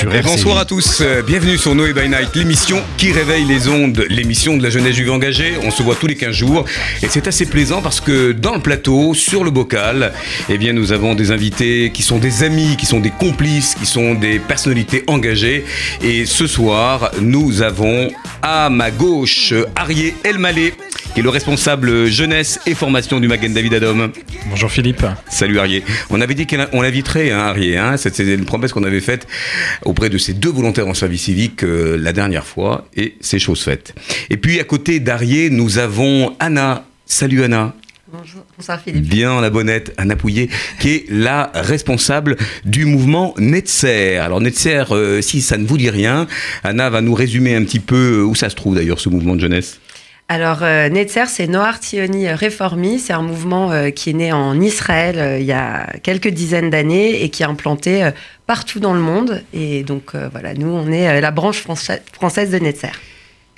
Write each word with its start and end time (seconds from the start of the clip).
Et 0.00 0.22
bonsoir 0.22 0.56
à 0.58 0.64
tous, 0.64 1.02
euh, 1.02 1.22
bienvenue 1.22 1.58
sur 1.58 1.74
Noé 1.74 1.92
by 1.92 2.08
Night, 2.08 2.34
l'émission 2.34 2.82
qui 2.96 3.12
réveille 3.12 3.44
les 3.44 3.68
ondes, 3.68 4.04
l'émission 4.08 4.56
de 4.56 4.62
la 4.62 4.70
jeunesse 4.70 4.94
juive 4.96 5.10
engagée. 5.10 5.52
On 5.62 5.70
se 5.70 5.82
voit 5.82 5.94
tous 5.96 6.06
les 6.06 6.16
15 6.16 6.34
jours 6.34 6.64
et 7.02 7.08
c'est 7.08 7.26
assez 7.26 7.44
plaisant 7.44 7.82
parce 7.82 8.00
que 8.00 8.32
dans 8.32 8.54
le 8.54 8.60
plateau, 8.60 9.12
sur 9.12 9.44
le 9.44 9.50
bocal, 9.50 10.12
eh 10.48 10.56
bien 10.56 10.72
nous 10.72 10.92
avons 10.92 11.14
des 11.14 11.30
invités 11.30 11.90
qui 11.92 12.02
sont 12.02 12.18
des 12.18 12.42
amis, 12.42 12.76
qui 12.78 12.86
sont 12.86 13.00
des 13.00 13.10
complices, 13.10 13.74
qui 13.74 13.84
sont 13.86 14.14
des 14.14 14.38
personnalités 14.38 15.04
engagées. 15.08 15.64
Et 16.02 16.24
ce 16.24 16.46
soir, 16.46 17.10
nous 17.20 17.60
avons 17.60 18.10
à 18.40 18.70
ma 18.70 18.90
gauche 18.90 19.52
Arié 19.76 20.14
Elmalé, 20.24 20.72
qui 21.14 21.20
est 21.20 21.22
le 21.22 21.28
responsable 21.28 22.06
jeunesse 22.06 22.58
et 22.66 22.74
formation 22.74 23.20
du 23.20 23.28
Magen 23.28 23.52
David 23.52 23.74
Adom. 23.74 24.10
Bonjour 24.48 24.70
Philippe. 24.70 25.04
Salut 25.28 25.58
Arié. 25.58 25.84
On 26.10 26.20
avait 26.20 26.34
dit 26.34 26.46
qu'on 26.46 26.80
l'inviterait, 26.80 27.30
hein, 27.30 27.40
Arié. 27.40 27.76
Hein, 27.76 27.96
C'était 27.98 28.34
une 28.34 28.46
promesse 28.46 28.72
qu'on 28.72 28.84
avait 28.84 29.00
faite 29.00 29.26
auprès 29.84 30.10
de 30.10 30.18
ces 30.18 30.32
deux 30.32 30.50
volontaires 30.50 30.88
en 30.88 30.94
service 30.94 31.22
civique 31.22 31.64
euh, 31.64 31.96
la 31.96 32.12
dernière 32.12 32.46
fois, 32.46 32.86
et 32.96 33.14
c'est 33.20 33.38
chose 33.38 33.62
faite. 33.62 33.94
Et 34.30 34.36
puis 34.36 34.60
à 34.60 34.64
côté 34.64 35.00
d'Arié, 35.00 35.50
nous 35.50 35.78
avons 35.78 36.34
Anna. 36.38 36.84
Salut 37.06 37.42
Anna. 37.44 37.74
Bonjour, 38.12 38.44
bonsoir 38.58 38.78
Philippe. 38.78 39.08
Bien 39.08 39.40
la 39.40 39.48
bonnette, 39.48 39.94
Anna 39.96 40.16
Pouillet, 40.16 40.48
qui 40.78 40.90
est 40.90 41.04
la 41.08 41.50
responsable 41.54 42.36
du 42.64 42.84
mouvement 42.84 43.34
Netzer. 43.38 44.18
Alors 44.18 44.40
Netzer, 44.40 44.84
euh, 44.90 45.22
si 45.22 45.40
ça 45.40 45.56
ne 45.56 45.66
vous 45.66 45.78
dit 45.78 45.88
rien, 45.88 46.26
Anna 46.62 46.90
va 46.90 47.00
nous 47.00 47.14
résumer 47.14 47.54
un 47.54 47.64
petit 47.64 47.80
peu 47.80 48.22
où 48.22 48.34
ça 48.34 48.50
se 48.50 48.54
trouve 48.54 48.74
d'ailleurs 48.74 49.00
ce 49.00 49.08
mouvement 49.08 49.34
de 49.34 49.40
jeunesse? 49.40 49.80
Alors, 50.28 50.60
euh, 50.62 50.88
Netzer, 50.88 51.26
c'est 51.26 51.46
Noar 51.46 51.78
Tioni 51.78 52.28
Réformi. 52.28 52.98
C'est 52.98 53.12
un 53.12 53.22
mouvement 53.22 53.70
euh, 53.70 53.90
qui 53.90 54.10
est 54.10 54.14
né 54.14 54.32
en 54.32 54.58
Israël 54.60 55.18
euh, 55.18 55.38
il 55.38 55.44
y 55.44 55.52
a 55.52 55.92
quelques 56.02 56.28
dizaines 56.28 56.70
d'années 56.70 57.22
et 57.22 57.28
qui 57.28 57.42
est 57.42 57.46
implanté 57.46 58.02
euh, 58.02 58.10
partout 58.46 58.80
dans 58.80 58.94
le 58.94 59.00
monde. 59.00 59.42
Et 59.52 59.82
donc, 59.82 60.14
euh, 60.14 60.30
voilà, 60.32 60.54
nous, 60.54 60.68
on 60.68 60.90
est 60.90 61.06
euh, 61.08 61.20
la 61.20 61.32
branche 61.32 61.62
frança- 61.62 62.00
française 62.14 62.50
de 62.50 62.58
Netzer. 62.58 62.92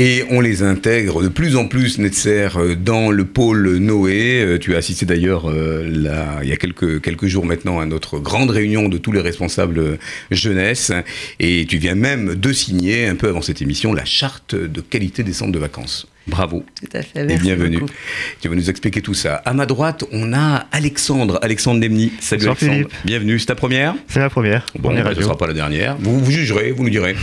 Et 0.00 0.24
on 0.30 0.40
les 0.40 0.64
intègre 0.64 1.22
de 1.22 1.28
plus 1.28 1.54
en 1.54 1.68
plus, 1.68 1.98
Netzer, 1.98 2.48
euh, 2.56 2.74
dans 2.74 3.12
le 3.12 3.24
pôle 3.24 3.76
Noé. 3.76 4.42
Euh, 4.42 4.58
Tu 4.58 4.74
as 4.74 4.78
assisté 4.78 5.06
d'ailleurs 5.06 5.48
euh, 5.48 6.40
il 6.42 6.48
y 6.48 6.52
a 6.52 6.56
quelques, 6.56 7.00
quelques 7.00 7.26
jours 7.26 7.46
maintenant 7.46 7.78
à 7.78 7.86
notre 7.86 8.18
grande 8.18 8.50
réunion 8.50 8.88
de 8.88 8.98
tous 8.98 9.12
les 9.12 9.20
responsables 9.20 9.78
euh, 9.78 9.96
jeunesse. 10.32 10.90
Et 11.38 11.66
tu 11.68 11.78
viens 11.78 11.94
même 11.94 12.34
de 12.34 12.52
signer, 12.52 13.06
un 13.06 13.14
peu 13.14 13.28
avant 13.28 13.42
cette 13.42 13.62
émission, 13.62 13.92
la 13.92 14.04
charte 14.04 14.56
de 14.56 14.80
qualité 14.80 15.22
des 15.22 15.34
centres 15.34 15.52
de 15.52 15.60
vacances. 15.60 16.08
Bravo. 16.26 16.64
Tout 16.80 16.96
à 16.96 17.02
fait. 17.02 17.20
Et 17.30 17.36
bienvenue. 17.36 17.78
beaucoup. 17.78 17.92
Tu 18.40 18.48
vas 18.48 18.54
nous 18.54 18.70
expliquer 18.70 19.02
tout 19.02 19.14
ça. 19.14 19.36
À 19.36 19.52
ma 19.52 19.66
droite, 19.66 20.04
on 20.12 20.32
a 20.32 20.66
Alexandre, 20.72 21.38
Alexandre 21.42 21.80
Demny. 21.80 22.12
Salut 22.20 22.46
Bonsoir, 22.46 22.56
Alexandre. 22.60 22.72
Philippe. 22.72 23.04
Bienvenue, 23.04 23.38
c'est 23.38 23.46
ta 23.46 23.54
première 23.54 23.94
C'est 24.08 24.20
ma 24.20 24.30
première. 24.30 24.66
Bon, 24.74 24.88
première 24.88 25.04
bah, 25.04 25.10
ce 25.12 25.18
ne 25.18 25.24
sera 25.24 25.36
pas 25.36 25.46
la 25.46 25.52
dernière. 25.52 25.96
Vous, 25.98 26.18
vous 26.18 26.30
jugerez, 26.30 26.72
vous 26.72 26.82
nous 26.84 26.90
direz. 26.90 27.14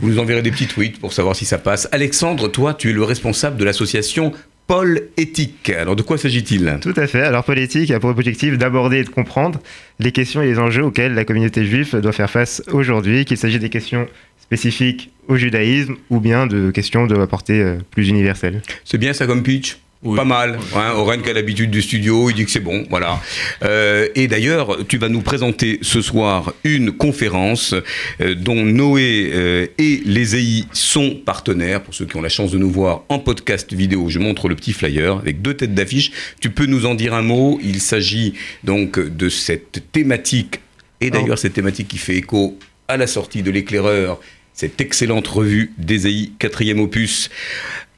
Vous 0.00 0.08
nous 0.08 0.18
enverrez 0.18 0.42
des 0.42 0.50
petits 0.50 0.66
tweets 0.66 0.98
pour 1.00 1.12
savoir 1.12 1.34
si 1.34 1.44
ça 1.44 1.58
passe. 1.58 1.88
Alexandre, 1.92 2.48
toi, 2.48 2.74
tu 2.74 2.90
es 2.90 2.92
le 2.92 3.02
responsable 3.04 3.56
de 3.56 3.64
l'association 3.64 4.32
Paul 4.66 5.02
Éthique. 5.16 5.70
Alors, 5.70 5.96
de 5.96 6.02
quoi 6.02 6.18
s'agit-il? 6.18 6.78
Tout 6.80 6.94
à 6.96 7.06
fait. 7.06 7.22
Alors 7.22 7.44
politique 7.44 7.90
a 7.90 8.00
pour 8.00 8.10
objectif 8.10 8.56
d'aborder 8.56 8.98
et 8.98 9.04
de 9.04 9.08
comprendre 9.08 9.60
les 9.98 10.12
questions 10.12 10.40
et 10.42 10.46
les 10.46 10.58
enjeux 10.58 10.84
auxquels 10.84 11.14
la 11.14 11.24
communauté 11.24 11.64
juive 11.64 11.96
doit 12.00 12.12
faire 12.12 12.30
face 12.30 12.62
aujourd'hui, 12.72 13.24
qu'il 13.24 13.36
s'agisse 13.36 13.60
des 13.60 13.70
questions 13.70 14.06
spécifiques 14.40 15.10
au 15.28 15.36
judaïsme 15.36 15.96
ou 16.10 16.20
bien 16.20 16.46
de 16.46 16.70
questions 16.70 17.06
de 17.06 17.24
portée 17.26 17.60
euh, 17.60 17.78
plus 17.90 18.08
universelle. 18.08 18.62
C'est 18.84 18.98
bien 18.98 19.12
ça 19.12 19.26
comme 19.26 19.42
pitch? 19.42 19.78
Pas 20.04 20.24
mal. 20.24 20.58
Hein, 20.74 20.94
Oren 20.96 21.22
qui 21.22 21.30
a 21.30 21.32
l'habitude 21.32 21.70
du 21.70 21.80
studio, 21.80 22.28
il 22.28 22.34
dit 22.34 22.44
que 22.44 22.50
c'est 22.50 22.58
bon, 22.58 22.84
voilà. 22.90 23.20
Euh, 23.62 24.08
et 24.16 24.26
d'ailleurs, 24.26 24.78
tu 24.88 24.98
vas 24.98 25.08
nous 25.08 25.20
présenter 25.20 25.78
ce 25.80 26.02
soir 26.02 26.52
une 26.64 26.90
conférence 26.90 27.72
euh, 28.20 28.34
dont 28.34 28.64
Noé 28.64 29.30
euh, 29.32 29.66
et 29.78 30.02
les 30.04 30.34
EI 30.34 30.64
sont 30.72 31.14
partenaires. 31.24 31.82
Pour 31.84 31.94
ceux 31.94 32.06
qui 32.06 32.16
ont 32.16 32.22
la 32.22 32.28
chance 32.28 32.50
de 32.50 32.58
nous 32.58 32.70
voir 32.70 33.02
en 33.08 33.20
podcast 33.20 33.72
vidéo, 33.72 34.08
je 34.08 34.18
montre 34.18 34.48
le 34.48 34.56
petit 34.56 34.72
flyer 34.72 35.18
avec 35.18 35.40
deux 35.40 35.54
têtes 35.54 35.74
d'affiche. 35.74 36.10
Tu 36.40 36.50
peux 36.50 36.66
nous 36.66 36.84
en 36.84 36.96
dire 36.96 37.14
un 37.14 37.22
mot 37.22 37.60
Il 37.62 37.80
s'agit 37.80 38.34
donc 38.64 38.98
de 38.98 39.28
cette 39.28 39.92
thématique, 39.92 40.58
et 41.00 41.10
d'ailleurs 41.10 41.38
cette 41.38 41.54
thématique 41.54 41.86
qui 41.86 41.98
fait 41.98 42.16
écho 42.16 42.58
à 42.88 42.96
la 42.96 43.06
sortie 43.06 43.44
de 43.44 43.52
l'éclaireur, 43.52 44.20
cette 44.52 44.80
excellente 44.80 45.28
revue 45.28 45.72
d'Ésaïe, 45.78 46.32
quatrième 46.40 46.80
opus. 46.80 47.30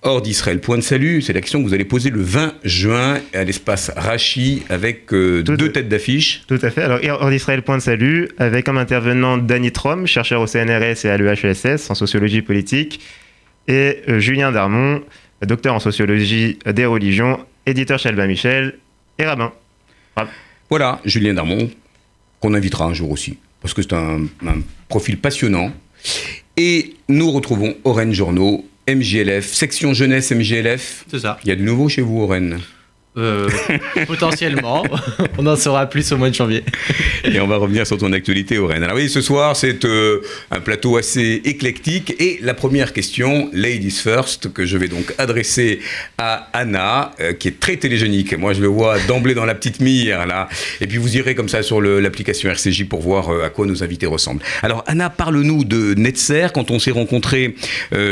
Hors 0.06 0.20
d'Israël, 0.20 0.60
point 0.60 0.76
de 0.76 0.82
salut, 0.82 1.22
c'est 1.22 1.32
l'action 1.32 1.62
que 1.62 1.66
vous 1.66 1.72
allez 1.72 1.86
poser 1.86 2.10
le 2.10 2.20
20 2.20 2.52
juin 2.62 3.20
à 3.32 3.42
l'espace 3.42 3.90
Rachi 3.96 4.62
avec 4.68 5.10
euh, 5.14 5.42
deux 5.42 5.72
têtes 5.72 5.88
d'affiche. 5.88 6.42
Tout 6.46 6.58
à 6.60 6.68
fait. 6.68 6.82
Alors, 6.82 7.00
hors 7.22 7.30
d'Israël, 7.30 7.62
point 7.62 7.78
de 7.78 7.82
salut, 7.82 8.28
avec 8.36 8.66
comme 8.66 8.76
intervenant 8.76 9.38
Danny 9.38 9.72
Trom, 9.72 10.06
chercheur 10.06 10.42
au 10.42 10.46
CNRS 10.46 11.06
et 11.06 11.08
à 11.08 11.16
l'EHESS 11.16 11.88
en 11.88 11.94
sociologie 11.94 12.42
politique, 12.42 13.00
et 13.66 14.02
euh, 14.10 14.18
Julien 14.18 14.52
Darmon, 14.52 15.02
docteur 15.40 15.74
en 15.74 15.80
sociologie 15.80 16.58
des 16.70 16.84
religions, 16.84 17.40
éditeur 17.64 17.98
chez 17.98 18.10
Albin 18.10 18.26
Michel 18.26 18.74
et 19.18 19.24
rabbin. 19.24 19.54
Voilà, 20.68 21.00
Julien 21.06 21.32
Darmon, 21.32 21.70
qu'on 22.40 22.52
invitera 22.52 22.84
un 22.84 22.92
jour 22.92 23.10
aussi, 23.10 23.38
parce 23.62 23.72
que 23.72 23.80
c'est 23.80 23.94
un, 23.94 24.26
un 24.46 24.56
profil 24.90 25.16
passionnant. 25.16 25.72
Et 26.58 26.94
nous 27.08 27.30
retrouvons 27.30 27.74
Oren 27.84 28.12
Journaux, 28.12 28.66
MJLF, 28.88 29.46
section 29.46 29.94
jeunesse 29.94 30.30
MJLF. 30.30 31.04
C'est 31.10 31.20
ça. 31.20 31.38
Il 31.44 31.48
y 31.48 31.52
a 31.52 31.56
du 31.56 31.62
nouveau 31.62 31.88
chez 31.88 32.02
vous, 32.02 32.20
Oren. 32.20 32.60
Euh, 33.16 33.48
potentiellement. 34.08 34.82
On 35.38 35.46
en 35.46 35.54
saura 35.54 35.86
plus 35.86 36.10
au 36.12 36.16
mois 36.16 36.30
de 36.30 36.34
janvier. 36.34 36.64
Et 37.24 37.38
on 37.40 37.46
va 37.46 37.56
revenir 37.56 37.86
sur 37.86 37.96
ton 37.96 38.12
actualité, 38.12 38.58
Oren. 38.58 38.82
Alors 38.82 38.96
oui, 38.96 39.08
ce 39.08 39.20
soir, 39.20 39.54
c'est 39.56 39.84
euh, 39.84 40.20
un 40.50 40.58
plateau 40.60 40.96
assez 40.96 41.40
éclectique. 41.44 42.14
Et 42.18 42.38
la 42.42 42.54
première 42.54 42.92
question, 42.92 43.48
Ladies 43.52 43.90
First, 43.92 44.52
que 44.52 44.66
je 44.66 44.76
vais 44.76 44.88
donc 44.88 45.14
adresser 45.18 45.78
à 46.18 46.48
Anna, 46.52 47.12
euh, 47.20 47.32
qui 47.34 47.48
est 47.48 47.60
très 47.60 47.76
télégénique. 47.76 48.36
Moi, 48.36 48.52
je 48.52 48.60
le 48.60 48.66
vois 48.66 48.98
d'emblée 49.06 49.34
dans 49.34 49.44
la 49.46 49.54
petite 49.54 49.80
mire, 49.80 50.26
là. 50.26 50.48
Et 50.80 50.86
puis, 50.88 50.98
vous 50.98 51.16
irez 51.16 51.34
comme 51.36 51.48
ça 51.48 51.62
sur 51.62 51.80
l'application 51.80 52.50
RCJ 52.50 52.84
pour 52.88 53.00
voir 53.00 53.30
à 53.44 53.48
quoi 53.48 53.64
nos 53.66 53.82
invités 53.84 54.06
ressemblent. 54.06 54.42
Alors, 54.62 54.82
Anna, 54.88 55.08
parle-nous 55.08 55.64
de 55.64 55.94
Netzer. 55.94 56.48
Quand 56.52 56.70
on 56.72 56.78
s'est 56.80 56.90
rencontrés, 56.90 57.54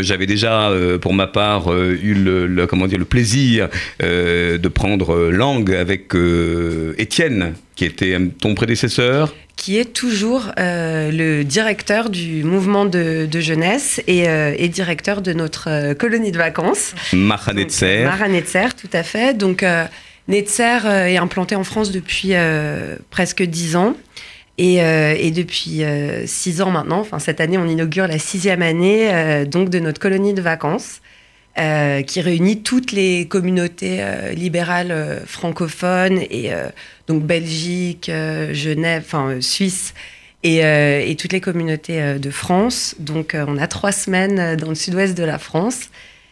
j'avais 0.01 0.27
déjà, 0.27 0.71
pour 1.01 1.13
ma 1.13 1.27
part, 1.27 1.73
eu 1.77 2.15
le, 2.15 2.47
le- 2.47 2.67
comment 2.67 2.87
dire, 2.87 2.99
le 2.99 3.05
plaisir 3.05 3.69
de 4.01 4.69
prendre 4.69 4.92
euh, 4.97 5.31
langue 5.31 5.73
avec 5.73 6.15
euh, 6.15 6.95
Étienne, 6.99 7.55
qui 7.77 7.85
était 7.85 8.15
euh, 8.15 8.29
ton 8.41 8.55
prédécesseur. 8.55 9.35
Qui 9.57 9.79
est 9.79 9.93
toujours 9.93 10.51
euh, 10.59 11.11
le 11.13 11.45
directeur 11.45 12.11
du 12.11 12.43
mouvement 12.43 12.85
de, 12.87 13.27
de 13.31 13.41
jeunesse 13.41 14.01
et, 14.07 14.29
euh, 14.29 14.55
et 14.57 14.69
directeur 14.69 15.21
de 15.21 15.33
notre 15.35 15.69
euh, 15.69 15.95
colonie 15.95 16.33
de 16.33 16.39
vacances. 16.39 16.95
Netzer. 17.53 18.05
Mara 18.05 18.29
Netzer, 18.29 18.75
tout 18.75 18.91
à 18.93 19.03
fait. 19.03 19.37
Donc, 19.37 19.65
Netzer 20.27 20.87
est 20.87 21.19
implanté 21.19 21.55
en 21.55 21.65
France 21.65 21.93
depuis 21.93 22.33
presque 23.11 23.43
dix 23.43 23.77
ans. 23.77 23.95
Et, 24.59 24.77
et 24.77 25.31
depuis 25.31 25.83
six 26.27 26.61
ans 26.63 26.71
maintenant, 26.71 27.01
enfin 27.01 27.19
cette 27.19 27.41
année, 27.41 27.59
on 27.59 27.67
inaugure 27.67 28.07
la 28.07 28.19
sixième 28.19 28.63
année 28.63 29.45
donc 29.47 29.69
de 29.71 29.79
notre 29.79 30.01
colonie 30.01 30.35
de 30.35 30.43
vacances, 30.43 31.02
euh, 31.59 32.03
qui 32.03 32.21
réunit 32.21 32.63
toutes 32.63 32.93
les 32.93 33.27
communautés 33.29 33.99
euh, 34.01 34.33
libérales 34.33 34.91
euh, 34.91 35.21
francophones 35.27 36.19
et 36.31 36.53
euh, 36.53 36.69
donc 37.07 37.25
Belgique, 37.25 38.09
euh, 38.09 38.55
Genève, 38.55 39.03
enfin 39.05 39.41
Suisse 39.41 39.95
et, 40.43 40.59
et 40.59 41.17
toutes 41.17 41.33
les 41.33 41.41
communautés 41.41 42.19
de 42.19 42.31
France. 42.31 42.97
Donc 42.99 43.37
on 43.37 43.59
a 43.59 43.69
trois 43.69 43.93
semaines 43.93 44.57
dans 44.57 44.71
le 44.71 44.75
sud-ouest 44.75 45.17
de 45.17 45.23
la 45.23 45.39
France 45.39 45.91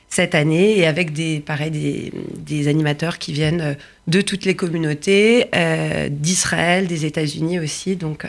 cette 0.09 0.35
année 0.35 0.77
et 0.77 0.87
avec 0.89 1.13
des, 1.13 1.39
pareil, 1.39 1.71
des, 1.71 2.13
des 2.37 2.67
animateurs 2.67 3.19
qui 3.19 3.33
viennent 3.33 3.77
de 4.09 4.21
toutes 4.21 4.45
les 4.45 4.57
communautés, 4.57 5.47
euh, 5.55 6.09
d'Israël, 6.11 6.89
des 6.89 7.07
États-Unis 7.07 7.61
aussi. 7.61 7.95
Donc 7.95 8.25
euh, 8.25 8.29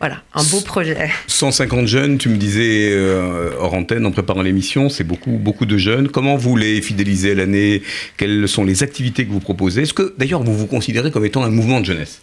voilà, 0.00 0.22
un 0.32 0.44
beau 0.44 0.60
projet. 0.60 1.10
150 1.26 1.86
jeunes, 1.86 2.18
tu 2.18 2.28
me 2.28 2.36
disais 2.36 2.90
euh, 2.92 3.50
hors 3.58 3.74
antenne 3.74 4.06
en 4.06 4.12
préparant 4.12 4.42
l'émission, 4.42 4.88
c'est 4.88 5.04
beaucoup, 5.04 5.32
beaucoup 5.32 5.66
de 5.66 5.76
jeunes. 5.76 6.08
Comment 6.08 6.36
vous 6.36 6.56
les 6.56 6.80
fidélisez 6.80 7.34
l'année? 7.34 7.82
Quelles 8.16 8.48
sont 8.48 8.64
les 8.64 8.84
activités 8.84 9.26
que 9.26 9.32
vous 9.32 9.40
proposez? 9.40 9.82
Est-ce 9.82 9.94
que 9.94 10.14
d'ailleurs 10.16 10.44
vous 10.44 10.56
vous 10.56 10.68
considérez 10.68 11.10
comme 11.10 11.24
étant 11.24 11.42
un 11.42 11.50
mouvement 11.50 11.80
de 11.80 11.86
jeunesse? 11.86 12.22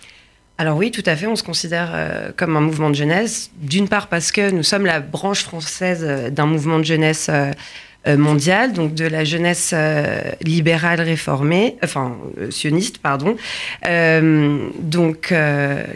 Alors 0.58 0.78
oui, 0.78 0.90
tout 0.90 1.04
à 1.06 1.18
fait, 1.18 1.28
on 1.28 1.36
se 1.36 1.44
considère 1.44 1.92
euh, 1.94 2.32
comme 2.38 2.56
un 2.56 2.62
mouvement 2.62 2.90
de 2.90 2.96
jeunesse. 2.96 3.52
D'une 3.62 3.90
part 3.90 4.08
parce 4.08 4.32
que 4.32 4.52
nous 4.52 4.64
sommes 4.64 4.86
la 4.86 5.02
branche 5.02 5.44
française 5.44 6.06
euh, 6.08 6.30
d'un 6.30 6.46
mouvement 6.46 6.80
de 6.80 6.86
jeunesse 6.86 7.30
euh, 8.08 8.16
euh, 8.16 8.18
mondial, 8.18 8.74
donc 8.74 8.94
de 8.94 9.06
la 9.06 9.24
jeunesse 9.24 9.72
euh, 9.74 10.22
libérale 10.42 11.02
réformée, 11.02 11.76
enfin 11.84 12.18
euh, 12.40 12.52
sioniste, 12.52 13.00
pardon. 13.00 13.36
Donc, 13.84 15.34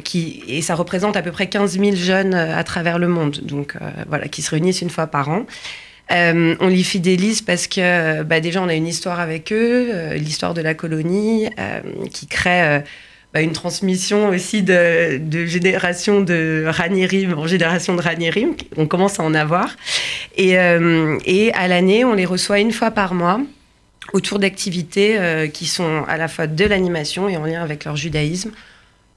qui, 0.03 0.43
et 0.47 0.61
ça 0.61 0.75
représente 0.75 1.15
à 1.15 1.21
peu 1.21 1.31
près 1.31 1.47
15 1.47 1.79
000 1.79 1.95
jeunes 1.95 2.33
à 2.33 2.63
travers 2.63 2.99
le 2.99 3.07
monde, 3.07 3.39
donc 3.43 3.75
voilà, 4.07 4.27
qui 4.27 4.41
se 4.41 4.51
réunissent 4.51 4.81
une 4.81 4.89
fois 4.89 5.07
par 5.07 5.29
an. 5.29 5.45
Euh, 6.11 6.55
on 6.59 6.67
les 6.67 6.83
fidélise 6.83 7.41
parce 7.41 7.67
que 7.67 8.23
bah, 8.23 8.39
déjà 8.39 8.61
on 8.61 8.67
a 8.67 8.73
une 8.73 8.87
histoire 8.87 9.19
avec 9.19 9.51
eux, 9.51 9.89
euh, 9.93 10.13
l'histoire 10.15 10.53
de 10.53 10.61
la 10.61 10.73
colonie, 10.73 11.47
euh, 11.59 11.81
qui 12.11 12.25
crée 12.25 12.81
bah, 13.33 13.41
une 13.41 13.51
transmission 13.51 14.29
aussi 14.29 14.63
de, 14.63 15.17
de 15.19 15.45
génération 15.45 16.21
de 16.21 16.63
Ranierim 16.67 17.37
en 17.37 17.45
génération 17.45 17.95
de 17.95 18.01
Ranierim. 18.01 18.55
On 18.75 18.87
commence 18.87 19.19
à 19.19 19.23
en 19.23 19.35
avoir. 19.35 19.75
Et, 20.35 20.57
euh, 20.57 21.17
et 21.25 21.53
à 21.53 21.67
l'année, 21.67 22.03
on 22.03 22.13
les 22.13 22.25
reçoit 22.25 22.59
une 22.59 22.71
fois 22.71 22.89
par 22.89 23.13
mois 23.13 23.39
autour 24.13 24.39
d'activités 24.39 25.19
euh, 25.19 25.47
qui 25.47 25.67
sont 25.67 26.03
à 26.07 26.17
la 26.17 26.27
fois 26.27 26.47
de 26.47 26.65
l'animation 26.65 27.29
et 27.29 27.37
en 27.37 27.45
lien 27.45 27.61
avec 27.61 27.85
leur 27.85 27.95
judaïsme. 27.95 28.51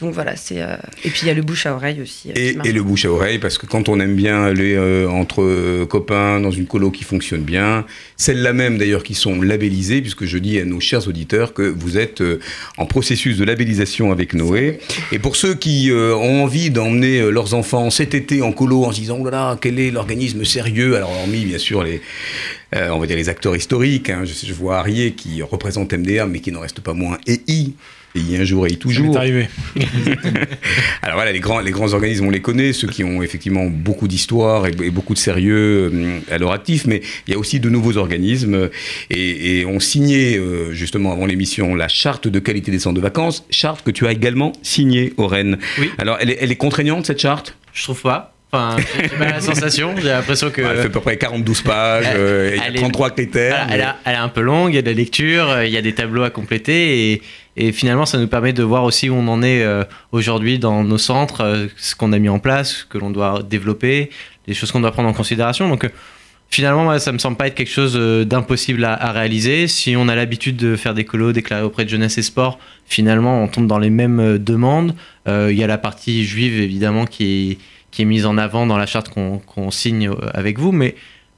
Donc 0.02 0.14
voilà, 0.14 0.34
c'est 0.34 0.60
euh, 0.60 0.74
et 1.04 1.10
puis 1.10 1.20
il 1.22 1.28
y 1.28 1.30
a 1.30 1.34
le 1.34 1.42
bouche 1.42 1.64
à 1.64 1.74
oreille 1.76 2.02
aussi. 2.02 2.30
euh, 2.30 2.62
Et, 2.64 2.72
le 2.72 2.82
bouche 2.82 3.04
à 3.04 3.10
oreille, 3.12 3.38
parce 3.38 3.56
que 3.56 3.66
quand 3.66 3.88
on 3.88 4.00
aime 4.00 4.16
bien 4.16 4.42
aller 4.42 4.74
euh, 4.74 5.08
entre 5.08 5.84
copains 5.84 6.40
dans 6.40 6.50
une 6.50 6.66
colo 6.66 6.90
qui 6.90 7.04
fonctionne 7.04 7.42
bien, 7.42 7.86
celles-là 8.16 8.52
même 8.52 8.78
d'ailleurs 8.78 9.04
qui 9.04 9.14
sont 9.14 9.40
labellisées, 9.40 10.00
puisque 10.00 10.24
je 10.24 10.38
dis 10.38 10.58
à 10.58 10.64
nos 10.64 10.80
chers 10.80 11.06
auditeurs 11.06 11.54
que 11.54 11.62
vous 11.62 11.98
êtes 11.98 12.20
en 12.78 12.86
processus 12.86 13.38
de 13.38 13.44
labellisation 13.44 14.10
avec 14.10 14.34
Noé. 14.34 14.80
Et 15.12 15.20
pour 15.20 15.36
ceux 15.36 15.54
qui 15.54 15.92
ont 15.92 16.42
envie 16.42 16.70
d'emmener 16.70 17.30
leurs 17.30 17.54
enfants 17.54 17.90
cet 17.90 18.14
été 18.14 18.42
en 18.42 18.50
colo 18.50 18.84
en 18.84 18.90
se 18.90 18.98
disant, 18.98 19.18
oh 19.20 19.24
là 19.26 19.30
là, 19.30 19.58
quel 19.60 19.78
est 19.78 19.92
l'organisme 19.92 20.44
sérieux? 20.44 20.96
Alors 20.96 21.10
hormis 21.12 21.44
bien 21.44 21.58
sûr 21.58 21.84
les, 21.84 22.00
on 22.72 22.98
va 22.98 23.06
dire 23.06 23.16
les 23.16 23.28
acteurs 23.28 23.54
historiques, 23.54 24.10
hein, 24.10 24.24
je, 24.24 24.46
je 24.46 24.52
vois 24.52 24.78
Arié 24.78 25.12
qui 25.12 25.42
représente 25.42 25.92
MDR, 25.92 26.26
mais 26.26 26.40
qui 26.40 26.50
n'en 26.50 26.60
reste 26.60 26.80
pas 26.80 26.94
moins 26.94 27.18
EI. 27.28 27.72
EI 28.14 28.38
un 28.40 28.44
jour 28.44 28.66
et 28.66 28.70
I 28.70 28.72
Ça 28.74 28.78
toujours. 28.78 29.10
m'est 29.12 29.16
arrivé. 29.16 29.48
Alors 31.02 31.16
voilà, 31.16 31.32
les 31.32 31.40
grands, 31.40 31.60
les 31.60 31.70
grands 31.70 31.92
organismes, 31.92 32.26
on 32.26 32.30
les 32.30 32.40
connaît, 32.40 32.72
ceux 32.72 32.88
qui 32.88 33.04
ont 33.04 33.22
effectivement 33.22 33.64
beaucoup 33.66 34.08
d'histoire 34.08 34.66
et, 34.66 34.72
et 34.82 34.90
beaucoup 34.90 35.14
de 35.14 35.18
sérieux 35.18 35.90
euh, 35.92 36.18
à 36.30 36.38
leur 36.38 36.52
actif, 36.52 36.86
mais 36.86 37.00
il 37.26 37.32
y 37.32 37.36
a 37.36 37.38
aussi 37.38 37.60
de 37.60 37.68
nouveaux 37.68 37.96
organismes 37.96 38.68
et, 39.10 39.60
et 39.60 39.66
on 39.66 39.80
signait 39.80 40.36
euh, 40.38 40.72
justement 40.72 41.12
avant 41.12 41.26
l'émission 41.26 41.74
la 41.74 41.88
charte 41.88 42.28
de 42.28 42.38
qualité 42.38 42.70
des 42.70 42.78
centres 42.78 42.96
de 42.96 43.00
vacances, 43.00 43.44
charte 43.50 43.82
que 43.84 43.90
tu 43.90 44.06
as 44.06 44.12
également 44.12 44.52
signée, 44.62 45.12
Oren. 45.16 45.58
Oui. 45.78 45.90
Alors 45.98 46.18
elle 46.20 46.30
est, 46.30 46.38
elle 46.40 46.52
est 46.52 46.56
contraignante 46.56 47.06
cette 47.06 47.20
charte? 47.20 47.56
Je 47.72 47.82
trouve 47.84 48.02
pas. 48.02 48.28
Enfin, 48.54 48.76
j'ai 49.00 49.08
pas 49.08 49.30
la 49.30 49.40
sensation. 49.40 49.94
J'ai 49.96 50.08
l'impression 50.08 50.50
que. 50.50 50.60
Elle 50.60 50.76
fait 50.76 50.86
à 50.86 50.90
peu 50.90 51.00
près 51.00 51.16
42 51.16 51.52
pages, 51.64 52.04
elle- 52.06 52.16
euh, 52.20 52.50
il 52.52 52.58
y 52.58 52.60
a 52.60 52.66
elle 52.66 52.76
est- 52.76 52.80
33 52.80 53.10
critères. 53.12 53.64
Voilà, 53.66 53.74
elle, 53.74 53.80
a- 53.80 53.96
elle 54.04 54.12
est 54.12 54.18
un 54.18 54.28
peu 54.28 54.42
longue, 54.42 54.72
il 54.72 54.74
y 54.74 54.78
a 54.78 54.82
de 54.82 54.88
la 54.88 54.92
lecture, 54.92 55.48
euh, 55.48 55.64
il 55.64 55.72
y 55.72 55.76
a 55.78 55.80
des 55.80 55.94
tableaux 55.94 56.22
à 56.22 56.28
compléter 56.28 57.12
et, 57.12 57.22
et 57.56 57.72
finalement 57.72 58.06
ça 58.06 58.18
nous 58.18 58.28
permet 58.28 58.52
de 58.52 58.62
voir 58.62 58.84
aussi 58.84 59.10
où 59.10 59.14
on 59.14 59.28
en 59.28 59.42
est 59.42 59.62
euh, 59.62 59.84
aujourd'hui 60.10 60.58
dans 60.58 60.84
nos 60.84 60.98
centres, 60.98 61.42
euh, 61.42 61.66
ce 61.76 61.94
qu'on 61.94 62.12
a 62.12 62.18
mis 62.18 62.28
en 62.28 62.38
place, 62.38 62.76
ce 62.76 62.84
que 62.84 62.98
l'on 62.98 63.10
doit 63.10 63.42
développer, 63.42 64.10
les 64.46 64.54
choses 64.54 64.72
qu'on 64.72 64.80
doit 64.80 64.92
prendre 64.92 65.08
en 65.08 65.12
considération. 65.12 65.68
Donc 65.68 65.84
euh, 65.84 65.90
finalement 66.48 66.84
moi, 66.84 66.98
ça 66.98 67.12
me 67.12 67.18
semble 67.18 67.36
pas 67.36 67.48
être 67.48 67.54
quelque 67.54 67.70
chose 67.70 67.94
d'impossible 68.26 68.84
à, 68.84 69.12
réaliser. 69.12 69.68
Si 69.68 69.94
on 69.96 70.08
a 70.08 70.14
l'habitude 70.14 70.56
de 70.56 70.76
faire 70.76 70.94
des 70.94 71.04
colos 71.04 71.32
déclarés 71.32 71.62
auprès 71.62 71.84
de 71.84 71.90
jeunesse 71.90 72.16
et 72.16 72.22
sport, 72.22 72.58
finalement 72.86 73.42
on 73.42 73.48
tombe 73.48 73.66
dans 73.66 73.78
les 73.78 73.90
mêmes 73.90 74.38
demandes. 74.38 74.94
Il 75.26 75.52
y 75.52 75.62
a 75.62 75.66
la 75.66 75.78
partie 75.78 76.24
juive 76.24 76.60
évidemment 76.60 77.04
qui 77.06 77.58
est, 77.98 78.04
mise 78.04 78.26
en 78.26 78.36
avant 78.36 78.66
dans 78.66 78.76
la 78.76 78.86
charte 78.86 79.10
qu'on 79.10 79.70
signe 79.70 80.10
avec 80.34 80.58
vous, 80.58 80.72
mais 80.72 80.94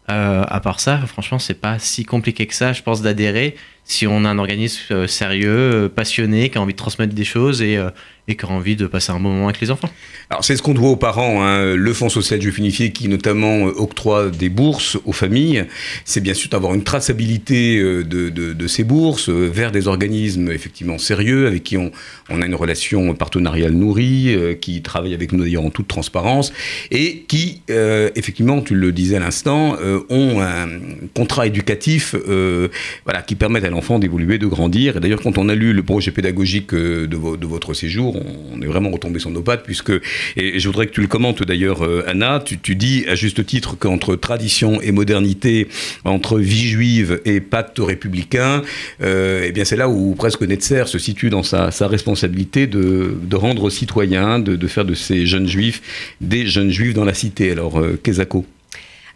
à 0.09 0.61
part 0.61 0.81
ça, 0.81 0.99
franchement, 1.07 1.39
c'est 1.39 1.61
pas 1.61 1.79
si 1.79 2.05
compliqué 2.05 2.47
que 2.47 2.55
ça, 2.55 2.73
je 2.73 2.83
pense, 2.83 3.01
d'adhérer 3.01 3.55
si 3.85 4.07
on 4.07 4.25
a 4.25 4.31
un 4.31 4.39
organisme 4.39 4.81
euh, 4.93 5.07
sérieux, 5.07 5.51
euh, 5.51 5.89
passionné, 5.89 6.49
qui 6.49 6.59
a 6.59 6.61
envie 6.61 6.73
de 6.73 6.79
transmettre 6.79 7.15
des 7.15 7.25
choses 7.25 7.61
et, 7.61 7.77
euh, 7.77 7.91
et 8.29 8.35
qui 8.35 8.47
a 8.47 8.49
envie 8.49 8.77
de 8.77 8.87
passer 8.87 9.13
un 9.13 9.21
bon 9.21 9.31
moment 9.31 9.49
avec 9.49 9.61
les 9.61 9.71
enfants. 9.71 9.91
Alors 10.31 10.43
c'est 10.43 10.57
ce 10.57 10.63
qu'on 10.63 10.73
doit 10.73 10.89
aux 10.89 10.97
parents, 10.97 11.43
hein. 11.43 11.75
le 11.75 11.93
Fonds 11.93 12.09
social 12.09 12.41
juif 12.41 12.57
unifié 12.57 12.91
qui 12.91 13.09
notamment 13.09 13.65
octroie 13.65 14.31
des 14.31 14.49
bourses 14.49 14.97
aux 15.05 15.13
familles, 15.13 15.67
c'est 16.07 16.23
bien 16.23 16.33
sûr 16.33 16.49
d'avoir 16.49 16.73
une 16.73 16.83
traçabilité 16.83 17.79
de, 17.79 18.67
ces 18.67 18.83
bourses 18.83 19.29
vers 19.29 19.71
des 19.71 19.87
organismes 19.87 20.51
effectivement 20.51 20.97
sérieux 20.97 21.47
avec 21.47 21.65
qui 21.65 21.77
on, 21.77 21.91
a 22.31 22.47
une 22.47 22.55
relation 22.55 23.15
partenariale 23.15 23.73
nourrie, 23.73 24.35
qui 24.63 24.81
travaillent 24.81 25.15
avec 25.15 25.33
nous 25.33 25.45
d'ailleurs 25.45 25.65
en 25.65 25.71
toute 25.71 25.87
transparence 25.87 26.51
et 26.91 27.25
qui 27.29 27.61
effectivement, 27.69 28.63
tu 28.63 28.75
le 28.75 28.91
disais 28.91 29.17
à 29.17 29.21
l'instant, 29.21 29.77
ont 30.09 30.41
un 30.41 30.69
contrat 31.15 31.47
éducatif 31.47 32.15
euh, 32.29 32.69
voilà, 33.05 33.23
qui 33.23 33.35
permettent 33.35 33.65
à 33.65 33.71
l'enfant 33.75 33.99
d'évoluer, 33.99 34.37
de 34.39 34.47
grandir. 34.47 34.97
Et 34.97 35.01
d'ailleurs 35.01 35.21
quand 35.27 35.37
on 35.39 35.49
a 35.49 35.55
lu 35.55 35.73
le 35.73 35.83
projet 35.83 36.11
pédagogique 36.19 36.73
euh, 36.75 37.07
de, 37.07 37.17
vo- 37.17 37.37
de 37.37 37.47
votre 37.47 37.75
séjour, 37.75 38.11
on 38.53 38.61
est 38.63 38.67
vraiment 38.75 38.91
retombé 38.97 39.19
sur 39.25 39.31
nos 39.31 39.43
pattes 39.43 39.65
puisque 39.65 39.93
et 40.37 40.59
je 40.61 40.67
voudrais 40.69 40.87
que 40.89 40.93
tu 40.93 41.03
le 41.07 41.07
commentes 41.15 41.43
d'ailleurs, 41.43 41.81
euh, 41.85 42.05
Anna. 42.07 42.43
Tu, 42.45 42.75
dis 42.75 43.05
à 43.09 43.15
juste 43.15 43.45
titre 43.45 43.77
qu'entre 43.79 44.17
tradition 44.17 44.81
et 44.81 44.93
modernité, 44.93 45.69
entre 46.05 46.39
vie 46.39 46.69
juive 46.75 47.21
et 47.25 47.41
pacte 47.41 47.79
républicain, 47.79 48.63
euh, 49.03 49.45
eh 49.49 49.53
bien 49.53 49.65
c'est 49.65 49.77
là 49.77 49.89
où 49.89 50.15
presque 50.15 50.43
Netzer 50.43 50.85
se 50.87 50.99
situe 50.99 51.31
dans 51.31 51.43
sa, 51.43 51.71
sa 51.71 51.87
responsabilité 51.89 52.67
de, 52.67 53.15
de 53.23 53.37
rendre 53.37 53.71
citoyens, 53.71 54.39
de, 54.39 54.57
de 54.57 54.67
faire 54.67 54.85
de 54.85 54.95
ces 54.95 55.27
jeunes 55.27 55.49
juifs 55.49 55.81
des 56.21 56.47
jeunes 56.47 56.71
juifs 56.71 56.95
dans 56.95 57.05
la 57.05 57.15
cité. 57.15 57.51
Alors, 57.51 57.79
euh. 57.81 57.99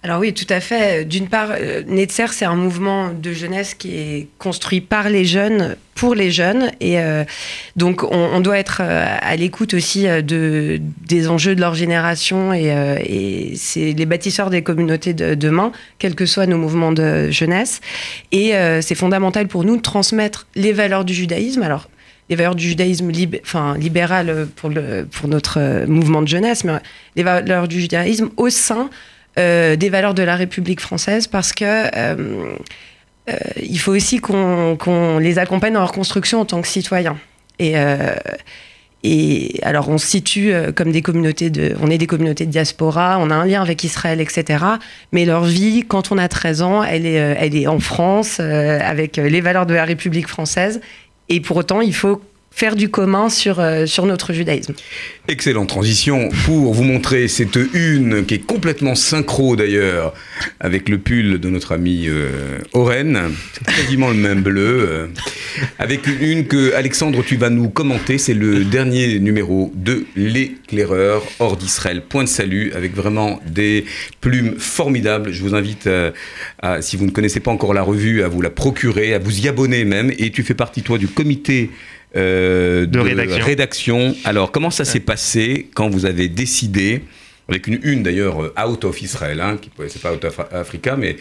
Alors 0.04 0.20
oui, 0.20 0.32
tout 0.32 0.46
à 0.48 0.60
fait. 0.60 1.04
D'une 1.04 1.26
part, 1.26 1.48
euh, 1.50 1.82
Netzer, 1.88 2.32
c'est 2.32 2.44
un 2.44 2.54
mouvement 2.54 3.10
de 3.12 3.32
jeunesse 3.32 3.74
qui 3.74 3.96
est 3.96 4.28
construit 4.38 4.80
par 4.80 5.08
les 5.08 5.24
jeunes, 5.24 5.74
pour 5.96 6.14
les 6.14 6.30
jeunes. 6.30 6.70
Et 6.80 7.00
euh, 7.00 7.24
donc, 7.74 8.04
on, 8.04 8.38
doit 8.38 8.58
être 8.58 8.80
euh, 8.80 9.16
à 9.20 9.34
l'écoute 9.34 9.74
aussi 9.74 10.04
de, 10.04 10.80
des 11.04 11.28
enjeux 11.28 11.56
de 11.56 11.60
leur 11.60 11.74
génération. 11.74 12.52
Et, 12.52 13.54
c'est 13.56 13.92
les 13.92 14.06
bâtisseurs 14.06 14.50
des 14.50 14.62
communautés 14.62 15.14
de 15.14 15.34
demain, 15.34 15.72
quels 15.98 16.14
que 16.14 16.26
soient 16.26 16.46
nos 16.46 16.58
mouvements 16.58 16.92
de 16.92 17.30
jeunesse. 17.30 17.80
Et 18.30 18.52
c'est 18.80 18.94
fondamental 18.94 19.48
pour 19.48 19.64
nous 19.64 19.76
de 19.76 19.82
transmettre 19.82 20.46
les 20.54 20.72
valeurs 20.72 21.04
du 21.04 21.12
judaïsme. 21.12 21.62
Alors, 21.62 21.88
les 22.30 22.36
valeurs 22.36 22.54
du 22.54 22.68
judaïsme 22.68 23.10
lib- 23.10 23.40
enfin, 23.42 23.76
libéral 23.76 24.46
pour, 24.54 24.70
pour 25.10 25.28
notre 25.28 25.86
mouvement 25.86 26.22
de 26.22 26.28
jeunesse, 26.28 26.62
mais 26.62 26.74
les 27.16 27.24
valeurs 27.24 27.66
du 27.66 27.80
judaïsme 27.80 28.30
au 28.36 28.48
sein 28.48 28.90
des 29.38 29.88
valeurs 29.88 30.14
de 30.14 30.22
la 30.22 30.36
République 30.36 30.80
française 30.80 31.26
parce 31.26 31.52
que 31.52 31.64
euh, 31.64 32.56
euh, 33.28 33.36
il 33.62 33.78
faut 33.78 33.92
aussi 33.92 34.18
qu'on 34.18 35.18
les 35.18 35.38
accompagne 35.38 35.74
dans 35.74 35.80
leur 35.80 35.92
construction 35.92 36.40
en 36.40 36.44
tant 36.44 36.60
que 36.60 36.68
citoyens. 36.68 37.16
Et, 37.58 37.74
euh, 37.76 38.14
alors 39.62 39.88
on 39.88 39.98
se 39.98 40.06
situe 40.06 40.52
euh, 40.52 40.72
comme 40.72 40.90
des 40.90 41.02
communautés 41.02 41.50
de, 41.50 41.74
on 41.80 41.90
est 41.90 41.98
des 41.98 42.06
communautés 42.06 42.46
de 42.46 42.50
diaspora, 42.50 43.18
on 43.20 43.30
a 43.30 43.34
un 43.34 43.46
lien 43.46 43.62
avec 43.62 43.84
Israël, 43.84 44.20
etc. 44.20 44.64
Mais 45.12 45.24
leur 45.24 45.44
vie, 45.44 45.84
quand 45.86 46.10
on 46.10 46.18
a 46.18 46.28
13 46.28 46.62
ans, 46.62 46.82
elle 46.82 47.06
est, 47.06 47.20
euh, 47.20 47.34
elle 47.38 47.56
est 47.56 47.66
en 47.66 47.78
France 47.78 48.38
euh, 48.40 48.78
avec 48.82 49.16
les 49.16 49.40
valeurs 49.40 49.66
de 49.66 49.74
la 49.74 49.84
République 49.84 50.26
française. 50.26 50.80
Et 51.28 51.40
pour 51.40 51.58
autant, 51.58 51.80
il 51.80 51.94
faut 51.94 52.20
faire 52.50 52.74
du 52.74 52.88
commun 52.88 53.28
sur, 53.28 53.60
euh, 53.60 53.86
sur 53.86 54.04
notre 54.06 54.32
judaïsme. 54.32 54.74
Excellente 55.28 55.68
transition 55.68 56.28
pour 56.44 56.74
vous 56.74 56.82
montrer 56.82 57.28
cette 57.28 57.58
une 57.72 58.24
qui 58.26 58.34
est 58.34 58.44
complètement 58.46 58.94
synchro 58.96 59.54
d'ailleurs 59.54 60.12
avec 60.58 60.88
le 60.88 60.98
pull 60.98 61.38
de 61.38 61.48
notre 61.50 61.72
ami 61.72 62.06
euh, 62.08 62.58
Oren. 62.72 63.32
Quasiment 63.64 64.08
le 64.08 64.16
même 64.16 64.42
bleu. 64.42 64.88
euh, 64.90 65.06
avec 65.78 66.06
une, 66.06 66.20
une 66.22 66.46
que 66.46 66.74
Alexandre 66.74 67.22
tu 67.24 67.36
vas 67.36 67.50
nous 67.50 67.68
commenter. 67.68 68.18
C'est 68.18 68.34
le 68.34 68.64
dernier 68.64 69.18
numéro 69.20 69.70
de 69.76 70.06
l'éclaireur 70.16 71.22
hors 71.38 71.56
d'Israël. 71.56 72.02
Point 72.08 72.24
de 72.24 72.28
salut 72.28 72.72
avec 72.74 72.94
vraiment 72.94 73.40
des 73.46 73.84
plumes 74.20 74.58
formidables. 74.58 75.32
Je 75.32 75.42
vous 75.42 75.54
invite 75.54 75.86
à, 75.86 76.12
à, 76.60 76.82
si 76.82 76.96
vous 76.96 77.06
ne 77.06 77.10
connaissez 77.10 77.40
pas 77.40 77.50
encore 77.50 77.74
la 77.74 77.82
revue, 77.82 78.22
à 78.22 78.28
vous 78.28 78.40
la 78.40 78.50
procurer, 78.50 79.14
à 79.14 79.18
vous 79.18 79.40
y 79.40 79.48
abonner 79.48 79.84
même. 79.84 80.12
Et 80.18 80.30
tu 80.30 80.42
fais 80.42 80.54
partie 80.54 80.82
toi 80.82 80.98
du 80.98 81.06
comité 81.06 81.70
euh, 82.16 82.86
De 82.86 82.98
rédaction. 82.98 83.44
rédaction. 83.44 84.14
Alors, 84.24 84.50
comment 84.50 84.70
ça 84.70 84.84
s'est 84.84 85.00
passé 85.00 85.68
quand 85.74 85.88
vous 85.88 86.06
avez 86.06 86.28
décidé, 86.28 87.02
avec 87.48 87.66
une 87.66 87.80
une 87.82 88.02
d'ailleurs 88.02 88.42
euh, 88.42 88.54
out 88.66 88.84
of 88.84 89.00
Israël, 89.02 89.40
hein, 89.40 89.58
qui 89.60 89.70
c'est 89.88 90.02
pas 90.02 90.12
out 90.12 90.24
of 90.24 90.40
Africa, 90.52 90.96
mais 90.96 91.16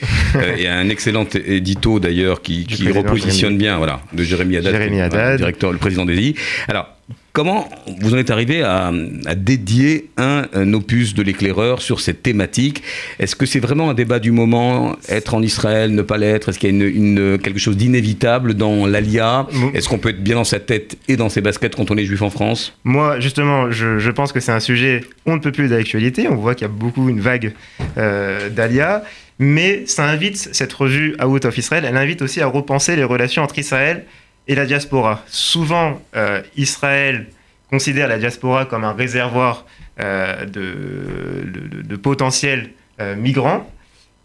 il 0.58 0.64
y 0.64 0.68
a 0.68 0.76
un 0.76 0.90
excellent 0.90 1.26
édito 1.46 2.00
d'ailleurs 2.00 2.42
qui, 2.42 2.66
qui 2.66 2.90
repositionne 2.92 3.52
Jérémy. 3.52 3.58
bien, 3.58 3.78
voilà, 3.78 4.02
de 4.14 4.24
Jérémy 4.24 4.58
Haddad, 4.58 4.74
Jérémy 4.74 5.38
directeur, 5.38 5.72
le 5.72 5.78
président 5.78 6.06
des 6.06 6.16
I. 6.16 6.36
Alors, 6.68 6.90
comment 7.38 7.70
vous 8.02 8.16
en 8.16 8.18
êtes 8.18 8.32
arrivé 8.32 8.64
à, 8.64 8.92
à 9.28 9.36
dédier 9.36 10.10
un, 10.18 10.48
un 10.54 10.74
opus 10.74 11.14
de 11.14 11.22
l'éclaireur 11.22 11.84
sur 11.84 12.00
cette 12.00 12.24
thématique? 12.24 12.82
Est-ce 13.20 13.36
que 13.36 13.46
c'est 13.46 13.60
vraiment 13.60 13.92
un 13.92 13.94
débat 13.94 14.18
du 14.18 14.32
moment, 14.32 14.96
être 15.08 15.36
en 15.36 15.44
Israël, 15.44 15.94
ne 15.94 16.02
pas 16.02 16.18
l'être? 16.18 16.50
Est-ce 16.50 16.58
qu'il 16.58 16.70
y 16.70 16.74
a 16.74 16.76
une, 16.76 16.96
une- 16.96 17.38
quelque 17.38 17.60
chose 17.60 17.78
d'inévitable 17.78 18.56
dans 18.56 18.88
l'ALIA? 18.88 19.46
Est-ce 19.76 19.88
qu'on 19.88 20.00
peut 20.00 20.10
être 20.10 20.24
bien 20.24 20.34
dans 20.36 20.44
sa 20.46 20.60
tête 20.60 20.98
et 21.08 21.16
dans 21.16 21.30
ses 21.30 21.42
baskets 21.42 21.76
quand 21.76 21.92
on 21.92 21.98
est 21.98 22.06
juif 22.06 22.24
en 22.24 22.32
France? 22.32 22.74
Moi, 22.84 23.20
justement, 23.20 23.70
je, 23.70 24.00
je 24.00 24.10
pense 24.10 24.32
que 24.32 24.40
c'est 24.40 24.52
un 24.52 24.60
sujet 24.60 25.02
on 25.28 25.36
ne 25.36 25.40
peut 25.40 25.52
plus 25.52 25.68
d'actualité. 25.68 26.28
On 26.28 26.36
voit 26.38 26.56
qu'il 26.56 26.66
y 26.66 26.72
a 26.72 26.74
beaucoup 26.74 27.08
une 27.08 27.20
vague 27.20 27.54
euh, 28.00 28.50
d'Alia. 28.50 29.04
Mais 29.38 29.84
ça 29.86 30.06
invite, 30.06 30.50
cette 30.54 30.74
revue 30.74 31.16
Out 31.24 31.46
of 31.46 31.56
Israel, 31.56 31.86
elle 31.88 31.98
invite 31.98 32.24
aussi 32.24 32.42
à 32.42 32.48
repenser 32.48 32.96
les 32.96 33.04
relations 33.04 33.44
entre 33.44 33.60
Israël 33.60 34.06
et 34.48 34.56
la 34.56 34.66
diaspora. 34.66 35.24
Souvent, 35.28 36.02
euh, 36.16 36.42
Israël 36.56 37.28
considère 37.70 38.08
la 38.08 38.18
diaspora 38.18 38.66
comme 38.66 38.84
un 38.84 38.94
réservoir 38.94 39.66
euh, 40.00 40.46
de, 40.46 41.84
de- 41.84 41.96
potentiels 41.98 42.70
euh, 43.02 43.16
migrants. 43.16 43.70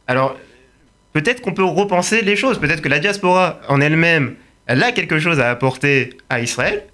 Alors, 0.07 0.37
peut-être 1.13 1.41
qu'on 1.41 1.55
peut 1.55 1.65
repenser 1.65 2.23
les 2.23 2.37
choses. 2.37 2.59
Peut-être 2.61 2.83
que 2.83 2.89
la 2.89 3.01
diaspora 3.01 3.61
en 3.69 3.81
elle-même, 3.81 4.35
elle 4.67 4.83
a 4.83 4.93
quelque 4.93 5.19
chose 5.19 5.41
à 5.41 5.51
apporter 5.51 6.17
à 6.31 6.41
Israël, 6.41 6.85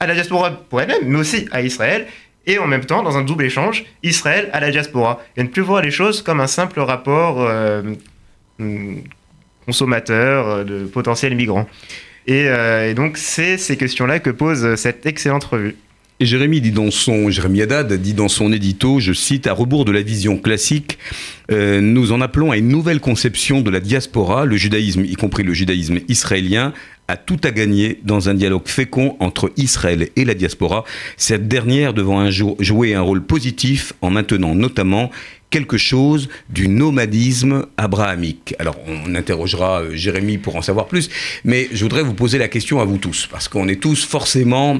à 0.00 0.06
la 0.06 0.14
diaspora 0.14 0.50
pour 0.50 0.80
elle-même, 0.80 1.04
mais 1.04 1.18
aussi 1.18 1.48
à 1.52 1.62
Israël, 1.62 2.06
et 2.46 2.58
en 2.58 2.66
même 2.66 2.84
temps, 2.84 3.02
dans 3.02 3.16
un 3.16 3.22
double 3.22 3.44
échange, 3.44 3.84
Israël 4.02 4.50
à 4.52 4.60
la 4.60 4.70
diaspora. 4.70 5.22
Et 5.36 5.42
ne 5.42 5.48
plus 5.48 5.62
voir 5.62 5.82
les 5.82 5.90
choses 5.90 6.22
comme 6.22 6.40
un 6.40 6.46
simple 6.46 6.80
rapport 6.80 7.36
hum, 8.58 9.02
consommateur 9.66 10.64
de 10.64 10.84
potentiels 10.86 11.34
migrants. 11.34 11.66
Et, 12.30 12.48
euh, 12.48 12.88
et 12.88 12.94
donc, 12.94 13.18
c'est 13.18 13.58
ces 13.58 13.76
questions-là 13.76 14.20
que 14.20 14.30
pose 14.30 14.76
cette 14.76 15.04
excellente 15.04 15.42
revue. 15.42 15.74
Et 16.20 16.26
Jérémy 16.26 16.60
dit 16.60 16.70
dans 16.70 16.92
son, 16.92 17.28
Jérémy 17.28 17.62
Haddad 17.62 17.92
dit 17.94 18.14
dans 18.14 18.28
son 18.28 18.52
édito, 18.52 19.00
je 19.00 19.12
cite, 19.12 19.48
à 19.48 19.52
rebours 19.52 19.84
de 19.84 19.90
la 19.90 20.02
vision 20.02 20.38
classique, 20.38 20.98
euh, 21.50 21.80
nous 21.80 22.12
en 22.12 22.20
appelons 22.20 22.52
à 22.52 22.56
une 22.56 22.68
nouvelle 22.68 23.00
conception 23.00 23.62
de 23.62 23.70
la 23.70 23.80
diaspora, 23.80 24.44
le 24.44 24.56
judaïsme, 24.56 25.04
y 25.04 25.14
compris 25.14 25.42
le 25.42 25.54
judaïsme 25.54 25.98
israélien, 26.06 26.72
a 27.08 27.16
tout 27.16 27.40
à 27.42 27.50
gagner 27.50 27.98
dans 28.04 28.28
un 28.28 28.34
dialogue 28.34 28.68
fécond 28.68 29.16
entre 29.18 29.50
Israël 29.56 30.10
et 30.14 30.24
la 30.24 30.34
diaspora, 30.34 30.84
cette 31.16 31.48
dernière 31.48 31.94
devant 31.94 32.20
un 32.20 32.30
jour 32.30 32.54
jouer 32.60 32.94
un 32.94 33.00
rôle 33.00 33.22
positif 33.22 33.92
en 34.02 34.10
maintenant 34.10 34.54
notamment 34.54 35.10
quelque 35.50 35.76
chose 35.76 36.28
du 36.48 36.68
nomadisme 36.68 37.66
abrahamique. 37.76 38.54
Alors 38.58 38.76
on 38.86 39.14
interrogera 39.14 39.82
euh, 39.82 39.94
Jérémy 39.94 40.38
pour 40.38 40.56
en 40.56 40.62
savoir 40.62 40.86
plus, 40.86 41.10
mais 41.44 41.68
je 41.72 41.82
voudrais 41.82 42.02
vous 42.02 42.14
poser 42.14 42.38
la 42.38 42.48
question 42.48 42.80
à 42.80 42.84
vous 42.84 42.98
tous, 42.98 43.26
parce 43.30 43.48
qu'on 43.48 43.68
est 43.68 43.80
tous 43.80 44.04
forcément 44.04 44.78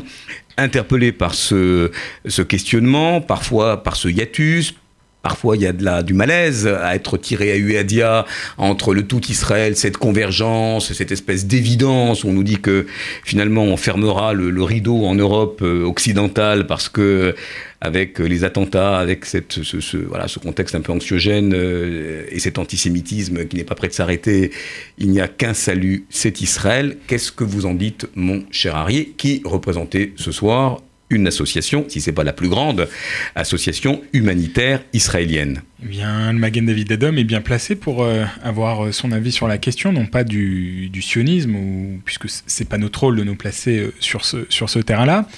interpellés 0.57 1.13
par 1.13 1.35
ce, 1.35 1.91
ce 2.27 2.43
questionnement, 2.43 3.21
parfois 3.21 3.83
par 3.83 3.97
ce 3.97 4.09
hiatus, 4.09 4.75
Parfois, 5.23 5.57
il 5.57 5.63
y 5.63 5.67
a 5.67 5.73
de 5.73 5.85
la, 5.85 6.03
du 6.03 6.15
malaise 6.15 6.67
à 6.67 6.95
être 6.95 7.17
tiré 7.19 7.53
à 7.53 7.57
Uadia 7.57 8.27
entre 8.57 8.95
le 8.95 9.07
tout 9.07 9.21
Israël, 9.29 9.77
cette 9.77 9.97
convergence, 9.97 10.93
cette 10.93 11.13
espèce 11.13 11.47
d'évidence 11.47 11.81
on 12.25 12.33
nous 12.33 12.43
dit 12.43 12.59
que 12.59 12.87
finalement 13.25 13.65
on 13.65 13.77
fermera 13.77 14.33
le, 14.33 14.63
rideau 14.63 15.05
en 15.05 15.15
Europe 15.15 15.61
euh, 15.63 15.85
occidentale 15.85 16.67
parce 16.67 16.89
que 16.89 17.35
avec 17.81 18.19
les 18.19 18.45
attentats, 18.45 18.99
avec 18.99 19.25
ce, 19.25 20.39
contexte 20.39 20.75
un 20.75 20.83
peu 20.83 20.93
anxiogène 20.93 21.55
euh, 21.55 22.25
et 22.31 22.39
cet 22.39 22.59
antisémitisme 22.59 23.47
qui 23.47 23.57
n'est 23.57 23.65
pas 23.65 23.75
prêt 23.75 23.89
de 23.89 23.95
s'arrêter, 23.95 24.51
il 24.99 25.11
n'y 25.11 25.21
a 25.21 25.29
qu'un 25.29 25.55
salut, 25.55 26.05
c'est 26.11 26.43
Israël. 26.43 26.99
Qu'est-ce 27.07 27.33
que 27.33 27.43
vous 27.43 27.65
en 27.65 27.73
dites, 27.73 28.07
mon 28.15 28.45
cher 28.51 28.77
Arié, 28.77 29.15
qui 29.17 29.41
représentait 29.47 30.13
ce 30.17 30.31
soir 30.31 30.83
une 31.11 31.27
association, 31.27 31.85
si 31.89 32.01
c'est 32.01 32.13
pas 32.13 32.25
la 32.25 32.33
plus 32.33 32.49
grande, 32.49 32.89
association 33.35 34.01
humanitaire 34.13 34.83
israélienne. 34.93 35.63
Eh 35.83 35.89
bien, 35.89 36.33
le 36.33 36.39
Magen 36.39 36.67
David 36.67 36.93
Adom 36.93 37.19
est 37.19 37.25
bien 37.25 37.41
placé 37.41 37.75
pour 37.75 38.03
euh, 38.03 38.25
avoir 38.43 38.93
son 38.95 39.13
avis 39.13 39.33
sur 39.33 39.49
la 39.49 39.59
question, 39.59 39.93
non 39.93 40.07
pas 40.07 40.25
du, 40.25 40.89
du 40.89 41.03
sionisme, 41.03 41.55
ou, 41.57 42.01
puisque 42.05 42.27
c'est 42.47 42.69
pas 42.69 42.79
notre 42.79 43.01
rôle 43.01 43.17
de 43.17 43.25
nous 43.25 43.35
placer 43.37 43.79
euh, 43.79 43.93
sur 43.99 44.25
ce, 44.25 44.47
sur 44.49 44.71
ce 44.71 44.79
terrain-là, 44.79 45.29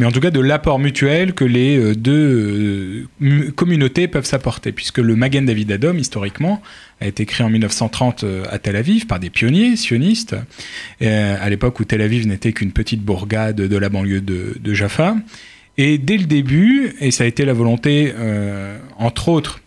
mais 0.00 0.06
en 0.06 0.12
tout 0.12 0.20
cas 0.20 0.30
de 0.30 0.40
l'apport 0.40 0.78
mutuel 0.78 1.34
que 1.34 1.44
les 1.44 1.76
euh, 1.76 1.94
deux 1.94 3.06
euh, 3.20 3.50
communautés 3.54 4.08
peuvent 4.08 4.24
s'apporter, 4.24 4.72
puisque 4.72 4.96
le 4.96 5.14
Magen 5.14 5.44
David 5.44 5.70
Adom, 5.72 5.98
historiquement, 5.98 6.62
a 7.02 7.06
été 7.06 7.26
créé 7.26 7.46
en 7.46 7.50
1930 7.50 8.24
euh, 8.24 8.44
à 8.50 8.58
Tel 8.58 8.76
Aviv 8.76 9.06
par 9.06 9.20
des 9.20 9.28
pionniers 9.28 9.76
sionistes, 9.76 10.34
à 11.02 11.50
l'époque 11.50 11.80
où 11.80 11.84
Tel 11.84 12.00
Aviv 12.00 12.26
n'était 12.26 12.54
qu'une 12.54 12.72
petite 12.72 13.02
bourgade 13.02 13.56
de 13.56 13.76
la 13.76 13.90
banlieue 13.90 14.22
de, 14.22 14.74
Jaffa. 14.74 15.16
Et 15.76 15.98
dès 15.98 16.16
le 16.16 16.24
début, 16.24 16.94
et 17.00 17.10
ça 17.10 17.24
a 17.24 17.26
été 17.26 17.44
la 17.44 17.52
volonté, 17.52 18.14
entre 18.98 19.28
autres, 19.28 19.60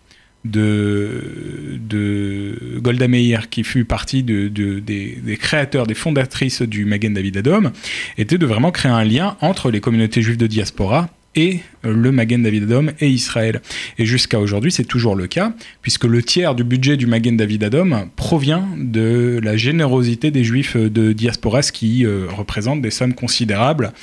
de, 0.45 1.79
de 1.89 2.79
Golda 2.79 3.07
Meir, 3.07 3.49
qui 3.49 3.63
fut 3.63 3.85
partie 3.85 4.23
de, 4.23 4.47
de, 4.47 4.79
des, 4.79 5.17
des, 5.23 5.37
créateurs, 5.37 5.87
des 5.87 5.93
fondatrices 5.93 6.61
du 6.61 6.85
Magen 6.85 7.13
David 7.13 7.37
Adom, 7.37 7.71
était 8.17 8.37
de 8.37 8.45
vraiment 8.45 8.71
créer 8.71 8.91
un 8.91 9.03
lien 9.03 9.37
entre 9.41 9.71
les 9.71 9.79
communautés 9.79 10.21
juives 10.21 10.37
de 10.37 10.47
diaspora 10.47 11.09
et 11.35 11.59
le 11.83 12.11
Magen 12.11 12.43
David 12.43 12.63
Adom 12.63 12.91
et 12.99 13.09
Israël. 13.09 13.61
Et 13.97 14.05
jusqu'à 14.05 14.39
aujourd'hui, 14.39 14.71
c'est 14.71 14.83
toujours 14.83 15.15
le 15.15 15.27
cas, 15.27 15.53
puisque 15.81 16.05
le 16.05 16.21
tiers 16.21 16.55
du 16.55 16.63
budget 16.63 16.97
du 16.97 17.07
Magen 17.07 17.35
David 17.35 17.63
Adom 17.63 18.09
provient 18.15 18.67
de 18.77 19.39
la 19.43 19.57
générosité 19.57 20.31
des 20.31 20.43
juifs 20.43 20.77
de 20.77 21.13
diaspora, 21.13 21.61
ce 21.61 21.71
qui 21.71 22.05
euh, 22.05 22.27
représente 22.29 22.81
des 22.81 22.91
sommes 22.91 23.13
considérables. 23.13 23.93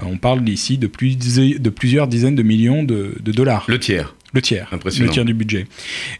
Euh, 0.00 0.04
on 0.06 0.18
parle 0.18 0.48
ici 0.48 0.78
de, 0.78 0.86
plus, 0.86 1.16
de 1.16 1.70
plusieurs 1.70 2.06
dizaines 2.08 2.36
de 2.36 2.42
millions 2.42 2.82
de 2.84 3.14
dollars. 3.32 3.64
Le 3.68 3.80
tiers. 3.80 4.15
Le 4.34 4.42
tiers, 4.42 4.68
le 4.72 5.08
tiers 5.08 5.24
du 5.24 5.34
budget. 5.34 5.66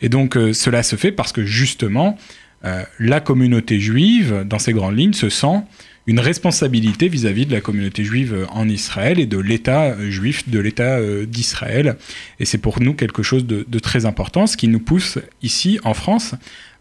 Et 0.00 0.08
donc 0.08 0.36
euh, 0.36 0.52
cela 0.52 0.82
se 0.82 0.96
fait 0.96 1.12
parce 1.12 1.32
que 1.32 1.44
justement, 1.44 2.16
euh, 2.64 2.82
la 2.98 3.20
communauté 3.20 3.78
juive, 3.78 4.44
dans 4.46 4.58
ses 4.58 4.72
grandes 4.72 4.98
lignes, 4.98 5.12
se 5.12 5.28
sent 5.28 5.62
une 6.08 6.20
responsabilité 6.20 7.08
vis-à-vis 7.08 7.42
-vis 7.42 7.48
de 7.48 7.52
la 7.52 7.60
communauté 7.60 8.04
juive 8.04 8.46
en 8.50 8.68
Israël 8.68 9.18
et 9.18 9.26
de 9.26 9.38
l'État 9.38 9.96
juif, 10.08 10.48
de 10.48 10.58
l'État 10.58 10.98
euh, 10.98 11.26
d'Israël. 11.26 11.96
Et 12.40 12.44
c'est 12.44 12.58
pour 12.58 12.80
nous 12.80 12.94
quelque 12.94 13.22
chose 13.22 13.44
de, 13.44 13.66
de, 13.68 13.78
très 13.78 14.06
important, 14.06 14.46
ce 14.46 14.56
qui 14.56 14.68
nous 14.68 14.80
pousse 14.80 15.18
ici, 15.42 15.78
en 15.84 15.94
France, 15.94 16.34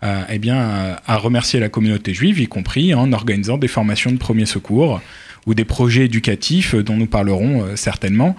euh, 0.03 0.21
eh 0.29 0.39
bien, 0.39 0.57
à, 0.57 1.01
à 1.05 1.17
remercier 1.17 1.59
la 1.59 1.69
communauté 1.69 2.13
juive, 2.13 2.39
y 2.39 2.47
compris 2.47 2.93
en 2.93 3.11
organisant 3.13 3.57
des 3.57 3.67
formations 3.67 4.11
de 4.11 4.17
premiers 4.17 4.45
secours 4.45 5.01
ou 5.47 5.53
des 5.53 5.65
projets 5.65 6.05
éducatifs 6.05 6.75
dont 6.75 6.97
nous 6.97 7.07
parlerons 7.07 7.75
certainement. 7.75 8.35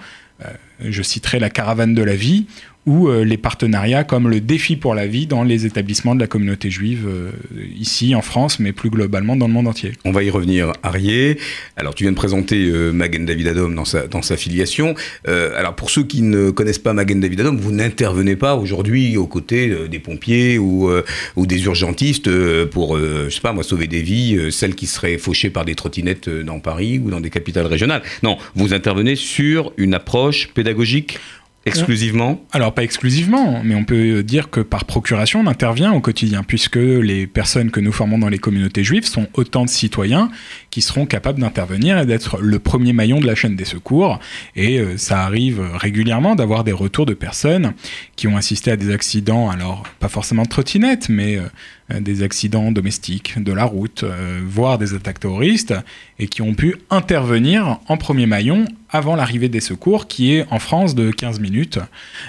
je 0.81 1.01
citerai 1.01 1.39
la 1.39 1.49
caravane 1.49 1.93
de 1.93 2.03
la 2.03 2.15
vie, 2.15 2.47
ou 2.87 3.09
euh, 3.09 3.25
les 3.25 3.37
partenariats 3.37 4.05
comme 4.05 4.29
le 4.29 4.39
défi 4.39 4.77
pour 4.77 4.95
la 4.95 5.05
vie 5.05 5.27
dans 5.27 5.43
les 5.43 5.65
établissements 5.65 6.15
de 6.15 6.21
la 6.21 6.27
communauté 6.27 6.71
juive 6.71 7.05
euh, 7.07 7.31
ici 7.77 8.15
en 8.15 8.21
France, 8.21 8.59
mais 8.59 8.71
plus 8.71 8.89
globalement 8.89 9.35
dans 9.35 9.47
le 9.47 9.53
monde 9.53 9.67
entier. 9.67 9.91
On 10.05 10.11
va 10.11 10.23
y 10.23 10.29
revenir, 10.29 10.71
Arié. 10.83 11.37
Alors 11.75 11.93
tu 11.93 12.05
viens 12.05 12.11
de 12.11 12.17
présenter 12.17 12.65
euh, 12.65 12.93
Magen 12.93 13.25
David 13.25 13.47
Adom 13.49 13.75
dans 13.75 13.83
sa, 13.83 14.07
dans 14.07 14.21
sa 14.21 14.37
filiation. 14.37 14.95
Alors 15.25 15.75
pour 15.75 15.89
ceux 15.89 16.03
qui 16.03 16.21
ne 16.21 16.51
connaissent 16.51 16.79
pas 16.79 16.93
Magen 16.93 17.19
David 17.19 17.41
Adom, 17.41 17.57
vous 17.57 17.73
n'intervenez 17.73 18.37
pas 18.37 18.55
aujourd'hui 18.55 19.17
aux 19.17 19.27
côtés 19.27 19.75
des 19.89 19.99
pompiers 19.99 20.57
ou, 20.57 20.89
ou 21.35 21.45
des 21.45 21.65
urgentistes 21.65 22.29
pour, 22.67 22.97
je 22.97 23.29
sais 23.29 23.41
pas 23.41 23.51
moi, 23.51 23.63
sauver 23.63 23.87
des 23.87 24.01
vies, 24.01 24.51
celles 24.51 24.75
qui 24.75 24.87
seraient 24.87 25.17
fauchées 25.17 25.49
par 25.49 25.65
des 25.65 25.75
trottinettes 25.75 26.29
dans 26.29 26.59
Paris 26.59 27.01
ou 27.03 27.09
dans 27.09 27.19
des 27.19 27.29
capitales 27.29 27.65
régionales. 27.65 28.03
Non, 28.23 28.37
vous 28.55 28.73
intervenez 28.73 29.15
sur 29.15 29.73
une 29.75 29.93
approche 29.93 30.47
pédagogique? 30.53 31.19
Exclusivement 31.67 32.41
Alors 32.51 32.73
pas 32.73 32.83
exclusivement, 32.83 33.61
mais 33.63 33.75
on 33.75 33.83
peut 33.83 34.23
dire 34.23 34.49
que 34.49 34.61
par 34.61 34.85
procuration, 34.85 35.41
on 35.41 35.47
intervient 35.47 35.93
au 35.93 36.01
quotidien, 36.01 36.43
puisque 36.43 36.75
les 36.75 37.27
personnes 37.27 37.71
que 37.71 37.79
nous 37.79 37.91
formons 37.91 38.17
dans 38.17 38.29
les 38.29 38.39
communautés 38.39 38.83
juives 38.83 39.05
sont 39.05 39.27
autant 39.33 39.65
de 39.65 39.69
citoyens 39.69 40.29
qui 40.77 40.83
seront 40.83 41.07
capables 41.07 41.39
d'intervenir 41.39 41.97
et 41.97 42.05
d'être 42.05 42.39
le 42.39 42.59
premier 42.59 42.93
maillon 42.93 43.19
de 43.19 43.25
la 43.25 43.33
chaîne 43.33 43.55
des 43.55 43.65
secours. 43.65 44.19
Et 44.55 44.77
euh, 44.77 44.95
ça 44.95 45.23
arrive 45.23 45.59
régulièrement 45.73 46.35
d'avoir 46.35 46.63
des 46.63 46.71
retours 46.71 47.07
de 47.07 47.15
personnes 47.15 47.73
qui 48.15 48.27
ont 48.27 48.37
assisté 48.37 48.69
à 48.69 48.75
des 48.75 48.93
accidents, 48.93 49.49
alors 49.49 49.81
pas 49.99 50.07
forcément 50.07 50.43
de 50.43 50.49
trottinette, 50.49 51.09
mais 51.09 51.37
euh, 51.37 51.99
des 51.99 52.21
accidents 52.21 52.71
domestiques, 52.71 53.41
de 53.41 53.51
la 53.51 53.63
route, 53.63 54.03
euh, 54.03 54.39
voire 54.45 54.77
des 54.77 54.93
attaques 54.93 55.19
terroristes, 55.19 55.73
et 56.19 56.27
qui 56.27 56.43
ont 56.43 56.53
pu 56.53 56.75
intervenir 56.91 57.79
en 57.87 57.97
premier 57.97 58.27
maillon 58.27 58.65
avant 58.91 59.15
l'arrivée 59.15 59.49
des 59.49 59.61
secours, 59.61 60.05
qui 60.07 60.35
est 60.35 60.45
en 60.51 60.59
France 60.59 60.93
de 60.93 61.09
15 61.09 61.39
minutes. 61.39 61.79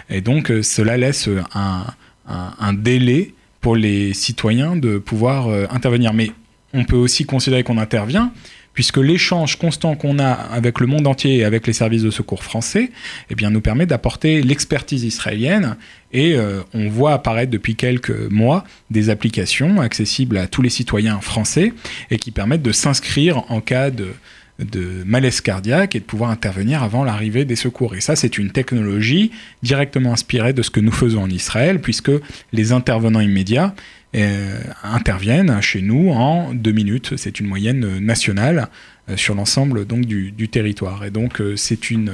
Et 0.09 0.23
donc 0.23 0.51
cela 0.63 0.97
laisse 0.97 1.29
un, 1.55 2.73
délai 2.73 3.35
pour 3.61 3.77
les 3.77 4.15
citoyens 4.15 4.75
de 4.75 4.97
pouvoir 4.97 5.49
intervenir. 5.71 6.15
Mais 6.15 6.31
on 6.73 6.85
peut 6.85 6.97
aussi 6.97 7.25
considérer 7.25 7.63
qu'on 7.63 7.79
intervient 7.79 8.33
puisque 8.79 8.99
l'échange 8.99 9.57
constant 9.57 9.97
qu'on 9.97 10.21
a 10.21 10.31
avec 10.31 10.79
le 10.79 10.87
monde 10.87 11.09
entier 11.09 11.39
et 11.39 11.45
avec 11.45 11.67
les 11.67 11.73
services 11.73 12.05
de 12.05 12.13
secours 12.13 12.45
français 12.45 12.93
eh 13.29 13.35
bien, 13.35 13.51
nous 13.51 13.61
permet 13.61 13.87
d'apporter 13.87 14.41
l'expertise 14.41 15.03
israélienne 15.03 15.77
et 16.13 16.37
euh, 16.37 16.61
on 16.75 16.89
voit 16.89 17.13
apparaître 17.13 17.51
depuis 17.51 17.75
quelques 17.75 18.31
mois 18.31 18.63
des 18.91 19.11
applications 19.11 19.81
accessibles 19.81 20.39
à 20.39 20.47
tous 20.47 20.63
les 20.63 20.71
citoyens 20.71 21.21
français 21.21 21.73
et 22.13 22.19
qui 22.19 22.31
permettent 22.31 22.63
de 22.63 22.71
s'inscrire 22.71 23.51
en 23.51 23.61
cas 23.61 23.91
de, 23.91 24.13
de 24.59 25.05
malaise 25.07 25.41
cardiaque 25.41 25.95
et 25.95 26.01
de 26.01 26.05
pouvoir 26.05 26.31
intervenir 26.31 26.83
avant 26.83 27.05
l'arrivée 27.05 27.45
des 27.45 27.57
secours. 27.57 27.95
Et 27.95 28.01
ça, 28.01 28.17
c'est 28.17 28.39
une 28.39 28.51
technologie 28.51 29.31
directement 29.63 30.13
inspirée 30.13 30.53
de 30.53 30.63
ce 30.63 30.71
que 30.71 30.81
nous 30.81 30.93
faisons 30.93 31.23
en 31.23 31.31
Israël, 31.31 31.81
puisque 31.81 32.11
les 32.53 32.73
intervenants 32.73 33.21
immédiats 33.21 33.75
euh, 34.17 34.61
interviennent 34.83 35.61
chez 35.61 35.83
nous 35.83 36.11
en 36.11 36.55
deux 36.55 36.73
minutes. 36.73 37.15
C'est 37.17 37.41
une 37.41 37.47
moyenne 37.47 37.99
nationale 37.99 38.69
euh, 39.09 39.17
sur 39.17 39.35
l'ensemble 39.35 39.85
du, 39.85 40.49
territoire. 40.49 41.05
Et 41.05 41.11
donc, 41.11 41.41
euh, 41.41 41.57
c'est 41.57 41.91
une 41.91 42.13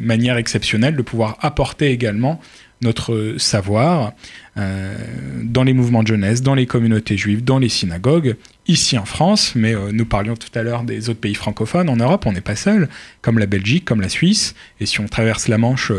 manière 0.00 0.36
exceptionnelle 0.36 0.96
de 0.96 1.02
pouvoir 1.02 1.36
apporter 1.42 1.90
également 1.90 2.40
notre 2.84 3.34
savoir 3.38 4.12
euh, 4.56 4.94
dans 5.42 5.64
les 5.64 5.72
mouvements 5.72 6.02
de 6.02 6.08
jeunesse, 6.08 6.42
dans 6.42 6.54
les 6.54 6.66
communautés 6.66 7.16
juives, 7.16 7.42
dans 7.42 7.58
les 7.58 7.68
synagogues, 7.68 8.36
ici 8.68 8.96
en 8.98 9.04
France, 9.04 9.54
mais 9.56 9.74
euh, 9.74 9.90
nous 9.92 10.04
parlions 10.04 10.36
tout 10.36 10.56
à 10.56 10.62
l'heure 10.62 10.84
des 10.84 11.08
autres 11.08 11.18
pays 11.18 11.34
francophones. 11.34 11.88
En 11.88 11.96
Europe, 11.96 12.26
on 12.26 12.32
n'est 12.32 12.40
pas 12.40 12.54
seul, 12.54 12.88
comme 13.22 13.38
la 13.38 13.46
Belgique, 13.46 13.84
comme 13.84 14.00
la 14.00 14.08
Suisse, 14.08 14.54
et 14.78 14.86
si 14.86 15.00
on 15.00 15.06
traverse 15.06 15.48
la 15.48 15.58
Manche 15.58 15.90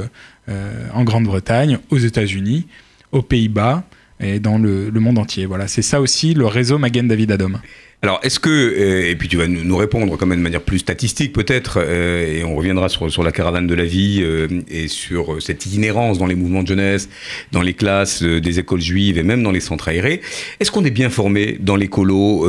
euh, 0.47 0.87
en 0.93 1.03
Grande-Bretagne, 1.03 1.79
aux 1.89 1.97
États-Unis, 1.97 2.67
aux 3.11 3.21
Pays-Bas, 3.21 3.83
et 4.21 4.39
dans 4.39 4.57
le, 4.57 4.91
monde 4.91 5.17
entier. 5.17 5.45
Voilà, 5.45 5.67
c'est 5.67 5.81
ça 5.81 5.99
aussi 5.99 6.33
le 6.33 6.45
réseau 6.45 6.77
Magen 6.77 7.07
David 7.07 7.31
Adom. 7.31 7.59
Alors, 8.01 8.19
est-ce 8.21 8.39
que, 8.39 8.49
euh, 8.49 9.09
et 9.09 9.15
puis 9.15 9.27
tu 9.27 9.37
vas 9.37 9.47
nous 9.47 9.77
répondre 9.77 10.15
quand 10.15 10.27
même 10.27 10.37
de 10.37 10.43
manière 10.43 10.61
plus 10.61 10.79
statistique 10.79 11.33
peut-être, 11.33 11.79
euh, 11.81 12.39
et 12.39 12.43
on 12.43 12.55
reviendra 12.55 12.87
sur, 12.87 13.11
sur 13.11 13.23
la 13.23 13.31
caravane 13.31 13.65
de 13.65 13.73
la 13.73 13.85
vie 13.85 14.19
euh, 14.21 14.47
et 14.69 14.87
sur 14.87 15.41
cette 15.41 15.65
inhérence 15.65 16.19
dans 16.19 16.27
les 16.27 16.35
mouvements 16.35 16.61
de 16.61 16.67
jeunesse, 16.67 17.09
dans 17.51 17.63
les 17.63 17.73
classes 17.73 18.21
des 18.21 18.59
écoles 18.59 18.81
juives 18.81 19.17
et 19.17 19.23
même 19.23 19.41
dans 19.41 19.51
les 19.51 19.59
centres 19.59 19.87
aérés. 19.87 20.21
Est-ce 20.59 20.71
qu'on 20.71 20.85
est 20.85 20.91
bien 20.91 21.09
formé 21.09 21.57
dans 21.59 21.75
les 21.75 21.87
colos, 21.87 22.47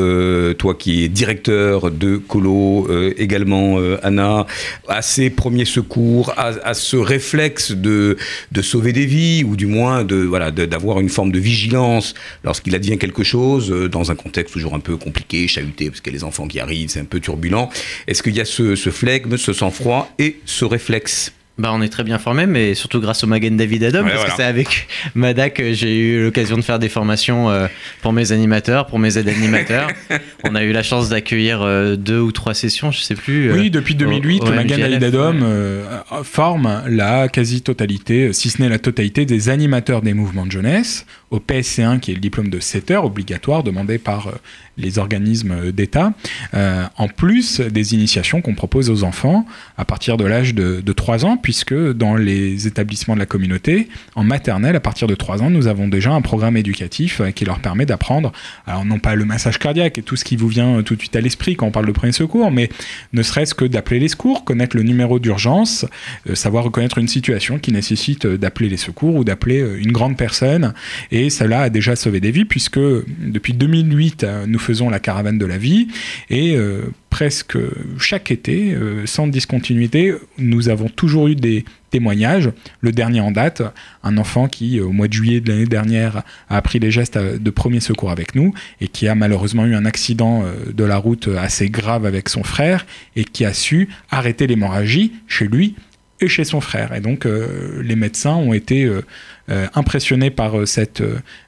toi 0.55 0.75
qui 0.75 1.05
es 1.05 1.09
directeur 1.09 1.91
de 1.91 2.17
colo, 2.17 2.87
euh, 2.91 3.15
également 3.17 3.79
Anna, 4.03 4.47
à 4.89 5.01
ces 5.01 5.31
premiers 5.31 5.65
secours, 5.65 6.35
à, 6.37 6.49
à 6.65 6.75
ce 6.75 6.97
réflexe 6.97 7.73
de, 7.73 8.19
de 8.53 8.63
sauver 8.63 8.93
des 8.93 9.07
vies 9.07 9.43
ou 9.45 9.57
du 9.57 9.67
moins 9.67 10.05
de 10.05 10.17
voilà 10.17 10.51
d'avoir 10.51 11.01
une 11.01 11.09
forme 11.09 11.33
de 11.33 11.39
vigilance 11.39 12.15
lorsqu'il 12.45 12.75
advient 12.75 12.99
quelque 12.99 13.23
chose 13.23 13.71
dans 13.91 14.11
un 14.11 14.15
contexte 14.17 14.53
toujours 14.53 14.75
un 14.75 14.81
peu 14.81 14.97
compliqué, 14.97 15.36
chahuté, 15.49 15.89
parce 15.91 16.01
qu'il 16.01 16.13
y 16.13 16.17
a 16.17 16.19
les 16.19 16.25
enfants 16.25 16.47
qui 16.49 16.61
arrivent, 16.61 16.89
c'est 16.89 17.01
un 17.01 17.05
peu 17.05 17.21
turbulent. 17.21 17.69
Est-ce 18.07 18.23
qu'il 18.23 18.35
y 18.37 18.41
a 18.41 18.45
ce, 18.45 18.75
ce 18.77 18.91
flegme, 18.91 19.37
ce 19.37 19.53
sang-froid 19.53 20.11
et 20.19 20.37
ce 20.45 20.65
réflexe 20.65 21.33
Bah, 21.59 21.71
on 21.73 21.81
est 21.81 21.89
très 21.89 22.05
bien 22.05 22.19
formé, 22.19 22.45
mais 22.47 22.75
surtout 22.75 23.01
grâce 23.01 23.25
au 23.25 23.27
Magen 23.27 23.57
David 23.57 23.85
Adam, 23.85 24.01
Ouais, 24.05 24.11
parce 24.11 24.17
voilà. 24.21 24.31
que 24.31 24.37
c'est 24.37 24.47
avec 24.49 24.89
Mada 25.15 25.49
que 25.49 25.73
j'ai 25.73 25.97
eu 25.99 26.23
l'occasion 26.25 26.57
de 26.57 26.63
faire 26.63 26.79
des 26.79 26.91
formations 26.91 27.49
euh, 27.51 27.67
pour 28.03 28.13
mes 28.13 28.31
animateurs, 28.33 28.87
pour 28.87 28.99
mes 28.99 29.17
aides-animateurs. 29.17 29.89
on 30.45 30.55
a 30.55 30.63
eu 30.65 30.73
la 30.73 30.83
chance 30.83 31.09
d'accueillir 31.09 31.63
euh, 31.63 31.97
deux 31.97 32.21
ou 32.21 32.31
trois 32.31 32.53
sessions, 32.55 32.91
je 32.91 33.01
sais 33.01 33.15
plus. 33.15 33.49
euh, 33.51 33.55
Oui, 33.55 33.71
depuis 33.71 33.95
2008, 33.95 34.43
au- 34.43 34.47
au 34.47 34.51
le 34.51 34.57
Magan 34.57 34.77
MJLF, 34.77 34.99
David 35.01 35.15
ouais. 35.15 35.31
euh, 35.45 35.85
forme 36.25 36.83
la 36.89 37.29
quasi-totalité, 37.29 38.33
si 38.35 38.51
ce 38.51 38.61
n'est 38.61 38.69
la 38.69 38.79
totalité, 38.79 39.25
des 39.25 39.49
animateurs 39.49 40.03
des 40.03 40.13
mouvements 40.15 40.45
de 40.47 40.53
jeunesse 40.53 41.07
au 41.37 41.41
PSC1, 41.41 42.01
qui 42.01 42.11
est 42.11 42.15
le 42.15 42.21
diplôme 42.21 42.49
de 42.49 42.61
7 42.61 42.91
heures 42.91 43.05
obligatoire 43.05 43.63
demandé 43.63 43.99
par 43.99 44.29
euh, 44.29 44.33
les 44.79 44.99
organismes 44.99 45.73
d'État, 45.73 46.13
euh, 46.55 46.85
en 46.97 47.09
plus 47.09 47.61
des 47.61 47.95
initiations 47.95 48.43
qu'on 48.43 48.55
propose 48.55 48.91
aux 48.91 49.05
enfants 49.05 49.47
à 49.79 49.85
partir 49.85 50.17
de 50.17 50.25
l'âge 50.25 50.55
de, 50.55 50.81
de 50.81 50.93
3 50.93 51.25
ans, 51.25 51.37
puisque 51.37 51.75
dans 51.75 52.17
les 52.17 52.67
établissements 52.67 53.15
de 53.15 53.21
la 53.21 53.27
communauté, 53.27 53.89
en 54.15 54.25
maternelle, 54.25 54.77
à 54.77 54.81
partir 54.81 55.09
de 55.09 55.15
3 55.15 55.43
ans, 55.43 55.51
nous 55.51 55.67
avons 55.67 55.89
déjà 55.89 56.13
un 56.13 56.21
programme 56.21 56.57
éducatif 56.57 57.21
euh, 57.21 57.31
qui 57.31 57.45
leur 57.45 57.61
permet 57.61 57.87
d'apprendre, 57.87 58.33
alors 58.67 58.85
non 58.85 58.99
pas 58.99 59.15
le 59.15 59.25
massage 59.25 59.59
cardiaque 59.59 59.99
et 59.99 60.03
tout 60.03 60.17
ce 60.17 60.25
qui 60.25 60.37
vous 60.37 60.49
vient 60.49 60.79
euh, 60.79 60.83
tout 60.83 60.95
de 60.95 61.01
suite 61.01 61.17
à 61.17 61.21
l'esprit 61.21 61.57
quand 61.57 61.67
on 61.67 61.71
parle 61.71 61.87
de 61.87 61.93
premier 61.93 62.13
secours, 62.13 62.51
mais 62.51 62.69
ne 63.13 63.23
serait-ce 63.23 63.55
que 63.55 63.65
d'appeler 63.65 64.01
les 64.01 64.09
secours, 64.09 64.45
connaître 64.45 64.77
le 64.77 64.83
numéro 64.83 65.19
d'urgence, 65.19 65.87
euh, 66.29 66.35
savoir 66.35 66.65
reconnaître 66.65 66.99
une 66.99 67.09
situation 67.09 67.59
qui 67.59 67.73
nécessite 67.73 68.27
euh, 68.27 68.39
d'appeler 68.39 68.69
les 68.69 68.77
secours 68.77 69.17
ou 69.17 69.25
d'appeler 69.25 69.61
euh, 69.61 69.79
une 69.79 69.93
grande 69.93 70.17
personne. 70.17 70.75
Et 71.11 71.26
cela 71.31 71.63
a 71.63 71.71
déjà 71.71 71.97
sauvé 71.97 72.21
des 72.21 72.31
vies 72.31 72.45
puisque 72.45 72.79
depuis 72.79 73.53
2008, 73.53 74.25
euh, 74.25 74.47
nous 74.47 74.59
faisons 74.59 74.91
la 74.91 74.99
caravane 74.99 75.39
de 75.39 75.47
la 75.47 75.59
vie 75.59 75.89
et 76.31 76.57
euh, 76.57 76.83
presque 77.11 77.57
chaque 77.99 78.31
été, 78.31 78.75
euh, 78.75 79.07
sans 79.07 79.27
discontinuité, 79.27 80.15
nous 80.39 80.69
avons 80.69 80.89
toujours 80.89 81.29
eu 81.29 81.35
des 81.35 81.65
témoignages. 81.91 82.51
Le 82.81 82.93
dernier 82.93 83.21
en 83.21 83.31
date, 83.31 83.63
un 84.03 84.19
enfant 84.19 84.49
qui, 84.49 84.81
au 84.81 84.93
mois 84.93 85.09
de 85.09 85.13
juillet 85.13 85.41
de 85.41 85.51
l'année 85.51 85.67
dernière, 85.67 86.23
a 86.49 86.57
appris 86.57 86.79
les 86.79 86.91
gestes 86.91 87.17
de 87.17 87.51
premier 87.51 87.81
secours 87.81 88.11
avec 88.11 88.35
nous 88.35 88.53
et 88.81 88.89
qui 88.89 89.09
a 89.09 89.15
malheureusement 89.15 89.65
eu 89.65 89.75
un 89.75 89.87
accident 89.87 90.45
de 90.73 90.85
la 90.85 90.97
route 90.97 91.29
assez 91.39 91.71
grave 91.71 92.05
avec 92.05 92.29
son 92.29 92.43
frère 92.43 92.85
et 93.15 93.25
qui 93.25 93.45
a 93.45 93.55
su 93.55 93.89
arrêter 94.11 94.47
l'hémorragie 94.47 95.13
chez 95.27 95.47
lui 95.47 95.75
et 96.21 96.29
chez 96.29 96.45
son 96.45 96.61
frère. 96.61 96.95
Et 96.95 97.01
donc 97.01 97.27
euh, 97.27 97.83
les 97.83 97.97
médecins 97.97 98.35
ont 98.35 98.53
été 98.53 98.85
euh, 98.85 99.03
euh, 99.51 99.67
impressionnés 99.75 100.31
par 100.31 100.67
cette, 100.67 101.03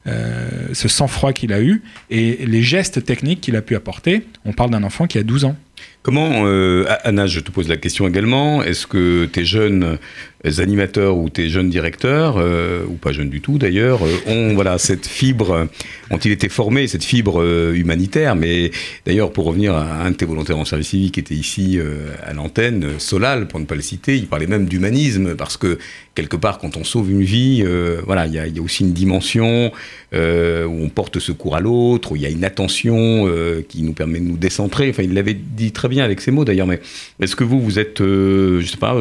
ce 0.06 0.88
sang-froid 0.88 1.32
qu'il 1.32 1.52
a 1.52 1.60
eu 1.60 1.82
et 2.10 2.46
les 2.46 2.62
gestes 2.62 3.04
techniques 3.04 3.40
qu'il 3.40 3.56
a 3.56 3.62
pu 3.62 3.74
apporter. 3.74 4.24
On 4.44 4.52
parle 4.52 4.70
d'un 4.70 4.84
enfant 4.84 5.06
qui 5.06 5.18
a 5.18 5.22
12 5.22 5.46
ans. 5.46 5.56
Comment, 6.02 6.46
Anna, 7.04 7.26
je 7.26 7.40
te 7.40 7.50
pose 7.50 7.68
la 7.68 7.76
question 7.76 8.08
également, 8.08 8.62
est-ce 8.62 8.86
que 8.86 9.26
tes 9.26 9.44
jeunes 9.44 9.98
animateurs 10.44 11.16
ou 11.16 11.28
tes 11.28 11.48
jeunes 11.48 11.68
directeurs, 11.68 12.36
euh, 12.38 12.84
ou 12.88 12.94
pas 12.94 13.12
jeunes 13.12 13.30
du 13.30 13.40
tout 13.40 13.58
d'ailleurs, 13.58 14.00
euh, 14.04 14.30
ont 14.32 14.54
voilà, 14.54 14.78
cette 14.78 15.06
fibre, 15.06 15.68
ont-ils 16.10 16.32
été 16.32 16.48
formés, 16.48 16.86
cette 16.86 17.04
fibre 17.04 17.42
euh, 17.42 17.74
humanitaire 17.74 18.36
Mais 18.36 18.70
d'ailleurs, 19.04 19.32
pour 19.32 19.46
revenir 19.46 19.74
à 19.74 20.04
un 20.04 20.10
de 20.12 20.16
tes 20.16 20.24
volontaires 20.24 20.58
en 20.58 20.64
service 20.64 20.88
civique 20.88 21.14
qui 21.14 21.20
était 21.20 21.34
ici 21.34 21.78
euh, 21.78 22.12
à 22.24 22.32
l'antenne, 22.32 22.84
euh, 22.84 22.98
Solal, 22.98 23.48
pour 23.48 23.58
ne 23.60 23.64
pas 23.64 23.74
le 23.74 23.82
citer, 23.82 24.16
il 24.16 24.26
parlait 24.26 24.46
même 24.46 24.66
d'humanisme, 24.66 25.34
parce 25.34 25.56
que 25.56 25.78
quelque 26.14 26.36
part, 26.36 26.58
quand 26.58 26.76
on 26.76 26.84
sauve 26.84 27.10
une 27.10 27.22
vie, 27.22 27.62
euh, 27.64 28.00
voilà, 28.06 28.26
il 28.26 28.32
y, 28.32 28.36
y 28.36 28.58
a 28.58 28.62
aussi 28.62 28.84
une 28.84 28.92
dimension 28.92 29.72
où 30.10 30.16
on 30.16 30.88
porte 30.88 31.18
secours 31.18 31.54
à 31.54 31.60
l'autre, 31.60 32.12
où 32.12 32.16
il 32.16 32.22
y 32.22 32.26
a 32.26 32.30
une 32.30 32.44
attention 32.44 33.30
qui 33.68 33.82
nous 33.82 33.92
permet 33.92 34.20
de 34.20 34.24
nous 34.24 34.38
décentrer. 34.38 34.88
Enfin, 34.88 35.02
il 35.02 35.12
l'avait 35.12 35.34
dit 35.34 35.70
très 35.70 35.88
bien 35.88 36.02
avec 36.02 36.22
ses 36.22 36.30
mots 36.30 36.46
d'ailleurs, 36.46 36.66
mais 36.66 36.80
est-ce 37.20 37.36
que 37.36 37.44
vous, 37.44 37.60
vous 37.60 37.78
êtes, 37.78 37.98
je 37.98 38.64
sais 38.64 38.78
pas, 38.78 38.98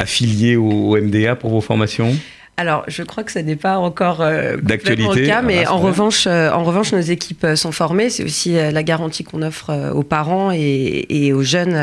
euh, 0.00 0.02
affilié 0.02 0.56
au, 0.56 0.70
au 0.70 0.96
MDA 0.96 1.36
pour 1.36 1.50
vos 1.50 1.60
formations 1.60 2.16
Alors, 2.56 2.84
je 2.88 3.02
crois 3.02 3.24
que 3.24 3.32
ça 3.32 3.42
n'est 3.42 3.56
pas 3.56 3.78
encore 3.78 4.20
euh, 4.20 4.58
D'actualité, 4.58 5.22
le 5.22 5.26
cas, 5.26 5.40
mais 5.40 5.60
ah, 5.60 5.62
c'est 5.62 5.68
en 5.68 5.78
revanche, 5.78 6.26
euh, 6.26 6.50
en 6.50 6.62
revanche, 6.62 6.92
nos 6.92 7.00
équipes 7.00 7.44
euh, 7.44 7.56
sont 7.56 7.72
formées. 7.72 8.10
C'est 8.10 8.22
aussi 8.22 8.58
euh, 8.58 8.70
la 8.70 8.82
garantie 8.82 9.24
qu'on 9.24 9.40
offre 9.40 9.92
aux 9.94 10.02
parents 10.02 10.52
et, 10.52 11.06
et 11.08 11.32
aux 11.32 11.42
jeunes 11.42 11.74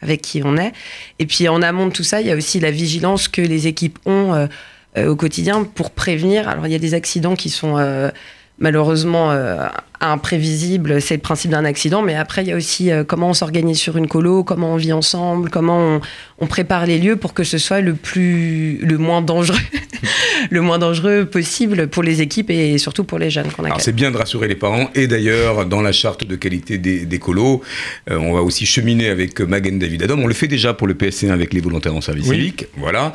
avec 0.00 0.22
qui 0.22 0.40
on 0.42 0.56
est. 0.56 0.72
Et 1.18 1.26
puis, 1.26 1.46
en 1.48 1.60
amont 1.60 1.88
de 1.88 1.92
tout 1.92 2.04
ça, 2.04 2.22
il 2.22 2.26
y 2.26 2.30
a 2.30 2.36
aussi 2.36 2.58
la 2.58 2.70
vigilance 2.70 3.28
que 3.28 3.42
les 3.42 3.66
équipes 3.66 3.98
ont 4.06 4.48
au 4.96 5.16
quotidien 5.16 5.62
pour 5.62 5.90
prévenir. 5.90 6.48
Alors, 6.48 6.66
il 6.66 6.72
y 6.72 6.76
a 6.76 6.78
des 6.78 6.94
accidents 6.94 7.36
qui 7.36 7.50
sont 7.50 7.76
malheureusement 8.58 9.30
euh, 9.30 9.66
imprévisibles. 10.00 11.00
C'est 11.00 11.14
le 11.14 11.20
principe 11.20 11.50
d'un 11.50 11.64
accident, 11.64 12.02
mais 12.02 12.14
après, 12.14 12.42
il 12.42 12.48
y 12.48 12.52
a 12.52 12.56
aussi 12.56 12.90
euh, 12.90 13.04
comment 13.04 13.30
on 13.30 13.34
s'organise 13.34 13.78
sur 13.78 13.96
une 13.96 14.08
colo, 14.08 14.44
comment 14.44 14.72
on 14.72 14.76
vit 14.76 14.92
ensemble, 14.92 15.50
comment 15.50 15.78
on, 15.78 16.00
on 16.38 16.46
prépare 16.46 16.86
les 16.86 16.98
lieux 16.98 17.16
pour 17.16 17.34
que 17.34 17.44
ce 17.44 17.58
soit 17.58 17.80
le 17.80 17.94
plus, 17.94 18.78
le 18.78 18.98
moins 18.98 19.22
dangereux, 19.22 19.58
le 20.50 20.60
moins 20.60 20.78
dangereux 20.78 21.24
possible 21.26 21.88
pour 21.88 22.02
les 22.02 22.20
équipes 22.22 22.50
et 22.50 22.78
surtout 22.78 23.04
pour 23.04 23.18
les 23.18 23.30
jeunes 23.30 23.50
qu'on 23.50 23.64
c'est 23.78 23.92
bien 23.94 24.10
de 24.10 24.16
rassurer 24.16 24.48
les 24.48 24.54
parents 24.54 24.90
et 24.94 25.06
d'ailleurs 25.06 25.66
dans 25.66 25.82
la 25.82 25.92
charte 25.92 26.24
de 26.24 26.36
qualité 26.36 26.78
des, 26.78 27.06
des 27.06 27.18
colos, 27.18 27.62
euh, 28.10 28.16
on 28.18 28.32
va 28.32 28.42
aussi 28.42 28.66
cheminer 28.66 29.08
avec 29.08 29.40
Magen 29.40 29.78
David 29.78 30.02
Adam. 30.04 30.18
On 30.18 30.26
le 30.26 30.34
fait 30.34 30.48
déjà 30.48 30.74
pour 30.74 30.86
le 30.86 30.94
PSC1 30.94 31.30
avec 31.30 31.52
les 31.54 31.60
volontaires 31.60 31.94
en 31.94 32.00
service 32.00 32.26
Oui. 32.28 32.36
civique. 32.36 32.66
Voilà, 32.76 33.12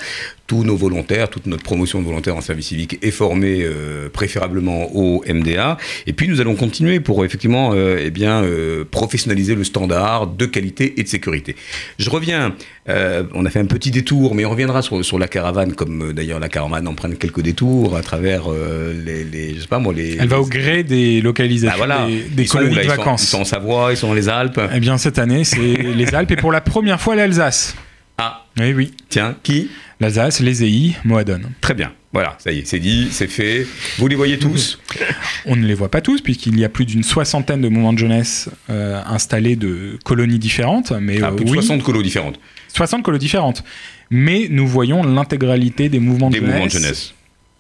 tous 0.48 0.64
nos 0.64 0.76
volontaires, 0.76 1.30
toute 1.30 1.46
notre 1.48 1.64
promotion 1.64 2.00
de 2.02 2.06
volontaires 2.06 2.36
en 2.36 2.42
service 2.42 2.68
civique 2.68 3.00
est 3.02 3.12
formée 3.12 3.62
euh, 3.64 4.10
préférablement 4.10 4.96
au 4.96 5.24
MDA. 5.28 5.78
Et 6.08 6.14
puis 6.14 6.28
nous 6.28 6.42
allons 6.42 6.56
continuer 6.56 7.00
pour 7.00 7.24
effectivement 7.26 7.72
euh, 7.74 7.98
eh 8.02 8.12
bien 8.12 8.44
euh, 8.44 8.84
professionnaliser 8.90 9.56
le 9.56 9.64
standard 9.64 10.28
de 10.28 10.46
qualité 10.46 11.00
et 11.00 11.04
de 11.04 11.08
sécurité. 11.08 11.56
Je 11.98 12.10
reviens. 12.10 12.56
euh, 12.90 13.24
on 13.34 13.46
a 13.46 13.50
fait 13.50 13.60
un 13.60 13.66
petit 13.66 13.92
détour, 13.92 14.36
mais 14.36 14.44
on 14.46 14.50
reviendra 14.52 14.82
sur, 14.82 15.04
sur 15.06 15.18
la 15.18 15.28
caravane, 15.28 15.74
comme 15.74 16.12
d'ailleurs 16.14 16.40
la 16.40 16.50
caravane 16.50 16.73
emprunte 16.82 17.18
quelques 17.20 17.42
détours 17.42 17.96
à 17.96 18.02
travers 18.02 18.44
euh, 18.52 18.94
les, 19.06 19.24
les, 19.24 19.56
je 19.56 19.62
sais 19.62 19.68
pas 19.68 19.80
moi, 19.80 19.94
les. 19.94 20.18
Elle 20.20 20.28
va 20.28 20.40
au 20.40 20.46
gré 20.46 20.84
des 20.84 21.22
localisations 21.22 21.78
bah 21.80 21.86
voilà, 21.86 22.08
des, 22.32 22.46
où, 22.46 22.52
colonies 22.52 22.76
là 22.76 22.84
de 22.84 22.90
sont- 22.90 22.96
vacances. 22.96 23.24
Ils 23.24 23.28
sont 23.28 23.42
en 23.42 23.46
Savoie, 23.46 23.92
ils 23.92 23.98
sont 23.98 24.08
dans 24.08 24.14
les 24.14 24.30
Alpes. 24.30 24.60
Eh 24.74 24.80
bien, 24.80 24.98
cette 24.98 25.20
année, 25.20 25.44
c'est 25.44 25.58
les 25.96 26.16
Alpes 26.16 26.32
et 26.32 26.36
pour 26.36 26.52
la 26.52 26.62
première 26.62 27.00
fois 27.02 27.16
l'Alsace. 27.16 27.76
Ah, 28.18 28.46
Oui, 28.60 28.74
oui. 28.74 28.92
tiens, 29.10 29.36
qui? 29.44 29.70
L'Alsace, 30.00 30.40
les 30.40 30.64
EI, 30.64 30.96
Moadon. 31.04 31.42
Très 31.62 31.74
bien. 31.74 31.92
Voilà, 32.12 32.36
ça 32.38 32.52
y 32.52 32.60
est, 32.60 32.68
c'est 32.68 32.78
dit, 32.78 33.08
c'est 33.10 33.26
fait. 33.28 33.66
Vous 33.98 34.08
les 34.08 34.16
voyez 34.16 34.38
tous? 34.38 34.80
On 35.48 35.56
ne 35.56 35.66
les 35.66 35.74
voit 35.74 35.90
pas 35.90 36.02
tous, 36.02 36.22
puisqu'il 36.22 36.60
y 36.60 36.64
a 36.64 36.70
plus 36.70 36.86
d'une 36.86 37.02
soixantaine 37.02 37.60
de 37.62 37.70
mouvements 37.70 37.92
de 37.94 37.98
jeunesse 37.98 38.50
euh, 38.70 39.02
installés 39.08 39.56
de 39.56 39.98
colonies 40.06 40.38
différentes. 40.38 40.92
Mais 40.92 41.20
Ah, 41.24 41.30
euh, 41.30 41.32
Plus 41.36 41.46
de 41.46 41.50
oui, 41.50 41.56
60 41.58 41.82
colos 41.82 42.04
différentes. 42.04 42.40
60 42.76 43.02
colonies 43.02 43.20
différentes. 43.20 43.64
Mais 44.10 44.48
nous 44.50 44.68
voyons 44.68 45.04
l'intégralité 45.04 45.90
des 45.90 46.00
mouvements 46.00 46.30
de 46.30 46.34
Des 46.36 46.40
jeunesse. 46.40 46.54
mouvements 46.54 46.66
de 46.66 46.72
jeunesse. 46.72 47.14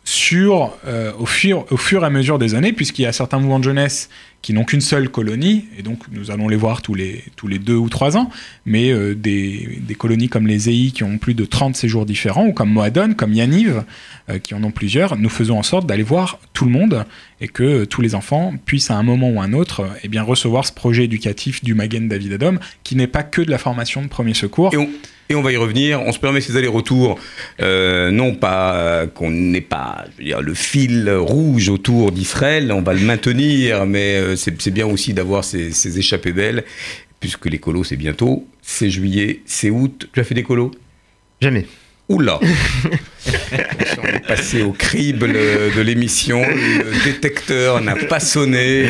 sur, 0.05 0.77
euh, 0.85 1.13
au, 1.17 1.25
fur, 1.25 1.65
au 1.71 1.77
fur 1.77 2.03
et 2.03 2.05
à 2.05 2.09
mesure 2.09 2.37
des 2.37 2.55
années, 2.55 2.73
puisqu'il 2.73 3.03
y 3.03 3.05
a 3.05 3.13
certains 3.13 3.39
mouvements 3.39 3.59
de 3.59 3.63
jeunesse 3.63 4.09
qui 4.41 4.51
n'ont 4.51 4.65
qu'une 4.65 4.81
seule 4.81 5.07
colonie, 5.07 5.63
et 5.79 5.83
donc 5.83 5.99
nous 6.11 6.29
allons 6.29 6.49
les 6.49 6.57
voir 6.57 6.81
tous 6.81 6.93
les, 6.93 7.23
tous 7.37 7.47
les 7.47 7.57
deux 7.59 7.77
ou 7.77 7.87
trois 7.87 8.17
ans, 8.17 8.29
mais 8.65 8.91
euh, 8.91 9.15
des, 9.15 9.79
des 9.79 9.95
colonies 9.95 10.27
comme 10.27 10.45
les 10.45 10.69
EI 10.69 10.91
qui 10.91 11.05
ont 11.05 11.17
plus 11.17 11.33
de 11.33 11.45
30 11.45 11.77
séjours 11.77 12.05
différents, 12.05 12.47
ou 12.47 12.51
comme 12.51 12.69
Moadon, 12.69 13.13
comme 13.13 13.31
Yaniv, 13.33 13.83
euh, 14.29 14.39
qui 14.39 14.53
en 14.53 14.61
ont 14.65 14.71
plusieurs, 14.71 15.15
nous 15.15 15.29
faisons 15.29 15.57
en 15.57 15.63
sorte 15.63 15.87
d'aller 15.87 16.03
voir 16.03 16.39
tout 16.51 16.65
le 16.65 16.71
monde 16.71 17.05
et 17.39 17.47
que 17.47 17.85
tous 17.85 18.01
les 18.01 18.13
enfants 18.15 18.53
puissent 18.65 18.91
à 18.91 18.95
un 18.95 19.03
moment 19.03 19.29
ou 19.29 19.39
un 19.39 19.53
autre 19.53 19.87
eh 20.03 20.09
bien, 20.09 20.23
recevoir 20.23 20.65
ce 20.65 20.73
projet 20.73 21.05
éducatif 21.05 21.63
du 21.63 21.73
Magen 21.75 22.09
David 22.09 22.33
Adom, 22.33 22.59
qui 22.83 22.97
n'est 22.97 23.07
pas 23.07 23.23
que 23.23 23.41
de 23.41 23.49
la 23.49 23.57
formation 23.57 24.01
de 24.01 24.07
premier 24.09 24.33
secours. 24.33 24.73
Et 24.73 24.77
on, 24.77 24.89
et 25.29 25.35
on 25.35 25.41
va 25.41 25.51
y 25.51 25.57
revenir. 25.57 26.01
On 26.01 26.11
se 26.11 26.19
permet 26.19 26.41
ces 26.41 26.57
allers-retours, 26.57 27.19
euh, 27.61 28.11
non 28.11 28.35
pas 28.35 28.75
euh, 28.75 29.07
qu'on 29.07 29.31
n'ait 29.31 29.61
pas 29.61 30.05
le 30.19 30.53
fil 30.53 31.09
rouge 31.09 31.69
autour 31.69 32.11
d'Israël, 32.11 32.71
on 32.71 32.81
va 32.81 32.93
le 32.93 33.01
maintenir, 33.01 33.85
mais 33.85 34.15
euh, 34.15 34.35
c'est 34.35 34.71
bien 34.71 34.85
aussi 34.85 35.13
d'avoir 35.13 35.43
ces, 35.43 35.97
échappées 35.97 36.33
belles, 36.33 36.63
puisque 37.19 37.45
les 37.45 37.59
c'est 37.83 37.95
bientôt. 37.95 38.47
C'est 38.61 38.89
juillet, 38.89 39.41
c'est 39.45 39.69
août. 39.69 40.09
Tu 40.13 40.19
as 40.19 40.23
fait 40.23 40.35
des 40.35 40.43
colos? 40.43 40.71
Jamais. 41.41 41.65
Oula 42.09 42.39
On 42.41 44.07
est 44.07 44.27
passé 44.27 44.61
au 44.61 44.71
crible 44.71 45.31
de 45.31 45.81
l'émission, 45.81 46.41
le 46.41 47.03
détecteur 47.05 47.81
n'a 47.81 47.95
pas 47.95 48.19
sonné. 48.19 48.87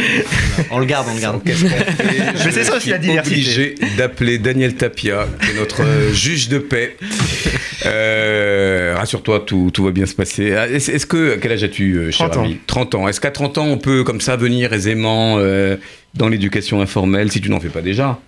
On 0.71 0.79
le 0.79 0.85
garde, 0.85 1.07
on 1.11 1.15
le 1.15 1.21
garde. 1.21 1.41
Mais 1.45 2.51
c'est 2.51 2.63
ça 2.63 2.77
aussi 2.77 2.89
la 2.89 2.97
diversité. 2.97 3.35
obligé 3.35 3.75
d'appeler 3.97 4.39
Daniel 4.39 4.73
Tapia, 4.75 5.27
qui 5.41 5.51
est 5.51 5.59
notre 5.59 5.83
juge 6.13 6.49
de 6.49 6.57
paix. 6.57 6.97
Euh, 7.85 8.95
Rassure-toi, 8.97 9.41
tout, 9.45 9.69
tout 9.71 9.83
va 9.83 9.91
bien 9.91 10.05
se 10.07 10.15
passer. 10.15 10.53
Ah, 10.55 10.67
Est-ce 10.67 11.05
que, 11.05 11.35
quel 11.35 11.51
âge 11.51 11.63
as-tu, 11.63 11.95
euh, 11.97 12.11
cher 12.11 12.29
30 12.29 12.37
ans. 12.37 12.43
ami 12.45 12.57
30 12.65 12.95
ans. 12.95 13.07
Est-ce 13.07 13.21
qu'à 13.21 13.31
30 13.31 13.57
ans, 13.59 13.65
on 13.67 13.77
peut 13.77 14.03
comme 14.03 14.21
ça 14.21 14.35
venir 14.37 14.73
aisément 14.73 15.35
euh, 15.37 15.77
dans 16.15 16.29
l'éducation 16.29 16.81
informelle, 16.81 17.31
si 17.31 17.41
tu 17.41 17.49
n'en 17.49 17.59
fais 17.59 17.69
pas 17.69 17.81
déjà? 17.81 18.19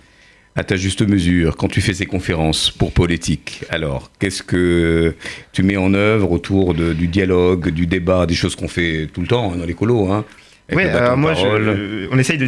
À 0.56 0.64
ta 0.64 0.76
juste 0.78 1.02
mesure, 1.08 1.58
quand 1.58 1.68
tu 1.68 1.82
fais 1.82 1.94
ces 1.94 2.06
conférences 2.06 2.72
pour 2.72 2.94
politique, 2.94 3.64
alors 3.70 4.10
qu'est-ce 4.20 4.42
que 4.42 5.14
tu 5.52 5.64
mets 5.64 5.76
en 5.78 5.94
œuvre 5.94 6.32
autour 6.32 6.74
de- 6.74 6.94
du 6.94 7.08
dialogue, 7.08 7.70
du 7.70 7.88
débat, 7.88 8.26
des 8.26 8.36
choses 8.36 8.56
qu'on 8.56 8.70
fait 8.70 9.08
tout 9.14 9.22
le 9.22 9.28
temps 9.28 9.52
hein, 9.54 9.58
dans 9.58 9.66
les 9.66 9.74
colos 9.74 10.10
hein, 10.12 10.24
bâton 10.72 10.98
alors 10.98 11.18
moi, 11.18 11.34
je- 11.34 12.08
on 12.12 12.18
essaye 12.18 12.38
de 12.38 12.48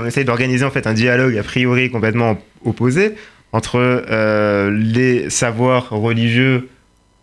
on 0.00 0.06
essaye 0.06 0.24
d'organiser 0.24 0.64
en 0.64 0.70
fait 0.70 0.86
un 0.86 0.94
dialogue 0.94 1.36
a 1.36 1.42
priori 1.42 1.90
complètement 1.90 2.38
opposé 2.64 3.12
entre 3.52 3.76
euh, 3.78 4.70
les 4.70 5.28
savoirs 5.28 5.90
religieux 5.90 6.68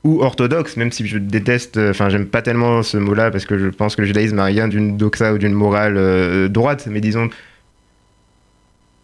ou 0.03 0.21
orthodoxes, 0.21 0.77
même 0.77 0.91
si 0.91 1.05
je 1.08 1.17
déteste, 1.17 1.77
enfin 1.77 2.10
j'aime 2.10 2.25
pas 2.27 2.41
tellement 2.41 2.84
ce 2.84 2.97
mot-là 2.97 3.32
parce 3.32 3.45
que 3.45 3.58
je 3.58 3.67
pense 3.67 3.95
que 3.95 4.01
le 4.01 4.08
judaïsme 4.08 4.36
n'a 4.36 4.45
rien 4.45 4.67
d'une 4.67 4.97
doxa 4.97 5.34
ou 5.34 5.38
d'une 5.38 5.53
morale 5.53 5.95
euh, 5.97 6.47
droite, 6.49 6.88
mais 6.91 7.01
disons 7.01 7.29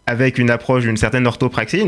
avec 0.08 0.38
une 0.38 0.50
approche 0.50 0.84
d'une 0.84 0.98
certaine 0.98 1.26
orthopraxie 1.28 1.86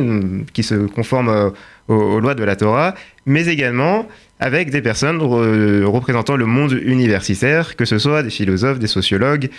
qui 0.53 0.63
se 0.63 0.75
conforme 0.75 1.30
euh, 1.30 1.49
aux, 1.88 2.19
lois 2.19 2.36
de 2.36 2.43
la 2.43 2.56
Torah, 2.56 2.95
mais 3.25 3.47
également 3.47 4.08
avec 4.39 4.69
des 4.69 4.82
personnes 4.82 5.19
re- 5.19 5.84
représentant 5.84 6.36
le 6.36 6.45
monde 6.45 6.73
universitaire, 6.73 7.75
que 7.75 7.86
ce 7.86 7.97
soit 7.97 8.23
des 8.23 8.30
philosophes, 8.30 8.80
des 8.80 8.88
sociologues, 8.88 9.49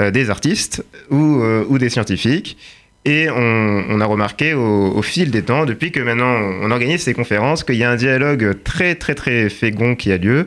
euh, 0.00 0.10
des 0.10 0.30
artistes 0.30 0.84
ou, 1.10 1.40
euh, 1.42 1.64
ou 1.68 1.78
des 1.78 1.90
scientifiques. 1.90 2.56
Et 3.04 3.30
on, 3.30 3.84
on 3.88 4.00
a 4.00 4.04
remarqué 4.04 4.52
au, 4.54 4.92
au 4.94 5.02
fil 5.02 5.30
des 5.30 5.42
temps, 5.42 5.64
depuis 5.64 5.90
que 5.90 6.00
maintenant 6.00 6.34
on 6.62 6.70
organise 6.70 7.02
ces 7.02 7.14
conférences, 7.14 7.64
qu'il 7.64 7.76
y 7.76 7.84
a 7.84 7.90
un 7.90 7.96
dialogue 7.96 8.58
très 8.62 8.94
très 8.94 9.14
très 9.14 9.48
fécond 9.48 9.94
qui 9.94 10.12
a 10.12 10.18
lieu. 10.18 10.46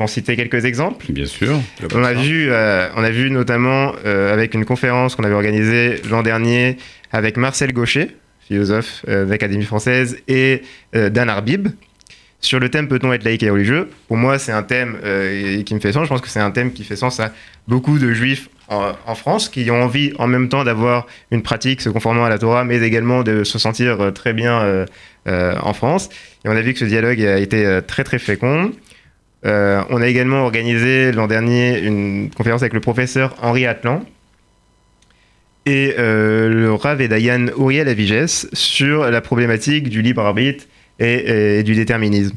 En 0.00 0.06
citer 0.06 0.36
quelques 0.36 0.64
exemples. 0.64 1.06
Bien 1.10 1.26
sûr. 1.26 1.58
On 1.92 2.04
a 2.04 2.12
vu, 2.12 2.50
euh, 2.50 2.88
on 2.94 3.02
a 3.02 3.10
vu 3.10 3.32
notamment 3.32 3.94
euh, 4.06 4.32
avec 4.32 4.54
une 4.54 4.64
conférence 4.64 5.16
qu'on 5.16 5.24
avait 5.24 5.34
organisée 5.34 6.00
l'an 6.08 6.22
dernier 6.22 6.76
avec 7.10 7.36
Marcel 7.36 7.72
Gaucher, 7.72 8.16
philosophe 8.46 9.04
euh, 9.08 9.24
de 9.24 9.30
l'Académie 9.30 9.64
française, 9.64 10.18
et 10.28 10.62
euh, 10.94 11.10
Dan 11.10 11.28
Arbib, 11.28 11.68
sur 12.40 12.60
le 12.60 12.68
thème 12.68 12.86
peut-on 12.86 13.12
être 13.12 13.24
laïque 13.24 13.42
et 13.42 13.50
religieux? 13.50 13.88
Pour 14.06 14.16
moi, 14.16 14.38
c'est 14.38 14.52
un 14.52 14.62
thème 14.62 14.98
euh, 15.02 15.64
qui 15.64 15.74
me 15.74 15.80
fait 15.80 15.90
sens. 15.90 16.04
Je 16.04 16.08
pense 16.08 16.20
que 16.20 16.28
c'est 16.28 16.38
un 16.38 16.52
thème 16.52 16.72
qui 16.72 16.84
fait 16.84 16.94
sens 16.94 17.18
à 17.18 17.32
beaucoup 17.66 17.98
de 17.98 18.12
juifs 18.12 18.48
en, 18.68 18.92
en 19.04 19.14
France 19.16 19.48
qui 19.48 19.68
ont 19.68 19.82
envie 19.82 20.12
en 20.18 20.28
même 20.28 20.48
temps 20.48 20.62
d'avoir 20.62 21.08
une 21.32 21.42
pratique 21.42 21.80
se 21.80 21.88
conformant 21.88 22.24
à 22.24 22.28
la 22.28 22.38
Torah, 22.38 22.62
mais 22.62 22.80
également 22.82 23.24
de 23.24 23.42
se 23.42 23.58
sentir 23.58 24.00
euh, 24.00 24.10
très 24.12 24.32
bien 24.32 24.60
euh, 24.60 24.86
euh, 25.26 25.56
en 25.60 25.72
France. 25.72 26.08
Et 26.44 26.48
on 26.48 26.52
a 26.52 26.60
vu 26.60 26.72
que 26.72 26.78
ce 26.78 26.84
dialogue 26.84 27.20
a 27.20 27.38
été 27.38 27.66
euh, 27.66 27.80
très 27.80 28.04
très 28.04 28.20
fécond. 28.20 28.70
Euh, 29.46 29.82
on 29.90 30.00
a 30.00 30.08
également 30.08 30.42
organisé 30.42 31.12
l'an 31.12 31.26
dernier 31.26 31.78
une 31.78 32.30
conférence 32.30 32.62
avec 32.62 32.72
le 32.72 32.80
professeur 32.80 33.36
Henri 33.40 33.66
Atlan 33.66 34.04
et 35.64 35.94
euh, 35.98 36.48
le 36.48 36.72
Rav 36.72 37.00
et 37.00 37.08
Dayan 37.08 37.46
Uriel 37.56 37.88
Avigès 37.88 38.48
sur 38.52 39.08
la 39.08 39.20
problématique 39.20 39.88
du 39.88 40.02
libre 40.02 40.22
arbitre 40.22 40.64
et, 40.98 41.58
et 41.58 41.62
du 41.62 41.74
déterminisme. 41.74 42.34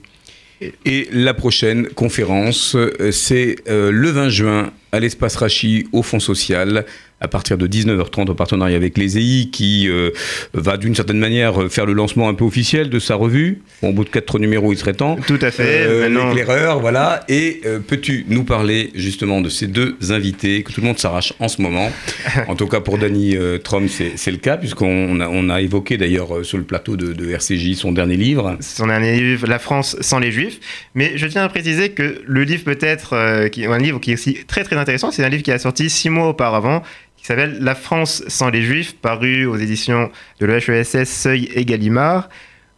Et 0.85 1.07
la 1.11 1.33
prochaine 1.33 1.87
conférence, 1.87 2.75
euh, 2.75 3.11
c'est 3.11 3.55
le 3.67 4.09
20 4.09 4.29
juin 4.29 4.73
à 4.91 4.99
l'espace 4.99 5.35
Rachi 5.37 5.87
au 5.91 6.03
Fonds 6.03 6.19
social 6.19 6.85
à 7.21 7.27
partir 7.27 7.57
de 7.57 7.67
19h30 7.67 8.29
en 8.29 8.35
partenariat 8.35 8.75
avec 8.75 8.97
les 8.97 9.17
EI 9.17 9.49
qui 9.49 9.87
euh, 9.87 10.09
va 10.53 10.77
d'une 10.77 10.95
certaine 10.95 11.19
manière 11.19 11.71
faire 11.71 11.85
le 11.85 11.93
lancement 11.93 12.27
un 12.27 12.33
peu 12.33 12.43
officiel 12.43 12.89
de 12.89 12.99
sa 12.99 13.15
revue. 13.15 13.61
Bon, 13.81 13.89
au 13.89 13.93
bout 13.93 14.03
de 14.03 14.09
quatre 14.09 14.39
numéros, 14.39 14.73
il 14.73 14.77
serait 14.77 14.93
temps. 14.93 15.15
Tout 15.27 15.39
à 15.41 15.51
fait. 15.51 15.85
Euh, 15.87 16.09
L'éclaireur, 16.09 16.79
voilà. 16.79 17.23
Et 17.29 17.61
euh, 17.65 17.79
peux-tu 17.79 18.25
nous 18.27 18.43
parler 18.43 18.91
justement 18.95 19.41
de 19.41 19.49
ces 19.49 19.67
deux 19.67 19.95
invités 20.09 20.63
que 20.63 20.71
tout 20.73 20.81
le 20.81 20.87
monde 20.87 20.99
s'arrache 20.99 21.33
en 21.39 21.47
ce 21.47 21.61
moment? 21.61 21.91
En 22.47 22.55
tout 22.55 22.67
cas 22.67 22.79
pour 22.81 22.97
Danny 22.97 23.35
euh, 23.35 23.57
Trom, 23.59 23.87
c'est 23.87 24.31
le 24.31 24.37
cas 24.37 24.57
puisqu'on 24.57 25.19
a, 25.19 25.27
on 25.27 25.49
a 25.49 25.61
évoqué 25.61 25.97
d'ailleurs 25.97 26.37
euh, 26.37 26.43
sur 26.43 26.57
le 26.57 26.63
plateau 26.63 26.97
de, 26.97 27.13
de 27.13 27.29
RCJ 27.31 27.75
son 27.75 27.91
dernier 27.91 28.17
livre. 28.17 28.57
son 28.59 28.87
dernier 28.87 29.19
livre, 29.19 29.47
La 29.47 29.59
France 29.59 29.95
sans 30.01 30.19
les 30.19 30.31
Juifs. 30.31 30.59
Mais 30.95 31.13
je 31.15 31.27
tiens 31.27 31.43
à 31.43 31.49
préciser 31.49 31.89
que 31.89 32.21
le 32.25 32.43
livre 32.43 32.63
peut-être, 32.63 33.13
euh, 33.13 33.47
qui 33.49 33.65
un 33.65 33.77
livre 33.77 33.99
qui 33.99 34.11
est 34.11 34.15
aussi 34.15 34.37
très 34.47 34.63
très 34.63 34.75
intéressant, 34.75 35.11
c'est 35.11 35.23
un 35.23 35.29
livre 35.29 35.43
qui 35.43 35.51
a 35.51 35.59
sorti 35.59 35.89
six 35.89 36.09
mois 36.09 36.29
auparavant, 36.29 36.83
qui 37.21 37.27
s'appelle 37.27 37.59
La 37.61 37.75
France 37.75 38.23
sans 38.27 38.49
les 38.49 38.63
Juifs, 38.63 38.95
paru 38.95 39.45
aux 39.45 39.55
éditions 39.55 40.11
de 40.39 40.45
l'EHESS 40.47 41.05
Seuil 41.05 41.49
et 41.53 41.63
Gallimard, 41.65 42.29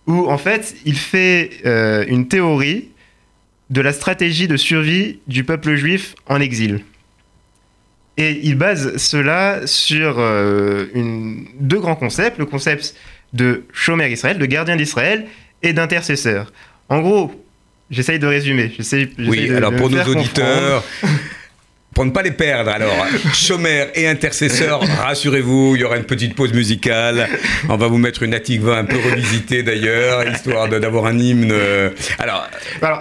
où 0.06 0.30
en 0.30 0.38
fait 0.38 0.76
il 0.86 0.98
fait 0.98 1.50
euh, 1.66 2.04
une 2.10 2.28
théorie 2.28 2.90
de 3.70 3.80
la 3.82 3.94
stratégie 3.94 4.48
de 4.50 4.58
survie 4.58 5.20
du 5.28 5.44
peuple 5.46 5.76
juif 5.76 6.14
en 6.28 6.42
exil. 6.42 6.82
Et 8.18 8.42
il 8.44 8.56
base 8.56 8.98
cela 8.98 9.62
sur 9.66 10.16
euh, 10.20 10.86
une- 10.94 11.48
deux 11.60 11.80
grands 11.80 11.96
concepts, 11.96 12.38
le 12.38 12.46
concept 12.46 12.96
de 13.32 13.64
chômeur 13.74 14.08
Israël, 14.10 14.38
de 14.38 14.46
gardien 14.46 14.76
d'Israël 14.76 15.26
et 15.64 15.74
d'intercesseur. 15.74 16.52
En 16.90 17.00
gros, 17.02 17.32
j'essaye 17.90 18.20
de 18.20 18.28
résumer. 18.28 18.72
Oui, 19.18 19.48
de- 19.48 19.56
alors 19.56 19.72
de 19.72 19.78
pour 19.78 19.90
nos 19.90 19.96
auditeurs, 20.20 20.84
pour 21.94 22.06
ne 22.06 22.12
pas 22.12 22.22
les 22.24 22.32
perdre, 22.32 22.72
alors, 22.72 23.06
chômeur 23.34 23.88
et 23.96 24.08
intercesseur, 24.08 24.82
rassurez-vous, 24.82 25.76
il 25.76 25.82
y 25.82 25.84
aura 25.84 25.98
une 25.98 26.06
petite 26.06 26.36
pause 26.36 26.54
musicale. 26.54 27.28
On 27.70 27.78
va 27.78 27.88
vous 27.88 27.98
mettre 27.98 28.24
une 28.24 28.34
Atikva 28.34 28.78
un 28.78 28.86
peu 28.86 28.98
revisitée 28.98 29.64
d'ailleurs, 29.64 30.28
histoire 30.28 30.68
d'avoir 30.70 31.06
un 31.06 31.18
hymne. 31.18 31.52
euh, 31.52 31.90
Alors, 32.20 32.48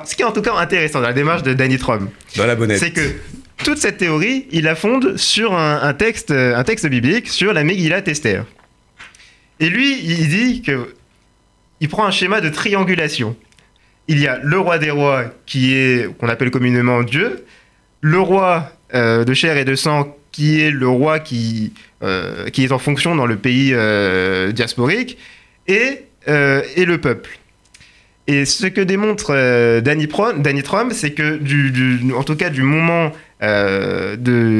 ce 0.05 0.15
qui 0.15 0.23
est 0.23 0.27
en 0.27 0.33
tout 0.33 0.43
cas 0.43 0.55
intéressant 0.55 1.01
dans 1.01 1.07
la 1.09 1.13
démarche 1.13 1.43
de 1.43 1.55
Danny 1.55 1.79
Trom, 1.79 2.11
dans 2.37 2.47
la 2.47 2.55
bonnette. 2.55 2.79
c'est 2.79 2.91
que 2.93 3.01
toute 3.65 3.79
cette 3.79 3.99
théorie, 3.99 4.47
il 4.51 4.65
la 4.65 4.75
fonde 4.75 5.17
sur 5.17 5.55
un, 5.55 5.81
un 5.83 5.95
texte, 5.95 6.31
euh, 6.31 6.57
un 6.57 6.65
texte 6.65 6.87
biblique, 6.87 7.29
sur 7.29 7.53
la 7.53 7.65
Megillah 7.65 8.03
Esther. 8.07 8.45
Et 9.61 9.69
lui, 9.69 9.99
il 10.03 10.29
dit 10.29 10.63
que 10.63 10.95
il 11.81 11.89
prend 11.89 12.05
un 12.05 12.11
schéma 12.11 12.41
de 12.41 12.49
triangulation. 12.49 13.37
Il 14.09 14.19
y 14.19 14.27
a 14.27 14.39
le 14.43 14.59
roi 14.59 14.79
des 14.79 14.91
rois, 14.91 15.25
qui 15.47 15.75
est 15.75 16.09
qu'on 16.19 16.29
appelle 16.29 16.51
communément 16.51 17.03
Dieu, 17.03 17.45
le 18.03 18.21
roi 18.21 18.71
euh, 18.95 19.25
de 19.25 19.33
chair 19.33 19.57
et 19.57 19.65
de 19.65 19.75
sang, 19.75 20.15
qui 20.33 20.61
est 20.61 20.71
le 20.71 20.89
roi 20.89 21.19
qui, 21.19 21.73
euh, 22.03 22.49
qui 22.51 22.65
est 22.65 22.73
en 22.73 22.79
fonction 22.79 23.15
dans 23.15 23.27
le 23.27 23.37
pays 23.37 23.71
euh, 23.73 24.53
diasporique, 24.53 25.17
et, 25.67 26.03
et 26.27 26.85
le 26.85 26.99
peuple. 26.99 27.39
Et 28.27 28.45
ce 28.45 28.67
que 28.67 28.81
démontre 28.81 29.81
Danny, 29.81 30.07
Pro- 30.07 30.33
Danny 30.33 30.63
Trom, 30.63 30.91
c'est 30.91 31.13
que, 31.13 31.37
du, 31.37 32.13
en 32.15 32.25
tout 32.25 32.37
cas 32.37 32.51
du 32.51 32.63
moment 32.63 33.13
de, 33.41 34.17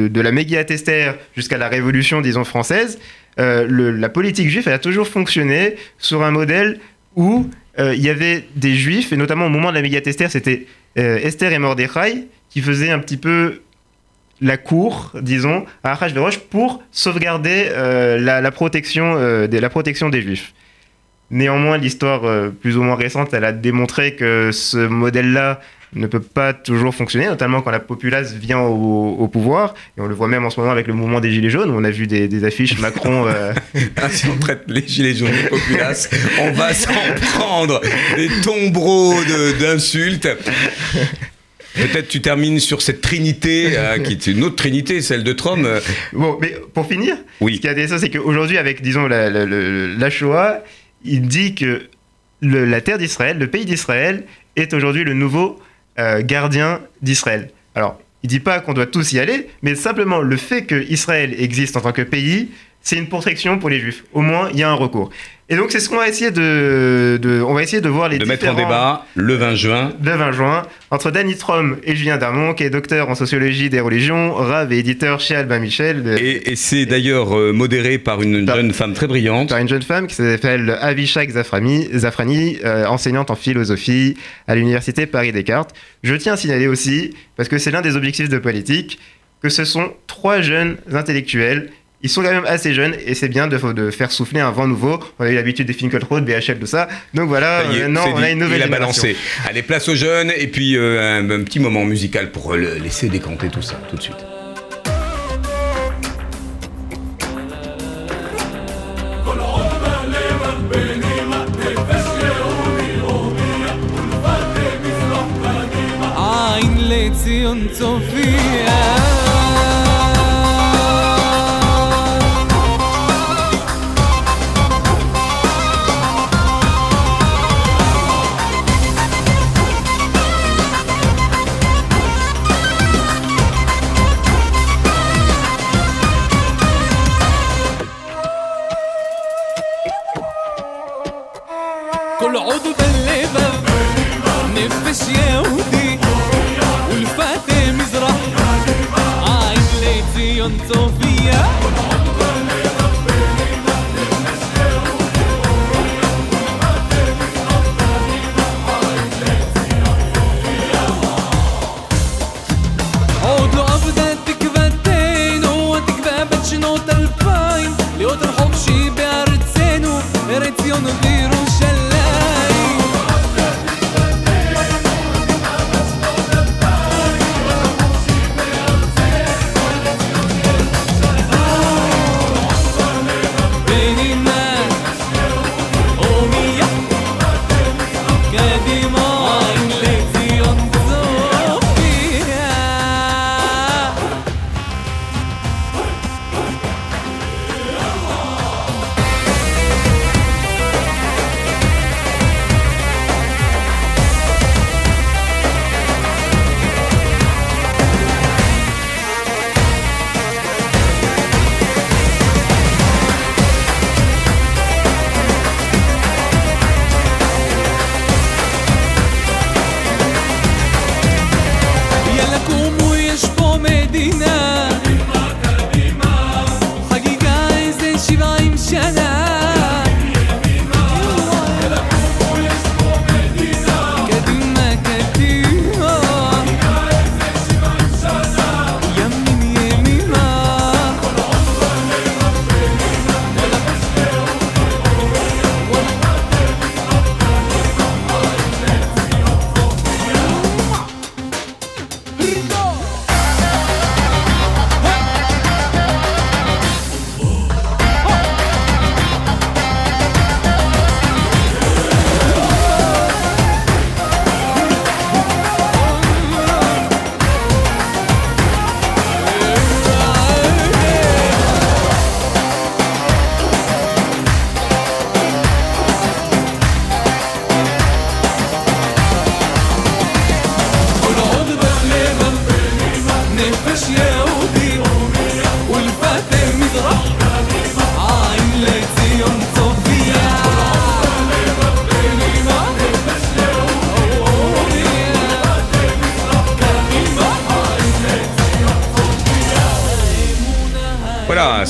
de 0.07 0.21
la 0.21 0.31
Megillat 0.31 0.65
Esther 0.69 1.17
jusqu'à 1.35 1.57
la 1.57 1.67
Révolution, 1.67 2.21
disons, 2.21 2.45
française, 2.45 2.99
la 3.37 4.09
politique 4.09 4.49
juive 4.49 4.67
a 4.69 4.79
toujours 4.79 5.07
fonctionné 5.07 5.75
sur 5.97 6.23
un 6.23 6.31
modèle 6.31 6.79
où 7.15 7.49
euh, 7.79 7.95
il 7.95 8.01
y 8.01 8.09
avait 8.09 8.45
des 8.55 8.75
juifs, 8.75 9.11
et 9.11 9.17
notamment 9.17 9.47
au 9.47 9.49
moment 9.49 9.69
de 9.69 9.75
la 9.75 9.81
Megillat 9.81 10.01
Esther, 10.05 10.29
c'était 10.29 10.67
euh, 10.97 11.17
Esther 11.17 11.51
et 11.53 11.59
Mordechai 11.59 12.27
qui 12.49 12.61
faisaient 12.61 12.91
un 12.91 12.99
petit 12.99 13.17
peu 13.17 13.61
la 14.41 14.57
cour, 14.57 15.11
disons, 15.21 15.65
à 15.83 15.93
Achashverosh 15.93 16.39
pour 16.39 16.83
sauvegarder 16.91 17.67
euh, 17.69 18.19
la, 18.19 18.51
protection, 18.51 19.15
la 19.15 19.69
protection 19.69 20.09
des 20.09 20.21
juifs. 20.21 20.53
Néanmoins, 21.31 21.77
l'histoire 21.77 22.51
plus 22.61 22.77
ou 22.77 22.83
moins 22.83 22.95
récente, 22.95 23.33
elle 23.33 23.45
a 23.45 23.53
démontré 23.53 24.15
que 24.15 24.51
ce 24.51 24.77
modèle-là 24.77 25.61
ne 25.95 26.07
peut 26.07 26.19
pas 26.19 26.53
toujours 26.53 26.93
fonctionner, 26.95 27.27
notamment 27.27 27.61
quand 27.61 27.71
la 27.71 27.79
populace 27.79 28.33
vient 28.33 28.59
au, 28.59 29.15
au 29.19 29.27
pouvoir. 29.27 29.73
Et 29.97 30.01
on 30.01 30.07
le 30.07 30.15
voit 30.15 30.27
même 30.27 30.43
en 30.45 30.49
ce 30.49 30.59
moment 30.59 30.71
avec 30.71 30.87
le 30.87 30.93
mouvement 30.93 31.19
des 31.19 31.31
Gilets 31.31 31.49
jaunes, 31.49 31.69
où 31.69 31.75
on 31.77 31.83
a 31.83 31.91
vu 31.91 32.07
des, 32.07 32.27
des 32.27 32.43
affiches 32.45 32.79
Macron. 32.79 33.27
euh, 33.27 33.53
Ah, 33.97 34.09
si 34.09 34.25
on 34.27 34.37
traite 34.37 34.63
les 34.67 34.85
gilets 34.87 35.13
jaunes 35.15 35.29
de 35.31 35.49
populace, 35.49 36.09
on 36.41 36.51
va 36.51 36.73
s'en 36.73 36.91
prendre 37.33 37.79
des 38.15 38.29
tombereaux 38.43 39.15
de- 39.23 39.59
d'insultes. 39.59 40.27
Peut-être 41.75 42.07
tu 42.07 42.21
termines 42.21 42.59
sur 42.59 42.81
cette 42.83 43.01
trinité, 43.01 43.71
euh, 43.77 43.97
qui 43.97 44.11
est 44.13 44.27
une 44.27 44.43
autre 44.43 44.55
trinité, 44.55 45.01
celle 45.01 45.23
de 45.23 45.35
euh, 45.65 45.79
Bon, 46.13 46.37
mais 46.39 46.55
pour 46.73 46.85
finir, 46.87 47.15
Oui. 47.41 47.55
ce 47.55 47.61
qui 47.61 47.67
est 47.67 47.71
intéressant, 47.71 47.97
c'est 47.97 48.11
qu'aujourd'hui, 48.11 48.59
avec, 48.59 48.81
disons, 48.83 49.07
la, 49.07 49.29
la- 49.31 49.45
la- 49.45 49.87
la 49.97 50.09
Shoah, 50.11 50.63
il 51.03 51.21
dit 51.27 51.55
que 51.55 51.81
le- 52.41 52.65
la 52.65 52.79
terre 52.81 52.99
d'Israël, 52.99 53.39
le 53.39 53.47
pays 53.47 53.65
d'Israël, 53.65 54.23
est 54.55 54.73
aujourd'hui 54.75 55.03
le 55.03 55.15
nouveau 55.15 55.59
euh, 55.99 56.21
gardien 56.23 56.81
d'Israël. 57.01 57.51
Alors, 57.75 57.99
il 58.23 58.29
dit 58.29 58.39
pas 58.39 58.59
qu'on 58.59 58.73
doit 58.73 58.85
tous 58.85 59.13
y 59.13 59.19
aller, 59.19 59.49
mais 59.61 59.75
simplement 59.75 60.19
le 60.19 60.37
fait 60.37 60.65
que 60.65 60.89
Israël 60.89 61.35
existe 61.37 61.75
en 61.77 61.81
tant 61.81 61.91
que 61.91 62.01
pays, 62.01 62.49
c'est 62.81 62.97
une 62.97 63.07
protection 63.07 63.59
pour 63.59 63.69
les 63.69 63.79
Juifs. 63.79 64.03
Au 64.13 64.21
moins, 64.21 64.49
il 64.51 64.59
y 64.59 64.63
a 64.63 64.69
un 64.69 64.75
recours. 64.75 65.09
Et 65.53 65.55
donc 65.55 65.71
c'est 65.71 65.79
ce 65.79 65.87
qu'on 65.87 65.97
va 65.97 66.07
essayer 66.09 66.31
de, 66.31 67.19
de- 67.21 67.39
on 67.43 67.53
va 67.53 67.61
essayer 67.61 67.79
de 67.79 67.87
voir 67.87 68.09
les 68.09 68.17
De 68.17 68.25
mettre 68.25 68.47
en 68.49 68.55
débat 68.55 69.05
le 69.13 69.35
20 69.35 69.53
juin. 69.53 69.93
le 70.03 70.11
20 70.15 70.31
juin 70.31 70.63
entre 70.89 71.11
Danny 71.11 71.35
Trom 71.37 71.77
et 71.83 71.95
Julien 71.95 72.17
Darmon, 72.17 72.55
qui 72.55 72.63
est 72.63 72.71
docteur 72.71 73.07
en 73.09 73.13
sociologie 73.13 73.69
des 73.69 73.79
religions, 73.79 74.33
rave 74.33 74.73
et 74.73 74.79
éditeur 74.79 75.19
chez 75.19 75.35
Albin 75.35 75.59
Michel, 75.59 76.01
de- 76.01 76.13
Et, 76.17 76.51
et 76.51 76.55
c'est 76.55 76.87
d'ailleurs 76.87 77.37
euh, 77.37 77.53
modéré 77.53 77.99
par 77.99 78.23
une 78.23 78.47
Par- 78.47 78.55
jeune 78.55 78.73
femme 78.73 78.93
très 78.93 79.05
brillante. 79.05 79.49
par 79.49 79.59
une 79.59 79.69
jeune 79.69 79.83
femme 79.83 80.07
qui 80.07 80.15
s'appelle 80.15 80.75
Avishak 80.81 81.29
Zaframi, 81.29 81.87
Zafrani, 81.93 82.57
euh, 82.65 82.87
enseignante 82.87 83.29
en 83.29 83.35
philosophie 83.35 84.17
à 84.47 84.55
l'université 84.55 85.05
Paris-Descartes. 85.05 85.75
Je 86.01 86.15
tiens 86.15 86.33
à 86.33 86.37
signaler 86.37 86.65
aussi, 86.65 87.13
parce 87.37 87.47
que 87.47 87.59
c'est 87.59 87.69
l'un 87.69 87.81
des 87.81 87.95
objectifs 87.95 88.27
de 88.29 88.39
politique, 88.39 88.97
que 89.43 89.49
ce 89.49 89.65
sont 89.65 89.91
trois 90.07 90.41
jeunes 90.41 90.77
intellectuels 90.91 91.69
ils 92.03 92.09
sont 92.09 92.21
quand 92.21 92.31
même 92.31 92.45
assez 92.45 92.73
jeunes 92.73 92.95
et 93.05 93.15
c'est 93.15 93.29
bien 93.29 93.47
de, 93.47 93.89
faire 93.91 94.11
souffler 94.11 94.41
un 94.41 94.51
vent 94.51 94.67
nouveau. 94.67 94.99
On 95.19 95.23
a 95.23 95.29
eu 95.29 95.35
l'habitude 95.35 95.65
des 95.65 95.73
Finkel 95.73 96.03
Road, 96.03 96.25
BHL, 96.25 96.59
tout 96.59 96.65
ça. 96.65 96.89
Donc 97.13 97.29
voilà, 97.29 97.63
maintenant 97.63 98.05
euh, 98.07 98.13
on 98.13 98.21
a 98.21 98.29
une 98.29 98.39
nouvelle 98.39 98.59
il 98.59 98.63
a 98.63 98.67
balancé. 98.67 99.15
Allez, 99.47 99.63
place 99.63 99.87
aux 99.87 99.95
jeunes 99.95 100.31
et 100.35 100.47
puis 100.47 100.75
euh, 100.75 101.21
un, 101.21 101.43
petit 101.43 101.59
moment 101.59 101.85
musical 101.85 102.31
pour 102.31 102.53
le 102.55 102.75
laisser 102.75 103.07
décanter 103.07 103.47
tout 103.47 103.61
ça 103.61 103.81
tout 103.89 103.95
de 103.95 104.01
suite. 104.01 104.17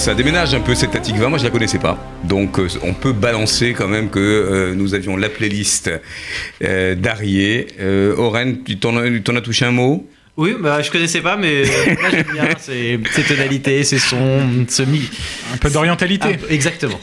Ça 0.03 0.13
déménage 0.13 0.53
un 0.53 0.59
peu 0.59 0.75
cette 0.75 0.91
20. 1.17 1.29
Moi, 1.29 1.37
je 1.37 1.45
la 1.45 1.49
connaissais 1.49 1.79
pas. 1.79 1.97
Donc, 2.25 2.59
euh, 2.59 2.67
on 2.81 2.93
peut 2.93 3.13
balancer 3.13 3.71
quand 3.71 3.87
même 3.87 4.09
que 4.09 4.19
euh, 4.19 4.75
nous 4.75 4.95
avions 4.95 5.15
la 5.15 5.29
playlist 5.29 5.89
euh, 6.61 6.93
d'Arié. 6.93 7.67
Oren, 8.17 8.63
tu 8.65 8.77
t'en 8.79 8.97
as 8.97 9.41
touché 9.41 9.63
un 9.63 9.71
mot? 9.71 10.05
Oui, 10.35 10.55
bah, 10.59 10.81
je 10.81 10.89
connaissais 10.89 11.21
pas, 11.21 11.37
mais 11.37 11.63
là 12.01 12.09
j'aime 12.09 12.25
bien 12.33 12.49
ces, 12.57 12.99
ces 13.11 13.21
tonalités, 13.21 13.83
ces 13.83 13.99
sons, 13.99 14.65
ce 14.67 14.81
mi. 14.81 15.07
Un 15.53 15.57
peu 15.57 15.69
d'orientalité. 15.69 16.29
Ah, 16.31 16.51
exactement. 16.51 16.99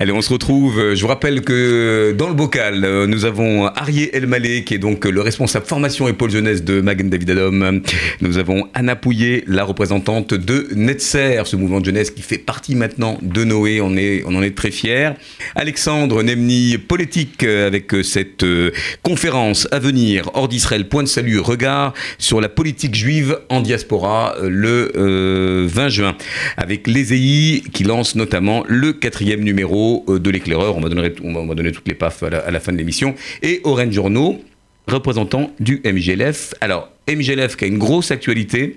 Allez, 0.00 0.10
on 0.10 0.20
se 0.20 0.32
retrouve. 0.32 0.80
Euh, 0.80 0.94
Je 0.96 1.00
vous 1.00 1.06
rappelle 1.06 1.42
que 1.42 2.12
dans 2.18 2.26
le 2.26 2.34
bocal, 2.34 2.84
euh, 2.84 3.06
nous 3.06 3.24
avons 3.26 3.66
Arié 3.66 4.16
Elmaleh, 4.16 4.64
qui 4.64 4.74
est 4.74 4.78
donc 4.78 5.04
le 5.04 5.20
responsable 5.20 5.66
formation 5.66 6.08
et 6.08 6.12
pôle 6.14 6.32
jeunesse 6.32 6.64
de 6.64 6.80
Magen 6.80 7.08
David 7.08 7.30
Adom. 7.30 7.80
Nous 8.20 8.38
avons 8.38 8.68
Anna 8.74 8.96
Pouillet, 8.96 9.44
la 9.46 9.62
représentante 9.62 10.34
de 10.34 10.66
Netzer, 10.74 11.46
ce 11.46 11.54
mouvement 11.54 11.78
de 11.80 11.86
jeunesse 11.86 12.10
qui 12.10 12.22
fait 12.22 12.38
partie 12.38 12.74
maintenant 12.74 13.18
de 13.22 13.44
Noé. 13.44 13.80
On, 13.82 13.96
est, 13.96 14.24
on 14.26 14.34
en 14.34 14.42
est 14.42 14.56
très 14.56 14.72
fiers. 14.72 15.12
Alexandre 15.54 16.24
Nemni, 16.24 16.76
politique, 16.78 17.44
euh, 17.44 17.68
avec 17.68 17.94
euh, 17.94 18.02
cette 18.02 18.42
euh, 18.42 18.72
conférence 19.04 19.68
à 19.70 19.78
venir 19.78 20.28
hors 20.34 20.48
d'Israël, 20.48 20.88
point 20.88 21.04
de 21.04 21.08
salut, 21.08 21.38
regard 21.38 21.94
sur 22.18 22.40
la 22.40 22.48
politique 22.48 22.63
juive 22.92 23.38
en 23.48 23.60
diaspora 23.60 24.36
euh, 24.38 24.48
le 24.48 24.92
euh, 24.96 25.66
20 25.68 25.88
juin, 25.88 26.16
avec 26.56 26.86
l'ESEI 26.86 27.62
qui 27.72 27.84
lance 27.84 28.14
notamment 28.14 28.64
le 28.66 28.92
quatrième 28.92 29.40
numéro 29.40 30.04
euh, 30.08 30.18
de 30.18 30.30
l'éclaireur. 30.30 30.76
On 30.76 30.80
va 30.80 30.88
donner, 30.88 31.12
on 31.22 31.46
va 31.46 31.54
donner 31.54 31.72
toutes 31.72 31.88
les 31.88 31.94
paf 31.94 32.22
à 32.22 32.30
la, 32.30 32.38
à 32.38 32.50
la 32.50 32.60
fin 32.60 32.72
de 32.72 32.78
l'émission. 32.78 33.14
Et 33.42 33.60
Orange 33.64 33.92
Journaux, 33.92 34.40
représentant 34.88 35.50
du 35.60 35.80
MGLF. 35.84 36.54
Alors, 36.60 36.90
MGLF 37.08 37.56
qui 37.56 37.64
a 37.64 37.68
une 37.68 37.78
grosse 37.78 38.10
actualité, 38.10 38.74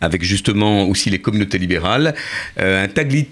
avec 0.00 0.22
justement 0.22 0.84
aussi 0.84 1.10
les 1.10 1.20
communautés 1.20 1.58
libérales, 1.58 2.14
euh, 2.58 2.84
un 2.84 2.88
taglit 2.88 3.28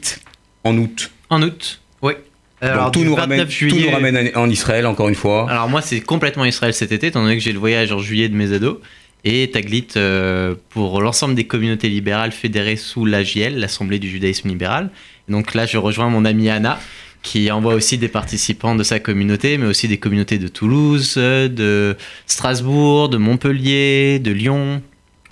en 0.64 0.76
août. 0.76 1.11
En 1.30 1.42
août, 1.42 1.80
oui. 2.02 2.14
Alors, 2.61 2.87
Donc 2.87 2.94
tout 2.94 3.04
nous, 3.04 3.14
29 3.14 3.20
ramène, 3.20 3.70
tout 3.70 3.78
nous 3.78 3.90
ramène 3.90 4.30
en 4.34 4.50
Israël, 4.50 4.87
encore 4.87 5.08
une 5.08 5.14
fois. 5.14 5.48
Alors 5.48 5.68
moi, 5.68 5.80
c'est 5.80 6.00
complètement 6.00 6.44
Israël 6.44 6.74
cet 6.74 6.90
été, 6.90 7.08
étant 7.08 7.22
donné 7.22 7.37
que 7.37 7.42
j'ai 7.42 7.52
le 7.52 7.58
voyage 7.58 7.92
en 7.92 8.00
juillet 8.00 8.28
de 8.28 8.34
mes 8.34 8.52
ados. 8.52 8.78
Et 9.24 9.50
Taglit 9.50 9.88
euh, 9.96 10.54
pour 10.70 11.00
l'ensemble 11.00 11.35
des 11.35 11.44
communautés 11.44 11.88
libérales 11.88 12.33
fédérées 12.33 12.76
sous 12.76 13.04
l'AJL, 13.04 13.59
l'Assemblée 13.59 13.98
du 13.98 14.09
judaïsme 14.09 14.48
libéral. 14.48 14.90
Donc 15.28 15.54
là, 15.54 15.66
je 15.66 15.76
rejoins 15.76 16.09
mon 16.09 16.24
amie 16.24 16.48
Anna, 16.48 16.78
qui 17.22 17.50
envoie 17.50 17.74
aussi 17.74 17.98
des 17.98 18.09
participants 18.09 18.74
de 18.76 18.83
sa 18.85 19.00
communauté, 19.00 19.59
mais 19.59 19.66
aussi 19.66 19.88
des 19.88 19.98
communautés 19.98 20.38
de 20.38 20.48
Toulouse, 20.48 21.16
de 21.16 21.96
Strasbourg, 22.26 23.09
de 23.09 23.16
Montpellier, 23.18 24.18
de 24.20 24.31
Lyon, 24.31 24.83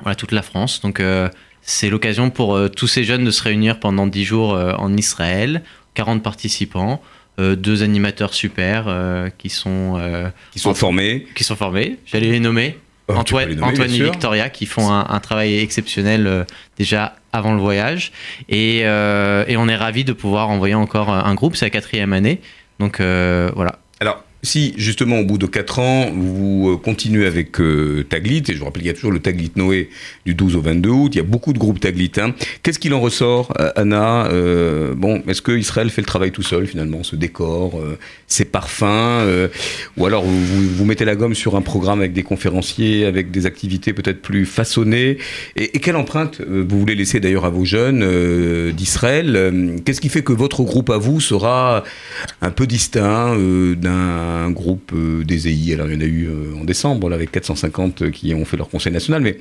voilà, 0.03 0.17
toute 0.17 0.33
la 0.33 0.43
France. 0.43 0.81
Donc 0.81 0.99
euh, 1.01 1.29
c'est 1.63 1.89
l'occasion 1.89 2.31
pour 2.31 2.57
euh, 2.57 2.69
tous 2.69 2.89
ces 2.89 3.05
jeunes 3.05 3.25
de 3.25 3.31
se 3.31 3.43
réunir 3.43 3.79
pendant 3.81 4.07
10 4.07 4.25
jours 4.25 4.51
en 4.79 4.97
Israël, 4.97 5.63
40 5.95 6.23
participants. 6.23 7.01
euh, 7.39 7.55
deux 7.55 7.83
animateurs 7.83 8.33
super 8.35 8.87
euh, 8.89 9.29
qui 9.37 9.49
sont 9.51 9.95
euh, 9.99 10.29
Qui 10.53 10.59
sont 10.59 10.75
formés. 10.75 11.27
qui 11.35 11.45
sont 11.45 11.57
formés. 11.57 11.99
J'allais 12.07 12.31
les 12.31 12.41
nommer. 12.41 12.79
Oh, 13.09 13.15
Antoine, 13.15 13.55
nommer, 13.55 13.73
Antoine 13.73 13.91
et. 13.91 14.03
Victoria 14.03 14.51
qui 14.51 14.67
font 14.67 14.91
un, 14.91 15.07
un 15.09 15.21
travail 15.21 15.59
exceptionnel 15.59 16.27
euh, 16.27 16.45
déjà 16.77 17.15
avant 17.33 17.55
le 17.55 17.61
voyage. 17.61 18.11
Et, 18.49 18.81
euh, 18.85 19.45
et 19.47 19.57
on 19.57 19.69
est 19.69 19.77
ravis 19.77 20.05
de 20.05 20.13
pouvoir 20.13 20.51
envoyer 20.51 20.75
encore 20.75 21.11
un 21.11 21.35
groupe, 21.35 21.55
c'est 21.55 21.67
la 21.67 21.71
quatrième 21.71 22.13
année. 22.13 22.41
Donc 22.79 23.01
euh, 23.01 23.51
voilà. 23.55 23.79
Alors, 24.01 24.25
si 24.43 24.75
justement 24.77 25.19
au 25.21 25.25
bout 25.25 25.39
de 25.39 25.47
4 25.47 25.79
ans, 25.79 26.11
vous 26.15 26.71
euh, 26.71 26.77
continuez 26.77 27.27
avec 27.27 27.61
euh, 27.61 28.05
Taglit, 28.09 28.43
et 28.49 28.53
je 28.53 28.59
vous 28.59 28.65
rappelle 28.65 28.83
qu'il 28.83 28.89
y 28.89 28.95
a 28.95 28.95
toujours 28.95 29.11
le 29.11 29.19
Taglit 29.19 29.53
Noé 29.57 29.91
du 30.25 30.35
12 30.35 30.57
au 30.57 30.61
22 30.61 30.91
août, 30.91 31.11
il 31.15 31.19
y 31.19 31.21
a 31.21 31.25
beaucoup 31.25 31.53
de 31.53 31.59
groupes 31.59 31.81
Taglit. 31.81 32.13
hein. 32.19 32.35
Qu'est-ce 32.63 32.79
qu'il 32.79 32.95
en 32.95 33.01
ressort, 33.01 33.53
euh, 33.59 33.71
Anna 33.77 34.29
Bon, 34.97 35.23
est-ce 35.29 35.43
que 35.43 35.53
Israël 35.53 35.91
fait 35.91 36.03
le 36.03 36.07
travail 36.07 36.31
tout 36.31 36.43
seul 36.43 36.67
finalement, 36.67 37.03
ce 37.03 37.17
décor, 37.17 37.79
euh, 37.79 37.99
ces 38.27 38.45
parfums 38.45 39.49
Ou 39.97 40.07
alors 40.07 40.25
vous, 40.25 40.85
mettez 40.85 41.05
la 41.05 41.17
gomme 41.17 41.35
sur 41.35 41.57
un 41.57 41.63
programme 41.63 42.01
avec 42.01 42.13
des 42.13 42.23
conférenciers, 42.23 43.05
avec 43.05 43.31
des 43.31 43.47
activités 43.47 43.93
peut-être 43.93 44.23
plus 44.23 44.47
façonnées 44.47 45.19
et, 45.57 45.81
quelle 45.81 45.97
empreinte 45.97 46.41
vous 46.41 46.81
voulez 46.81 46.95
laisser 46.95 47.21
d'ailleurs 47.21 47.45
à 47.45 47.51
vos 47.51 47.65
jeunes 47.65 48.73
d'Israël 48.73 49.81
Qu'est-ce 49.85 50.01
qui 50.01 50.09
fait 50.09 50.23
que 50.23 50.33
votre 50.33 50.63
groupe 50.63 50.91
à 50.91 50.99
vous 50.99 51.21
sera 51.21 51.85
un 52.43 52.51
peu 52.51 52.67
distinct 52.67 53.37
euh, 53.37 53.75
d'un 54.27 54.51
groupe 54.51 54.93
euh, 54.95 55.25
des 55.25 55.49
EI. 55.49 55.75
Alors, 55.75 55.89
il 55.89 55.95
y 55.95 55.97
en 55.97 56.01
a 56.01 56.05
eu 56.05 56.29
euh, 56.29 56.61
en 56.61 56.65
décembre, 56.65 57.09
là, 57.09 57.17
avec 57.17 57.33
450 57.33 58.11
qui 58.11 58.35
ont 58.35 58.45
fait 58.45 58.57
leur 58.57 58.69
conseil 58.69 58.93
national, 58.93 59.23
mais 59.23 59.39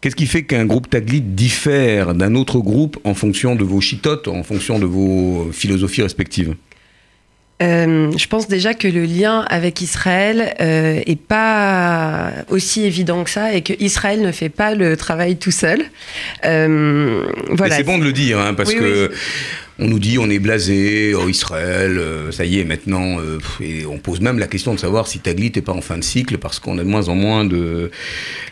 qu'est-ce 0.00 0.16
qui 0.16 0.26
fait 0.26 0.44
qu'un 0.44 0.66
groupe 0.66 0.88
Taglit 0.88 1.20
diffère 1.20 2.14
d'un 2.14 2.34
autre 2.34 2.58
groupe 2.58 2.98
en 3.04 3.14
fonction 3.14 3.54
de 3.54 3.64
vos 3.64 3.80
chitotes, 3.80 4.28
en 4.28 4.42
fonction 4.42 4.78
de 4.78 4.86
vos 4.86 5.50
philosophies 5.52 6.02
respectives? 6.02 6.54
Euh, 7.62 8.10
je 8.16 8.26
pense 8.26 8.48
déjà 8.48 8.74
que 8.74 8.88
le 8.88 9.04
lien 9.04 9.44
avec 9.48 9.80
Israël 9.80 10.54
euh, 10.60 11.00
est 11.06 11.20
pas 11.20 12.32
aussi 12.48 12.84
évident 12.84 13.22
que 13.22 13.30
ça 13.30 13.54
et 13.54 13.62
que 13.62 13.72
Israël 13.78 14.20
ne 14.20 14.32
fait 14.32 14.48
pas 14.48 14.74
le 14.74 14.96
travail 14.96 15.36
tout 15.36 15.52
seul. 15.52 15.82
Euh, 16.44 17.24
voilà. 17.50 17.76
c'est 17.76 17.84
bon 17.84 17.98
de 17.98 18.04
le 18.04 18.12
dire, 18.12 18.40
hein, 18.40 18.54
parce 18.54 18.70
Oui, 18.70 18.76
que 18.76 19.12
on 19.78 19.88
nous 19.88 19.98
dit 19.98 20.18
on 20.18 20.28
est 20.30 20.38
blasé, 20.38 21.14
oh, 21.14 21.28
Israël, 21.28 21.98
euh, 21.98 22.30
ça 22.30 22.44
y 22.44 22.58
est 22.58 22.64
maintenant, 22.64 23.18
euh, 23.20 23.38
on 23.88 23.98
pose 23.98 24.20
même 24.20 24.38
la 24.38 24.46
question 24.46 24.74
de 24.74 24.78
savoir 24.78 25.06
si 25.06 25.18
Taglit 25.18 25.52
n'est 25.54 25.62
pas 25.62 25.72
en 25.72 25.80
fin 25.80 25.98
de 25.98 26.04
cycle, 26.04 26.38
parce 26.38 26.58
qu'on 26.58 26.78
a 26.78 26.84
de 26.84 26.88
moins 26.88 27.08
en 27.08 27.14
moins 27.14 27.44
de, 27.44 27.90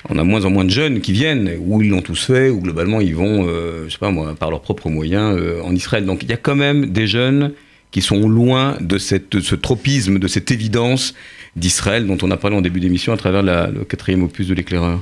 on 0.08 0.18
a 0.18 0.24
moins 0.24 0.44
en 0.44 0.50
moins 0.50 0.64
de 0.64 0.70
jeunes 0.70 1.00
qui 1.00 1.12
viennent, 1.12 1.56
ou 1.60 1.82
ils 1.82 1.90
l'ont 1.90 2.02
tous 2.02 2.24
fait, 2.24 2.48
ou 2.48 2.60
globalement 2.60 3.00
ils 3.00 3.14
vont, 3.14 3.46
je 3.46 3.88
sais 3.90 3.98
pas 3.98 4.10
moi, 4.10 4.34
par 4.34 4.50
leurs 4.50 4.62
propres 4.62 4.88
moyens 4.88 5.38
en 5.62 5.74
Israël. 5.74 6.04
Donc 6.04 6.22
il 6.22 6.30
y 6.30 6.32
a 6.32 6.36
quand 6.36 6.56
même 6.56 6.86
des 6.86 7.06
jeunes 7.06 7.52
qui 7.90 8.02
sont 8.02 8.28
loin 8.28 8.76
de, 8.80 8.98
cette, 8.98 9.40
ce 9.40 9.54
tropisme, 9.54 10.18
de 10.18 10.28
cette 10.28 10.50
évidence 10.50 11.14
d'Israël 11.56 12.06
dont 12.06 12.18
on 12.22 12.30
a 12.30 12.36
parlé 12.36 12.56
en 12.56 12.60
début 12.60 12.80
d'émission 12.80 13.12
à 13.12 13.16
travers 13.16 13.42
le 13.42 13.84
quatrième 13.84 14.22
opus 14.22 14.46
de 14.46 14.54
l'éclaireur. 14.54 15.00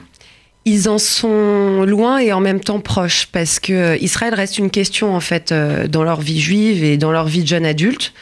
Ils 0.71 0.87
en 0.91 0.99
sont 0.99 1.85
loin 1.87 2.19
et 2.19 2.31
en 2.35 2.41
même 2.41 2.61
temps 2.61 2.81
proches 2.81 3.27
parce 3.33 3.59
que 3.59 3.73
euh, 3.73 3.97
Israël 4.03 4.35
reste 4.35 4.59
une 4.59 4.69
question 4.69 5.17
en 5.17 5.21
fait 5.21 5.51
euh, 5.51 5.89
dans 5.89 6.05
leur 6.05 6.21
vie 6.21 6.41
juive 6.41 6.85
et 6.85 6.99
dans 6.99 7.11
leur 7.11 7.27
vie 7.27 7.43
de 7.43 7.49
jeune 7.49 7.65
adulte. 7.65 8.13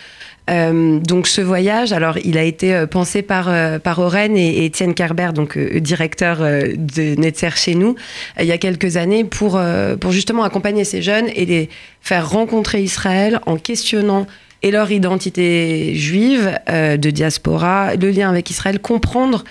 Euh, 0.48 1.00
donc 1.00 1.26
ce 1.26 1.40
voyage, 1.40 1.92
alors 1.92 2.18
il 2.18 2.38
a 2.38 2.44
été 2.44 2.86
pensé 2.88 3.22
par 3.22 3.50
par 3.80 3.98
Oren 3.98 4.36
et, 4.36 4.64
Étienne 4.64 4.94
Kerber, 4.94 5.30
donc 5.34 5.58
directeur 5.58 6.38
de 6.38 7.20
Netzer 7.20 7.56
chez 7.56 7.74
nous, 7.74 7.96
il 8.38 8.46
y 8.46 8.52
a 8.52 8.58
quelques 8.58 8.96
années 8.96 9.24
pour 9.24 9.60
pour 10.00 10.12
justement 10.12 10.44
accompagner 10.44 10.84
ces 10.84 11.02
jeunes 11.02 11.26
et 11.34 11.46
les 11.46 11.68
faire 12.00 12.30
rencontrer 12.30 12.80
Israël 12.80 13.40
en 13.46 13.56
questionnant 13.56 14.28
et 14.62 14.70
leur 14.70 14.92
identité 14.92 15.96
juive 15.96 16.56
de 16.68 17.10
diaspora, 17.10 17.96
le 17.96 18.10
lien 18.10 18.30
avec 18.30 18.48
Israël, 18.48 18.78
comprendre 18.78 19.42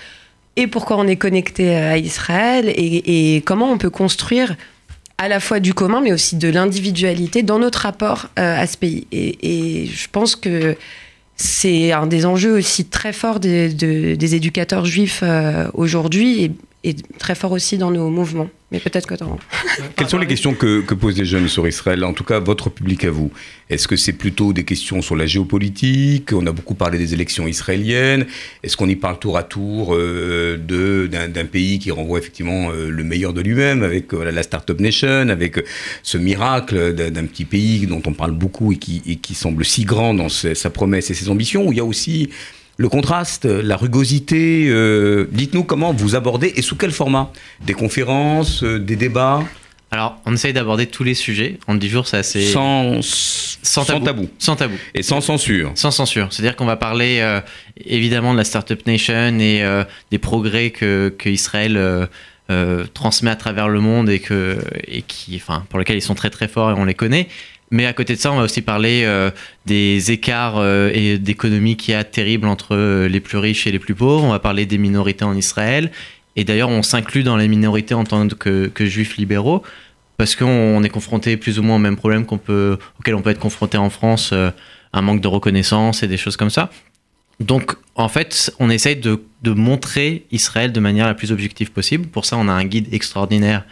et 0.56 0.66
pourquoi 0.66 0.96
on 0.98 1.06
est 1.06 1.16
connecté 1.16 1.74
à 1.74 1.98
Israël 1.98 2.72
et, 2.74 3.42
comment 3.44 3.70
on 3.70 3.78
peut 3.78 3.90
construire 3.90 4.56
à 5.18 5.28
la 5.28 5.40
fois 5.40 5.60
du 5.60 5.72
commun 5.74 6.00
mais 6.02 6.12
aussi 6.12 6.36
de 6.36 6.48
l'individualité 6.48 7.42
dans 7.42 7.58
notre 7.58 7.80
rapport 7.80 8.26
euh, 8.38 8.60
à 8.62 8.66
ce 8.66 8.76
pays. 8.76 9.06
Et, 9.12 9.86
je 9.86 10.08
pense 10.10 10.36
que 10.36 10.76
c'est 11.36 11.92
un 11.92 12.06
des 12.06 12.24
enjeux 12.24 12.56
aussi 12.56 12.86
très 12.86 13.12
forts 13.12 13.40
des, 13.40 13.68
de- 13.72 14.14
des 14.14 14.34
éducateurs 14.34 14.86
juifs 14.86 15.20
euh, 15.22 15.68
aujourd'hui 15.74 16.52
et, 16.88 16.94
très 17.18 17.34
fort 17.34 17.52
aussi 17.52 17.76
dans 17.78 17.90
nos 17.90 18.08
mouvements. 18.10 18.48
Mais 18.72 18.80
peut-être 18.80 19.06
que 19.06 19.14
dans... 19.14 19.38
Quelles 19.96 20.08
sont 20.14 20.18
les 20.18 20.26
questions 20.26 20.52
que, 20.52 20.80
que 20.80 20.94
posent 20.94 21.16
les 21.16 21.24
jeunes 21.24 21.46
sur 21.46 21.68
Israël 21.68 22.02
En 22.04 22.12
tout 22.12 22.24
cas, 22.24 22.40
votre 22.40 22.68
public 22.68 23.04
à 23.04 23.10
vous? 23.12 23.30
Est-ce 23.70 23.86
que 23.86 23.94
c'est 23.94 24.12
plutôt 24.12 24.52
des 24.52 24.64
questions 24.64 25.02
sur 25.02 25.14
la 25.14 25.26
géopolitique? 25.26 26.32
On 26.32 26.44
a 26.46 26.52
beaucoup 26.52 26.74
parlé 26.74 26.98
des 26.98 27.14
élections 27.14 27.46
israéliennes. 27.46 28.26
Est-ce 28.64 28.76
qu'on 28.76 28.88
y 28.88 28.96
parle 28.96 29.20
tour 29.20 29.36
à 29.38 29.44
tour 29.44 29.94
euh, 29.94 30.56
de- 30.56 31.06
d'un 31.06 31.28
d'un 31.28 31.44
pays 31.44 31.78
qui 31.78 31.92
renvoie 31.92 32.18
effectivement 32.18 32.70
euh, 32.70 32.90
le 32.90 33.04
meilleur 33.04 33.32
de 33.32 33.40
lui-même, 33.40 33.82
avec 33.84 34.12
euh, 34.12 34.30
la 34.30 34.42
Startup 34.42 34.78
Nation, 34.80 35.28
avec 35.28 35.58
euh, 35.58 35.62
ce 36.02 36.18
miracle 36.18 36.92
d'un 36.92 37.10
d'un 37.12 37.26
petit 37.26 37.44
pays 37.44 37.86
dont 37.86 38.02
on 38.04 38.14
parle 38.14 38.32
beaucoup 38.32 38.72
et 38.72 38.76
qui, 38.78 39.00
et 39.06 39.16
qui 39.16 39.34
semble 39.34 39.64
si 39.64 39.84
grand 39.84 40.12
dans 40.14 40.28
ses- 40.28 40.56
sa 40.56 40.70
promesse 40.70 41.10
et 41.10 41.14
ses 41.14 41.28
ambitions, 41.28 41.66
où 41.68 41.72
il 41.72 41.78
y 41.78 41.80
a 41.80 41.84
aussi 41.84 42.30
le 42.78 42.88
contraste, 42.88 43.44
la 43.46 43.76
rugosité. 43.76 44.66
euh, 44.68 45.26
Dites-nous 45.32 45.64
comment 45.64 45.92
vous 45.92 46.14
abordez 46.14 46.52
et 46.56 46.62
sous 46.62 46.76
quel 46.76 46.90
format? 46.92 47.30
Des 47.64 47.72
conférences, 47.74 48.62
euh, 48.62 48.78
des 48.78 48.96
débats? 48.96 49.42
Alors, 49.90 50.18
on 50.26 50.34
essaye 50.34 50.52
d'aborder 50.52 50.86
tous 50.86 51.04
les 51.04 51.14
sujets. 51.14 51.58
En 51.68 51.74
10 51.74 51.88
jours, 51.88 52.06
c'est 52.08 52.18
assez. 52.18 52.42
sans, 52.42 53.00
sans 53.02 53.84
sans 53.84 53.84
tabou. 53.84 54.04
tabou. 54.04 54.28
Sans 54.38 54.56
tabou. 54.56 54.74
et 54.94 55.02
sans 55.02 55.20
censure. 55.20 55.70
Sans 55.74 55.90
censure. 55.90 56.28
C'est-à-dire 56.32 56.56
qu'on 56.56 56.66
va 56.66 56.76
parler 56.76 57.20
euh, 57.20 57.40
évidemment 57.86 58.32
de 58.32 58.38
la 58.38 58.44
Startup 58.44 58.84
Nation 58.86 59.38
et 59.38 59.64
des 60.10 60.18
progrès 60.18 60.70
que, 60.70 61.14
que 61.16 61.28
Israël 61.28 61.80
transmet 62.94 63.30
à 63.30 63.36
travers 63.36 63.68
le 63.68 63.80
monde 63.80 64.10
et, 64.10 64.18
que, 64.20 64.58
et 64.86 65.02
qui, 65.02 65.36
enfin, 65.36 65.64
pour 65.70 65.78
lesquels 65.78 65.96
ils 65.96 66.02
sont 66.02 66.14
très 66.14 66.30
très 66.30 66.48
forts 66.48 66.70
et 66.70 66.74
on 66.74 66.84
les 66.84 66.94
connaît. 66.94 67.28
Mais 67.70 67.86
à 67.86 67.92
côté 67.92 68.14
de 68.14 68.20
ça, 68.20 68.32
on 68.32 68.36
va 68.36 68.44
aussi 68.44 68.62
parler 68.62 69.02
euh, 69.04 69.30
des 69.66 70.12
écarts 70.12 70.58
euh, 70.58 70.90
et 70.94 71.18
d'économie 71.18 71.76
qu'il 71.76 71.92
y 71.92 71.96
a 71.96 72.04
terribles 72.04 72.46
entre 72.46 72.76
euh, 72.76 73.08
les 73.08 73.20
plus 73.20 73.38
riches 73.38 73.66
et 73.66 73.72
les 73.72 73.80
plus 73.80 73.94
pauvres. 73.94 74.24
On 74.24 74.30
va 74.30 74.38
parler 74.38 74.66
des 74.66 74.78
minorités 74.78 75.24
en 75.24 75.34
Israël. 75.34 75.90
Et 76.36 76.44
d'ailleurs, 76.44 76.68
on 76.68 76.82
s'inclut 76.82 77.24
dans 77.24 77.36
les 77.36 77.48
minorités 77.48 77.94
en 77.94 78.04
tant 78.04 78.28
que, 78.28 78.70
juifs 78.78 79.16
libéraux 79.16 79.62
parce 80.16 80.34
qu'on 80.34 80.46
on 80.46 80.82
est 80.82 80.88
confronté 80.88 81.36
plus 81.36 81.58
ou 81.58 81.62
moins 81.62 81.76
au 81.76 81.80
même 81.80 81.96
problème 81.96 82.24
qu'on 82.24 82.38
peut, 82.38 82.78
auquel 82.98 83.14
on 83.14 83.20
peut 83.20 83.30
être 83.30 83.38
confronté 83.38 83.76
en 83.76 83.90
France, 83.90 84.32
un 84.32 85.02
manque 85.02 85.20
de 85.20 85.28
reconnaissance 85.28 86.02
et 86.02 86.08
des 86.08 86.16
choses 86.16 86.38
comme 86.38 86.48
ça. 86.48 86.70
Donc, 87.38 87.74
en 87.96 88.08
fait, 88.08 88.54
on 88.58 88.70
essaye 88.70 88.96
de 88.96 89.20
montrer 89.44 90.24
Israël 90.30 90.72
de 90.72 90.80
manière 90.80 91.06
la 91.06 91.12
plus 91.12 91.32
objective 91.32 91.70
possible. 91.70 92.06
Pour 92.06 92.24
ça, 92.24 92.38
on 92.38 92.48
a 92.48 92.52
un 92.52 92.64
guide 92.64 92.92
extraordinaire 92.94 93.64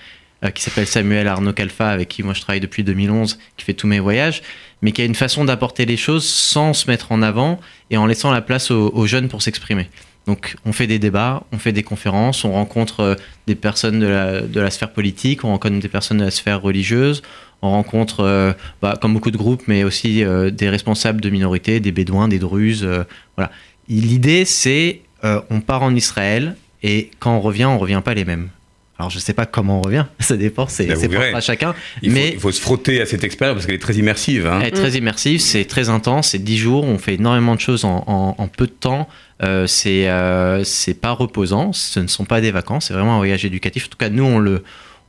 euh, 0.45 0.51
qui 0.51 0.63
s'appelle 0.63 0.87
Samuel 0.87 1.29
Arnaud 1.29 1.53
Kalfa, 1.53 1.89
avec 1.89 2.09
qui 2.09 2.23
moi 2.23 2.35
je 2.35 2.41
travaille 2.41 2.61
depuis 2.61 2.85
2011, 2.85 3.39
qui 3.57 3.65
fait 3.65 3.75
tous 3.75 3.87
mes 3.87 4.01
voyages, 4.01 4.43
mais 4.83 4.93
qui 4.93 5.03
a 5.03 5.05
une 5.05 5.15
façon 5.15 5.45
d'apporter 5.45 5.87
les 5.87 5.97
choses 5.97 6.27
sans 6.29 6.73
se 6.73 6.91
mettre 6.91 7.13
en 7.13 7.23
avant 7.23 7.61
et 7.91 7.97
en 7.97 8.07
laissant 8.07 8.31
la 8.31 8.41
place 8.41 8.71
aux, 8.71 9.07
jeunes 9.07 9.29
pour 9.29 9.43
s'exprimer. 9.43 9.89
Donc, 10.27 10.57
on 10.65 10.73
fait 10.73 10.87
des 10.87 10.99
débats, 10.99 11.45
on 11.53 11.59
fait 11.59 11.73
des 11.73 11.83
conférences, 11.83 12.45
on 12.45 12.53
rencontre 12.53 13.01
euh, 13.01 13.15
des 13.47 13.55
personnes 13.55 14.01
de 14.01 14.61
la, 14.61 14.71
sphère 14.71 14.93
politique, 14.93 15.45
on 15.45 15.49
rencontre 15.49 15.81
des 15.81 15.89
personnes 15.89 16.19
de 16.19 16.25
la 16.25 16.31
sphère 16.31 16.63
religieuse, 16.63 17.23
on 17.61 17.71
rencontre, 17.71 18.21
euh, 18.21 18.53
bah, 18.81 18.99
comme 19.01 19.13
beaucoup 19.13 19.31
de 19.31 19.37
groupes, 19.37 19.65
mais 19.67 19.85
aussi 19.85 20.25
des 20.25 20.69
responsables 20.69 21.21
de 21.21 21.29
minorités, 21.29 21.81
des 21.81 21.93
bédouins, 21.93 22.29
des 22.29 22.39
druzes. 22.39 22.89
voilà. 23.37 23.51
L'idée, 23.89 24.45
c'est 24.45 25.01
on 25.23 25.61
part 25.61 25.83
en 25.83 25.95
Israël 25.95 26.57
et 26.83 27.11
quand 27.19 27.35
on 27.35 27.41
revient, 27.41 27.65
on 27.65 27.79
revient 27.79 28.03
pas 28.05 28.13
les 28.13 28.27
mêmes. 28.27 28.51
Alors, 28.99 29.11
je 29.11 29.19
sais 29.19 29.33
pas 29.35 29.45
comment 29.47 29.79
on 29.79 29.83
revient, 29.83 30.05
ça 30.21 30.37
dépend, 30.37 30.67
c'est 30.69 30.87
c'est 30.97 31.09
propre 31.09 31.37
à 31.37 31.41
chacun. 31.41 31.75
Il 32.03 32.11
faut, 32.11 32.15
mais 32.15 32.31
il 32.35 32.39
faut 32.41 32.53
se 32.53 32.61
frotter 32.61 33.01
à 33.01 33.07
cette 33.07 33.25
expérience 33.25 33.55
parce 33.57 33.67
qu'elle 33.67 33.75
est 33.75 33.79
très 33.81 33.95
immersive. 33.97 34.47
hein. 34.47 34.61
elle 34.61 34.69
est 34.69 34.71
très 34.71 34.93
immersive, 34.93 35.41
c'est 35.41 35.65
très 35.65 35.89
intense, 35.89 36.29
c'est 36.31 36.39
10 36.39 36.57
jours, 36.59 36.85
on 36.85 36.99
fait 36.99 37.15
énormément 37.15 37.55
de 37.57 37.61
choses 37.61 37.85
en, 37.85 38.05
en- 38.07 38.35
en 38.39 38.49
peu 38.49 38.67
de 38.67 38.73
temps. 38.73 39.09
Euh, 39.43 39.67
c'est 39.67 40.09
euh, 40.09 40.63
c'est 40.63 40.95
pas 40.95 41.11
reposant, 41.11 41.73
ce 41.73 41.99
ne 41.99 42.07
sont 42.07 42.25
pas 42.25 42.41
des 42.41 42.53
vacances, 42.53 42.87
c'est 42.87 42.95
vraiment 42.95 43.15
un 43.15 43.19
voyage 43.19 43.45
éducatif. 43.45 43.87
En 43.87 43.89
tout 43.89 43.99
cas, 43.99 44.09
nous, 44.11 44.23
on 44.23 44.39
le, 44.39 44.63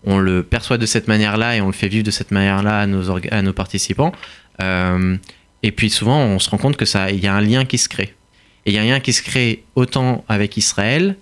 on 0.03 0.17
le 0.17 0.41
perçoit 0.41 0.79
de 0.79 0.85
cette 0.87 1.07
manière-là 1.07 1.55
et 1.55 1.61
on 1.61 1.67
le 1.67 1.73
fait 1.73 1.87
vivre 1.87 2.03
de 2.03 2.11
cette 2.11 2.31
manière-là 2.31 2.79
à 2.79 2.87
nos, 2.87 3.03
orga- 3.11 3.29
à 3.31 3.41
nos 3.43 3.53
participants. 3.53 4.11
Euh, 4.61 5.15
Et 5.63 5.71
puis 5.71 5.89
souvent, 5.91 6.19
on 6.21 6.39
se 6.39 6.49
rend 6.49 6.57
compte 6.57 6.77
que 6.77 6.85
ça, 6.85 7.11
il 7.11 7.23
y 7.23 7.27
a 7.27 7.33
un 7.35 7.41
lien 7.41 7.65
qui 7.65 7.77
se 7.77 7.87
crée. 7.89 8.13
Et 8.65 8.71
il 8.71 8.73
y 8.73 8.77
a 8.79 8.81
un 8.81 8.85
lien 8.85 8.99
qui 8.99 9.13
se 9.13 9.21
crée 9.21 9.63
autant 9.75 10.25
avec 10.27 10.57
Israël 10.57 11.15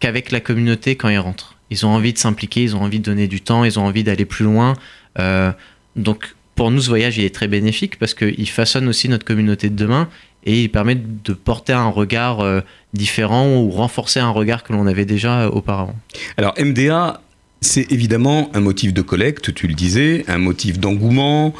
qu'avec 0.00 0.30
la 0.30 0.40
communauté 0.40 0.96
quand 0.96 1.08
ils 1.08 1.18
rentrent. 1.18 1.56
Ils 1.70 1.86
ont 1.86 1.90
envie 1.90 2.12
de 2.12 2.18
s'impliquer, 2.18 2.62
ils 2.62 2.76
ont 2.76 2.82
envie 2.82 2.98
de 2.98 3.04
donner 3.04 3.28
du 3.28 3.40
temps, 3.40 3.64
ils 3.64 3.78
ont 3.78 3.84
envie 3.84 4.04
d'aller 4.04 4.24
plus 4.24 4.44
loin. 4.44 4.76
Euh, 5.18 5.52
donc 5.96 6.34
pour 6.54 6.70
nous, 6.70 6.82
ce 6.82 6.88
voyage, 6.88 7.16
il 7.16 7.24
est 7.24 7.34
très 7.34 7.48
bénéfique 7.48 7.98
parce 7.98 8.12
qu'il 8.12 8.48
façonne 8.48 8.86
aussi 8.88 9.08
notre 9.08 9.24
communauté 9.24 9.70
de 9.70 9.76
demain 9.76 10.08
et 10.44 10.62
il 10.62 10.68
permet 10.70 10.94
de 10.94 11.32
porter 11.32 11.72
un 11.72 11.88
regard 11.88 12.40
euh, 12.40 12.60
différent 12.92 13.56
ou 13.56 13.70
renforcer 13.70 14.20
un 14.20 14.30
regard 14.30 14.62
que 14.62 14.72
l'on 14.72 14.86
avait 14.86 15.04
déjà 15.04 15.42
euh, 15.42 15.50
auparavant. 15.50 15.96
Alors 16.36 16.54
MDA, 16.58 17.20
c'est 17.60 17.90
évidemment 17.92 18.50
un 18.54 18.60
motif 18.60 18.92
de 18.92 19.02
collecte, 19.02 19.54
tu 19.54 19.66
le 19.66 19.74
disais, 19.74 20.24
un 20.28 20.38
motif 20.38 20.78
d'engouement. 20.78 21.54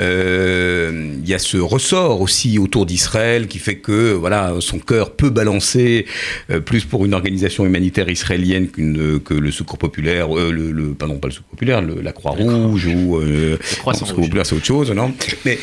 Euh, 0.00 1.12
Il 1.22 1.28
y 1.28 1.34
a 1.34 1.38
ce 1.38 1.56
ressort 1.56 2.20
aussi 2.20 2.58
autour 2.58 2.84
d'Israël 2.86 3.46
qui 3.46 3.58
fait 3.58 3.76
que 3.76 4.12
voilà 4.12 4.52
son 4.60 4.78
cœur 4.78 5.12
peut 5.12 5.30
balancer 5.30 6.04
euh, 6.50 6.60
plus 6.60 6.84
pour 6.84 7.04
une 7.04 7.14
organisation 7.14 7.64
humanitaire 7.64 8.08
israélienne 8.10 8.68
qu'une 8.68 9.20
que 9.20 9.34
le 9.34 9.50
Secours 9.50 9.78
populaire, 9.78 10.36
euh, 10.36 10.50
le, 10.50 10.72
le 10.72 10.94
pardon 10.94 11.16
pas 11.18 11.28
le 11.28 11.34
Secours 11.34 11.50
populaire, 11.50 11.80
le- 11.80 12.00
la 12.02 12.12
Croix 12.12 12.32
Rouge 12.32 12.86
ou 12.86 13.20
le 13.20 13.58
Secours 13.94 14.22
populaire 14.24 14.46
c'est 14.46 14.56
autre 14.56 14.64
chose, 14.66 14.90
non. 14.90 15.12
Mais 15.44 15.58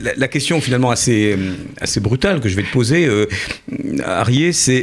la, 0.00 0.12
la 0.16 0.28
question 0.28 0.60
finalement 0.60 0.90
assez 0.90 1.36
assez 1.80 2.00
brutale 2.00 2.40
que 2.40 2.48
je 2.48 2.56
vais 2.56 2.62
te 2.62 2.72
poser, 2.72 3.08
Arié, 4.04 4.52
c'est 4.52 4.78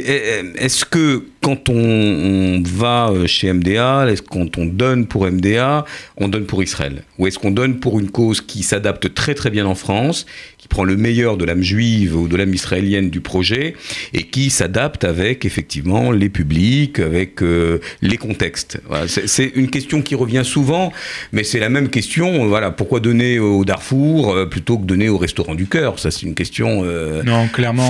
est-ce 0.58 0.84
que 0.84 1.24
quand 1.42 1.68
on, 1.68 1.74
on 1.74 2.62
va 2.64 3.12
chez 3.26 3.52
MDA, 3.52 4.06
est-ce 4.10 4.22
quand 4.22 4.56
on 4.56 4.64
donne 4.66 5.06
pour 5.06 5.26
MDA, 5.30 5.84
on 6.16 6.28
donne 6.28 6.46
pour 6.46 6.62
Israël? 6.62 7.02
Ou 7.18 7.26
est-ce 7.26 7.38
qu'on 7.38 7.50
donne 7.50 7.80
pour 7.80 7.98
une 8.00 8.10
cause 8.10 8.40
qui 8.40 8.62
s'adapte 8.62 8.83
très 8.92 9.34
très 9.34 9.50
bien 9.50 9.66
en 9.66 9.74
France, 9.74 10.26
prend 10.74 10.82
le 10.84 10.96
meilleur 10.96 11.36
de 11.36 11.44
l'âme 11.44 11.62
juive 11.62 12.16
ou 12.16 12.26
de 12.26 12.36
l'âme 12.36 12.52
israélienne 12.52 13.08
du 13.08 13.20
projet, 13.20 13.74
et 14.12 14.24
qui 14.24 14.50
s'adapte 14.50 15.04
avec 15.04 15.44
effectivement 15.44 16.10
les 16.10 16.28
publics, 16.28 16.98
avec 16.98 17.42
euh, 17.42 17.78
les 18.02 18.16
contextes 18.16 18.80
Voilà, 18.88 19.06
c'est- 19.06 19.52
une 19.54 19.70
question 19.70 20.02
qui 20.02 20.16
revient 20.16 20.42
souvent, 20.44 20.92
mais 21.32 21.44
c'est 21.44 21.60
la 21.60 21.68
même 21.68 21.88
question. 21.90 22.48
Voilà, 22.48 22.72
pourquoi 22.72 22.98
donner 22.98 23.38
au 23.38 23.64
Darfour 23.64 24.32
euh, 24.32 24.46
plutôt 24.46 24.76
que 24.78 24.84
donner 24.84 25.08
au 25.08 25.16
Restaurant 25.16 25.54
du 25.54 25.66
Cœur? 25.66 26.00
Ça, 26.00 26.10
c'est 26.10 26.22
une 26.26 26.34
question 26.34 26.82
euh, 26.84 27.22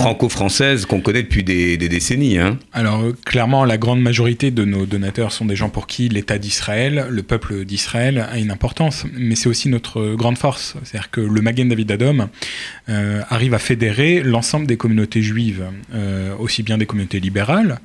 franco-française 0.03 0.85
qu'on 0.85 1.01
connaît 1.01 1.23
depuis 1.23 1.43
des, 1.43 1.79
des 1.79 1.89
décennies. 1.89 2.39
Hein. 2.39 2.59
Alors 2.75 3.03
clairement, 3.25 3.65
la 3.65 3.79
grande 3.79 4.03
majorité 4.03 4.51
de 4.51 4.65
nos 4.67 4.85
donateurs 4.85 5.33
sont 5.33 5.47
des 5.47 5.57
gens 5.57 5.71
pour 5.71 5.87
qui 5.87 6.09
l'État 6.11 6.39
d'Israël, 6.39 7.07
le 7.09 7.23
peuple 7.23 7.65
d'Israël 7.65 8.19
a 8.31 8.39
une 8.39 8.51
importance, 8.51 9.05
mais 9.17 9.37
c'est 9.37 9.49
aussi 9.49 9.69
notre 9.71 10.15
grande 10.17 10.37
force. 10.37 10.75
C'est-à-dire 10.85 11.11
que 11.11 11.23
le 11.23 11.41
Magen 11.41 11.69
David 11.71 11.91
Adom 11.93 12.29
euh, 12.89 13.23
arrive 13.29 13.55
à 13.55 13.59
fédérer 13.59 14.23
l'ensemble 14.23 14.67
des 14.67 14.77
communautés 14.77 15.23
juives, 15.23 15.65
euh, 15.95 16.37
aussi 16.37 16.63
bien 16.63 16.79
des 16.79 16.87
communautés 16.87 17.21
libérales 17.21 17.81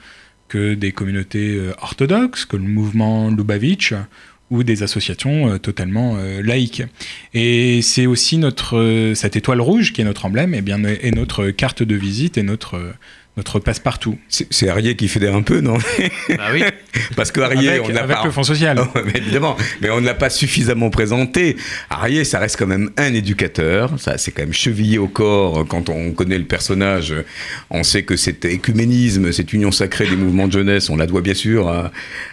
que 0.47 0.73
des 0.73 0.91
communautés 0.91 1.55
euh, 1.55 1.73
orthodoxes, 1.81 2.45
que 2.45 2.57
le 2.57 2.63
mouvement 2.63 3.29
Lubavitch 3.29 3.93
ou 4.49 4.63
des 4.63 4.81
associations 4.81 5.59
totalement 5.59 6.17
laïques. 6.43 6.81
Et 7.35 7.83
c'est 7.83 8.07
aussi 8.07 8.39
notre 8.39 9.13
cette 9.13 9.35
étoile 9.35 9.61
rouge 9.61 9.93
qui 9.93 10.01
est 10.01 10.03
notre 10.03 10.25
emblème, 10.25 10.55
et 10.55 10.57
est 10.57 11.15
notre 11.15 11.51
carte 11.51 11.83
de 11.83 11.93
visite 11.93 12.35
et 12.39 12.41
notre 12.41 12.95
notre 13.39 13.59
passe-partout. 13.59 14.17
C'est 14.27 14.67
Arié 14.67 14.95
qui 14.97 15.07
fédère 15.07 15.33
un 15.33 15.41
peu, 15.41 15.61
non? 15.61 15.77
Bah 16.29 16.49
oui. 16.51 16.61
Parce 17.15 17.31
que 17.31 17.39
Arié, 17.39 17.69
avec, 17.69 17.83
on 17.85 17.89
n'a 17.89 18.03
avec 18.03 18.17
pas. 18.17 18.25
le 18.25 18.31
Fonds 18.31 18.43
social. 18.43 18.77
Oh, 18.95 18.99
mais 19.05 19.13
évidemment, 19.15 19.55
mais 19.81 19.89
on 19.91 20.01
ne 20.01 20.05
l'a 20.05 20.13
pas 20.13 20.29
suffisamment 20.29 20.89
présenté. 20.89 21.55
Arié, 21.89 22.23
ça 22.25 22.39
reste 22.39 22.57
quand 22.57 22.67
même 22.67 22.89
un 22.97 23.13
éducateur. 23.13 23.97
Ça, 23.97 24.17
c'est 24.17 24.31
quand 24.31 24.41
même 24.43 24.53
chevillé 24.53 24.97
au 24.97 25.07
corps. 25.07 25.65
Quand 25.67 25.89
on 25.89 26.11
connaît 26.11 26.37
le 26.37 26.45
personnage, 26.45 27.13
on 27.69 27.83
sait 27.83 28.03
que 28.03 28.15
cet 28.17 28.43
écuménisme, 28.45 29.31
cette 29.31 29.53
union 29.53 29.71
sacrée 29.71 30.07
des 30.07 30.15
mouvements 30.17 30.47
de 30.47 30.53
jeunesse, 30.53 30.89
on 30.89 30.97
la 30.97 31.05
doit 31.07 31.21
bien 31.21 31.33
sûr 31.33 31.69
à, 31.69 31.91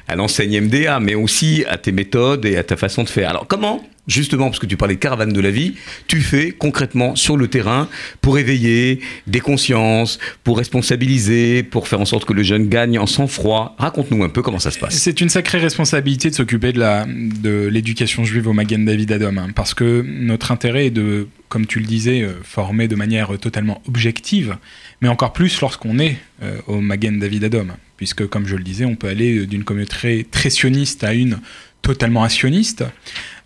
à 0.08 0.16
l'enseigne 0.16 0.60
MDA, 0.62 0.98
mais 0.98 1.14
aussi 1.14 1.64
à 1.68 1.78
tes 1.78 1.92
méthodes 1.92 2.44
et 2.46 2.56
à 2.56 2.64
ta 2.64 2.76
façon 2.76 3.04
de 3.04 3.08
faire. 3.08 3.30
Alors, 3.30 3.46
comment 3.46 3.86
Justement, 4.06 4.46
parce 4.46 4.60
que 4.60 4.66
tu 4.66 4.76
parlais 4.76 4.94
de 4.94 5.00
caravane 5.00 5.32
de 5.32 5.40
la 5.40 5.50
vie, 5.50 5.74
tu 6.06 6.20
fais 6.20 6.52
concrètement 6.52 7.16
sur 7.16 7.36
le 7.36 7.48
terrain 7.48 7.88
pour 8.20 8.38
éveiller 8.38 9.00
des 9.26 9.40
consciences, 9.40 10.18
pour 10.44 10.58
responsabiliser, 10.58 11.64
pour 11.64 11.88
faire 11.88 12.00
en 12.00 12.04
sorte 12.04 12.24
que 12.24 12.32
le 12.32 12.44
jeune 12.44 12.68
gagne 12.68 12.98
en 12.98 13.06
sang-froid. 13.06 13.74
Raconte-nous 13.78 14.22
un 14.22 14.28
peu 14.28 14.42
comment 14.42 14.60
ça 14.60 14.70
se 14.70 14.78
passe. 14.78 14.94
C'est 14.96 15.20
une 15.20 15.28
sacrée 15.28 15.58
responsabilité 15.58 16.30
de 16.30 16.36
s'occuper 16.36 16.72
de 16.72 17.66
l'éducation 17.66 18.24
juive 18.24 18.46
au 18.46 18.52
Magen 18.52 18.84
David 18.84 19.10
Adom, 19.10 19.38
hein, 19.38 19.48
parce 19.54 19.74
que 19.74 20.04
notre 20.06 20.52
intérêt 20.52 20.86
est 20.86 20.90
de, 20.90 21.26
comme 21.48 21.66
tu 21.66 21.80
le 21.80 21.86
disais, 21.86 22.22
euh, 22.22 22.34
former 22.42 22.86
de 22.86 22.94
manière 22.94 23.36
totalement 23.38 23.82
objective, 23.88 24.56
mais 25.00 25.08
encore 25.08 25.32
plus 25.32 25.60
lorsqu'on 25.60 25.98
est 25.98 26.18
euh, 26.42 26.60
au 26.66 26.80
Magen 26.80 27.18
David 27.18 27.44
Adom, 27.44 27.72
puisque 27.96 28.26
comme 28.26 28.46
je 28.46 28.56
le 28.56 28.62
disais, 28.62 28.84
on 28.84 28.94
peut 28.94 29.08
aller 29.08 29.38
euh, 29.38 29.46
d'une 29.46 29.64
communauté 29.64 30.26
très 30.30 30.50
sioniste 30.50 31.02
à 31.02 31.12
une 31.12 31.38
totalement 31.82 32.24
assioniste 32.24 32.84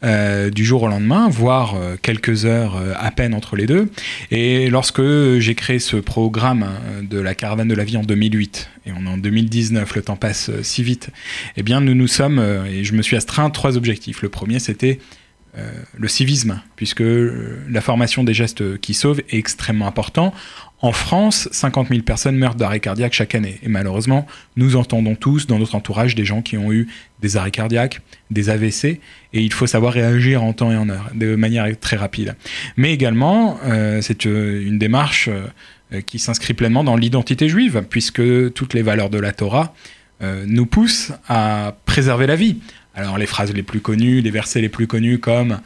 euh, 0.02 0.48
du 0.48 0.64
jour 0.64 0.84
au 0.84 0.88
lendemain, 0.88 1.28
voire 1.28 1.74
euh, 1.74 1.96
quelques 2.00 2.46
heures 2.46 2.76
euh, 2.76 2.94
à 2.98 3.10
peine 3.10 3.34
entre 3.34 3.54
les 3.54 3.66
deux. 3.66 3.90
Et 4.30 4.70
lorsque 4.70 5.02
j'ai 5.38 5.54
créé 5.54 5.78
ce 5.78 5.96
programme 5.96 6.62
hein, 6.62 7.02
de 7.02 7.20
la 7.20 7.34
caravane 7.34 7.68
de 7.68 7.74
la 7.74 7.84
vie 7.84 7.98
en 7.98 8.02
2008, 8.02 8.70
et 8.86 8.92
on 8.92 9.04
est 9.04 9.10
en 9.10 9.18
2019, 9.18 9.94
le 9.94 10.02
temps 10.02 10.16
passe 10.16 10.50
si 10.62 10.82
vite, 10.82 11.10
eh 11.58 11.62
bien 11.62 11.82
nous 11.82 11.94
nous 11.94 12.08
sommes, 12.08 12.38
et 12.66 12.82
je 12.82 12.94
me 12.94 13.02
suis 13.02 13.16
astreint 13.16 13.50
trois 13.50 13.76
objectifs. 13.76 14.22
Le 14.22 14.30
premier, 14.30 14.58
c'était 14.58 15.00
le 15.96 16.08
civisme, 16.08 16.62
puisque 16.76 17.02
la 17.02 17.80
formation 17.80 18.24
des 18.24 18.32
gestes 18.32 18.78
qui 18.78 18.94
sauvent 18.94 19.20
est 19.28 19.36
extrêmement 19.36 19.86
important. 19.86 20.32
En 20.82 20.92
France, 20.92 21.48
50 21.52 21.88
000 21.88 22.00
personnes 22.02 22.36
meurent 22.36 22.54
d'arrêt 22.54 22.80
cardiaque 22.80 23.12
chaque 23.12 23.34
année. 23.34 23.58
Et 23.62 23.68
malheureusement, 23.68 24.26
nous 24.56 24.76
entendons 24.76 25.14
tous 25.14 25.46
dans 25.46 25.58
notre 25.58 25.74
entourage 25.74 26.14
des 26.14 26.24
gens 26.24 26.40
qui 26.40 26.56
ont 26.56 26.72
eu 26.72 26.88
des 27.20 27.36
arrêts 27.36 27.50
cardiaques, 27.50 28.00
des 28.30 28.48
AVC, 28.48 28.84
et 28.84 29.00
il 29.42 29.52
faut 29.52 29.66
savoir 29.66 29.92
réagir 29.92 30.42
en 30.42 30.54
temps 30.54 30.72
et 30.72 30.76
en 30.76 30.88
heure, 30.88 31.10
de 31.14 31.36
manière 31.36 31.66
très 31.78 31.96
rapide. 31.96 32.34
Mais 32.78 32.94
également, 32.94 33.58
euh, 33.64 34.00
c'est 34.00 34.24
euh, 34.24 34.66
une 34.66 34.78
démarche 34.78 35.28
euh, 35.28 36.00
qui 36.00 36.18
s'inscrit 36.18 36.54
pleinement 36.54 36.82
dans 36.82 36.96
l'identité 36.96 37.48
juive, 37.48 37.84
puisque 37.90 38.22
toutes 38.54 38.72
les 38.72 38.82
valeurs 38.82 39.10
de 39.10 39.18
la 39.18 39.32
Torah 39.32 39.74
nous 40.46 40.66
poussent 40.66 41.12
à 41.28 41.74
préserver 41.86 42.26
la 42.26 42.36
vie. 42.36 42.58
Alors 42.94 43.16
les 43.16 43.24
phrases 43.24 43.54
les 43.54 43.62
plus 43.62 43.80
connues, 43.80 44.20
les 44.20 44.30
versets 44.30 44.60
les 44.60 44.68
plus 44.68 44.86
connus 44.86 45.18
comme 45.18 45.60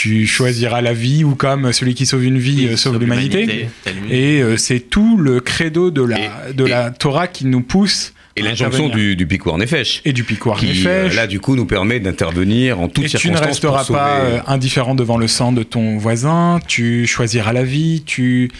tu 0.00 0.26
choisiras 0.26 0.80
la 0.80 0.94
vie 0.94 1.24
ou 1.24 1.34
comme 1.34 1.72
celui 1.74 1.94
qui 1.94 2.06
sauve 2.06 2.24
une 2.24 2.38
vie 2.38 2.66
euh, 2.68 2.76
sauve 2.76 2.98
l'humanité. 2.98 3.68
Et 4.10 4.40
euh, 4.40 4.56
c'est 4.56 4.80
tout 4.80 5.18
le 5.18 5.40
credo 5.40 5.90
de 5.90 6.02
la, 6.02 6.18
Et- 6.18 6.54
de 6.54 6.64
et- 6.64 6.68
la 6.70 6.90
Torah 6.90 7.26
qui 7.26 7.44
nous 7.44 7.60
pousse 7.60 8.14
Et 8.36 8.40
l'injonction 8.42 8.88
du, 8.88 9.14
du 9.14 9.26
Piquoir 9.26 9.58
Nefesh. 9.58 10.00
et 10.06 10.14
du 10.14 10.24
piquoir 10.24 10.58
qui, 10.58 10.68
Nefesh. 10.68 10.86
euh, 10.86 11.08
là, 11.14 11.26
du 11.26 11.38
coup, 11.38 11.54
nous 11.54 11.66
permet 11.66 12.00
d'intervenir 12.00 12.80
en 12.80 12.88
toutes 12.88 13.04
et 13.04 13.08
tu 13.08 13.30
ne 13.30 13.36
circonstances. 13.36 13.46
resteras 13.46 13.84
pas 13.84 14.20
euh, 14.20 14.40
indifférent 14.46 14.94
devant 14.94 15.18
le 15.18 15.28
sang 15.28 15.52
de 15.52 15.62
ton 15.64 15.98
voisin, 15.98 16.60
tu 16.66 17.06
choisiras 17.06 17.52
la 17.52 17.64
vie, 17.64 18.02
tu... 18.06 18.50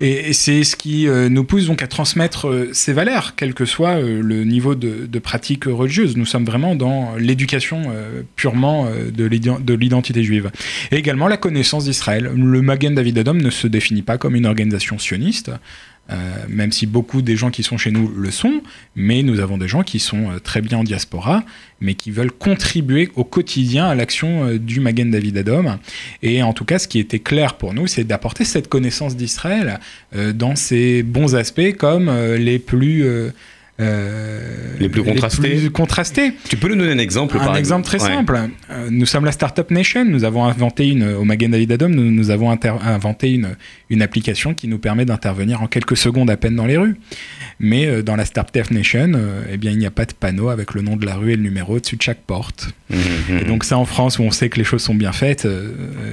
Et, 0.00 0.32
c'est 0.32 0.64
ce 0.64 0.76
qui 0.76 1.06
euh, 1.08 1.28
nous 1.28 1.44
pousse 1.44 1.66
donc 1.66 1.82
à 1.82 1.86
transmettre 1.86 2.48
euh, 2.48 2.70
ces 2.72 2.92
valeurs, 2.92 3.34
quel 3.36 3.54
que 3.54 3.64
soit 3.64 3.96
euh, 3.96 4.20
le 4.22 4.44
niveau 4.44 4.74
de, 4.74 5.06
de 5.06 5.18
pratique 5.18 5.64
religieuse. 5.66 6.16
Nous 6.16 6.26
sommes 6.26 6.44
vraiment 6.44 6.74
dans 6.74 7.14
l'éducation 7.16 7.94
purement 8.36 8.88
de 8.90 9.74
l'identité 9.74 10.22
juive. 10.22 10.50
Et 10.90 10.96
également 10.96 11.28
la 11.28 11.36
connaissance 11.36 11.84
d'Israël. 11.84 12.30
Le 12.34 12.62
Magen 12.62 12.94
David 12.94 13.18
Adom 13.18 13.38
ne 13.38 13.50
se 13.50 13.66
définit 13.66 14.02
pas 14.02 14.18
comme 14.18 14.36
une 14.36 14.46
organisation 14.46 14.98
sioniste, 14.98 15.50
euh, 16.10 16.44
même 16.48 16.70
si 16.70 16.86
beaucoup 16.86 17.22
des 17.22 17.34
gens 17.34 17.50
qui 17.50 17.62
sont 17.62 17.78
chez 17.78 17.90
nous 17.90 18.08
le 18.08 18.30
sont, 18.30 18.60
mais 18.94 19.22
nous 19.22 19.40
avons 19.40 19.56
des 19.56 19.68
gens 19.68 19.82
qui 19.82 19.98
sont 19.98 20.32
euh, 20.32 20.38
très 20.38 20.60
bien 20.60 20.78
en 20.78 20.84
diaspora, 20.84 21.44
mais 21.80 21.94
qui 21.94 22.10
veulent 22.10 22.30
contribuer 22.30 23.08
au 23.16 23.24
quotidien 23.24 23.86
à 23.86 23.94
l'action 23.94 24.44
euh, 24.44 24.58
du 24.58 24.80
Magen 24.80 25.10
David 25.10 25.38
Adom. 25.38 25.78
Et 26.22 26.42
en 26.42 26.52
tout 26.52 26.66
cas, 26.66 26.78
ce 26.78 26.88
qui 26.88 26.98
était 26.98 27.20
clair 27.20 27.56
pour 27.56 27.72
nous, 27.72 27.86
c'est 27.86 28.04
d'apporter 28.04 28.44
cette 28.44 28.68
connaissance 28.68 29.16
d'Israël 29.16 29.80
dans 30.34 30.56
ses 30.56 31.02
bons 31.02 31.34
aspects 31.34 31.72
comme 31.78 32.10
les 32.36 32.58
plus... 32.58 33.04
euh, 33.80 34.40
Les 34.78 34.88
plus 34.88 35.02
contrastés. 35.02 35.50
plus 35.56 35.70
contrastés. 35.70 36.32
Tu 36.48 36.56
peux 36.56 36.68
nous 36.68 36.76
donner 36.76 36.92
un 36.92 36.98
exemple 36.98 37.36
Un 37.40 37.44
par 37.44 37.56
exemple? 37.56 37.84
très 37.84 38.00
Ouais. 38.02 38.08
simple. 38.08 38.38
Euh, 38.70 38.88
nous 38.90 39.06
sommes 39.06 39.24
la 39.24 39.32
Startup 39.32 39.68
Nation. 39.70 40.04
Nous 40.04 40.24
avons 40.24 40.44
inventé 40.44 40.88
une, 40.88 41.04
au 41.14 41.24
Magen 41.24 41.50
David 41.50 41.72
Adom, 41.72 41.92
nous, 41.92 42.10
nous 42.10 42.30
avons 42.30 42.50
inventé 42.50 43.32
une, 43.32 43.56
une 43.90 44.02
application 44.02 44.54
qui 44.54 44.68
nous 44.68 44.78
permet 44.78 45.04
d'intervenir 45.04 45.62
en 45.62 45.66
quelques 45.66 45.96
secondes 45.96 46.30
à 46.30 46.36
peine 46.36 46.54
dans 46.56 46.66
les 46.66 46.76
rues. 46.76 46.96
Mais 47.60 47.86
euh, 47.86 48.02
dans 48.02 48.16
la 48.16 48.24
Startup 48.24 48.68
Nation, 48.70 49.12
eh 49.52 49.56
bien, 49.56 49.70
il 49.72 49.78
n'y 49.78 49.86
a 49.86 49.90
pas 49.90 50.04
de 50.04 50.12
panneau 50.12 50.48
avec 50.50 50.74
le 50.74 50.82
nom 50.82 50.96
de 50.96 51.06
la 51.06 51.16
rue 51.16 51.32
et 51.32 51.36
le 51.36 51.42
numéro 51.42 51.76
au-dessus 51.76 51.96
de 51.96 52.02
chaque 52.02 52.20
porte. 52.22 52.68
Mhm, 52.90 53.38
Et 53.40 53.44
donc 53.44 53.64
ça 53.64 53.78
en 53.78 53.84
France 53.84 54.18
où 54.18 54.22
on 54.22 54.30
sait 54.30 54.48
que 54.48 54.58
les 54.58 54.64
choses 54.64 54.82
sont 54.82 54.94
bien 54.94 55.12
faites 55.12 55.48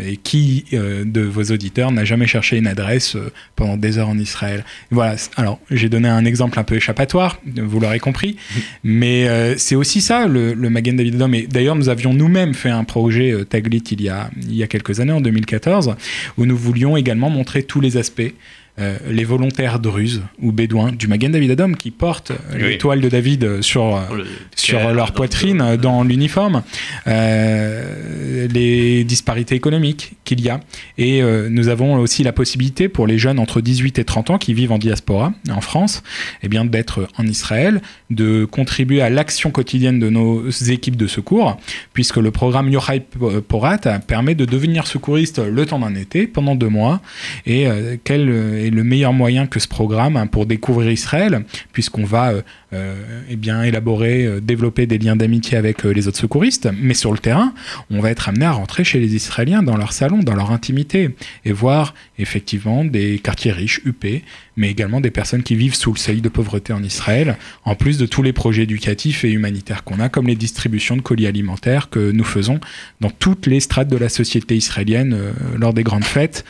et 0.07 0.17
qui 0.17 0.65
de 0.71 1.21
vos 1.21 1.43
auditeurs 1.43 1.91
n'a 1.91 2.05
jamais 2.05 2.27
cherché 2.27 2.57
une 2.57 2.67
adresse 2.67 3.17
pendant 3.55 3.77
des 3.77 3.97
heures 3.97 4.09
en 4.09 4.17
Israël. 4.17 4.63
Voilà, 4.89 5.15
alors 5.35 5.59
j'ai 5.69 5.89
donné 5.89 6.07
un 6.07 6.25
exemple 6.25 6.57
un 6.59 6.63
peu 6.63 6.75
échappatoire, 6.75 7.39
vous 7.57 7.79
l'aurez 7.79 7.99
compris. 7.99 8.37
Mais 8.83 9.27
euh, 9.27 9.55
c'est 9.57 9.75
aussi 9.75 10.01
ça, 10.01 10.27
le, 10.27 10.53
le 10.53 10.69
Magen 10.69 10.95
David 10.95 11.15
Adom. 11.15 11.33
Et 11.33 11.47
d'ailleurs, 11.47 11.75
nous 11.75 11.89
avions 11.89 12.13
nous-mêmes 12.13 12.53
fait 12.53 12.69
un 12.69 12.83
projet 12.83 13.31
euh, 13.31 13.43
Taglit 13.45 13.83
il 13.91 14.01
y, 14.01 14.09
a, 14.09 14.29
il 14.41 14.55
y 14.55 14.63
a 14.63 14.67
quelques 14.67 14.99
années, 14.99 15.11
en 15.13 15.21
2014, 15.21 15.95
où 16.37 16.45
nous 16.45 16.57
voulions 16.57 16.97
également 16.97 17.29
montrer 17.29 17.63
tous 17.63 17.81
les 17.81 17.97
aspects. 17.97 18.33
euh, 18.79 18.97
les 19.09 19.25
volontaires 19.25 19.79
druzes 19.79 20.21
ou 20.41 20.53
bédouins 20.53 20.93
du 20.93 21.07
Magen 21.07 21.29
David 21.33 21.51
Adom 21.51 21.75
qui 21.75 21.91
portent 21.91 22.31
Oui. 22.53 22.61
l'étoile 22.69 23.01
de 23.01 23.09
David 23.09 23.61
sur, 23.61 23.99
Le 24.15 24.25
sur 24.55 24.79
leur 24.93 25.07
dans 25.07 25.13
poitrine 25.13 25.75
dans 25.75 26.03
l'uniforme, 26.05 26.63
euh, 27.07 28.47
les 28.47 29.03
disparités 29.03 29.55
économiques 29.55 30.13
qu'il 30.31 30.45
y 30.45 30.49
a. 30.49 30.61
Et 30.97 31.21
euh, 31.21 31.49
nous 31.49 31.67
avons 31.67 31.95
aussi 31.95 32.23
la 32.23 32.31
possibilité 32.31 32.87
pour 32.87 33.05
les 33.05 33.17
jeunes 33.17 33.37
entre 33.37 33.59
18 33.59 33.99
et 33.99 34.05
30 34.05 34.29
ans 34.29 34.37
qui 34.37 34.53
vivent 34.53 34.71
en 34.71 34.77
diaspora 34.77 35.33
en 35.49 35.59
France, 35.59 36.03
eh 36.41 36.47
bien 36.47 36.63
d'être 36.63 37.09
en 37.17 37.27
Israël, 37.27 37.81
de 38.09 38.45
contribuer 38.45 39.01
à 39.01 39.09
l'action 39.09 39.51
quotidienne 39.51 39.99
de 39.99 40.09
nos 40.09 40.49
équipes 40.49 40.95
de 40.95 41.07
secours, 41.07 41.57
puisque 41.91 42.15
le 42.15 42.31
programme 42.31 42.69
Yochai 42.69 43.01
Porat 43.47 43.79
permet 44.07 44.35
de 44.35 44.45
devenir 44.45 44.87
secouriste 44.87 45.39
le 45.39 45.65
temps 45.65 45.79
d'un 45.79 45.95
été 45.95 46.27
pendant 46.27 46.55
deux 46.55 46.69
mois. 46.69 47.01
Et 47.45 47.67
euh, 47.67 47.97
quel 48.01 48.29
est 48.29 48.69
le 48.69 48.83
meilleur 48.85 49.11
moyen 49.11 49.47
que 49.47 49.59
ce 49.59 49.67
programme 49.67 50.29
pour 50.29 50.45
découvrir 50.45 50.91
Israël, 50.91 51.43
puisqu'on 51.73 52.05
va 52.05 52.31
euh, 52.31 52.41
eh 52.73 53.35
bien, 53.35 53.63
élaborer, 53.63 54.25
euh, 54.25 54.39
développer 54.39 54.85
des 54.85 54.97
liens 54.97 55.15
d'amitié 55.15 55.57
avec 55.57 55.85
euh, 55.85 55.89
les 55.89 56.07
autres 56.07 56.17
secouristes, 56.17 56.69
mais 56.79 56.93
sur 56.93 57.11
le 57.11 57.17
terrain, 57.17 57.53
on 57.89 57.99
va 57.99 58.11
être 58.11 58.29
amené 58.29 58.45
à 58.45 58.51
rentrer 58.51 58.83
chez 58.83 58.99
les 58.99 59.15
Israéliens 59.15 59.61
dans 59.61 59.75
leur 59.75 59.91
salon, 59.91 60.19
dans 60.19 60.35
leur 60.35 60.51
intimité, 60.51 61.15
et 61.43 61.51
voir 61.51 61.93
effectivement 62.17 62.85
des 62.85 63.19
quartiers 63.19 63.51
riches, 63.51 63.81
huppés, 63.83 64.23
mais 64.55 64.69
également 64.69 65.01
des 65.01 65.11
personnes 65.11 65.43
qui 65.43 65.55
vivent 65.55 65.75
sous 65.75 65.91
le 65.91 65.97
seuil 65.97 66.21
de 66.21 66.29
pauvreté 66.29 66.71
en 66.71 66.83
Israël, 66.83 67.37
en 67.65 67.75
plus 67.75 67.97
de 67.97 68.05
tous 68.05 68.23
les 68.23 68.33
projets 68.33 68.63
éducatifs 68.63 69.25
et 69.25 69.31
humanitaires 69.31 69.83
qu'on 69.83 69.99
a, 69.99 70.07
comme 70.07 70.27
les 70.27 70.35
distributions 70.35 70.95
de 70.95 71.01
colis 71.01 71.27
alimentaires 71.27 71.89
que 71.89 72.11
nous 72.11 72.23
faisons 72.23 72.59
dans 73.01 73.09
toutes 73.09 73.47
les 73.47 73.59
strates 73.59 73.89
de 73.89 73.97
la 73.97 74.09
société 74.09 74.55
israélienne 74.55 75.13
euh, 75.13 75.31
lors 75.57 75.73
des 75.73 75.83
grandes 75.83 76.05
fêtes, 76.05 76.45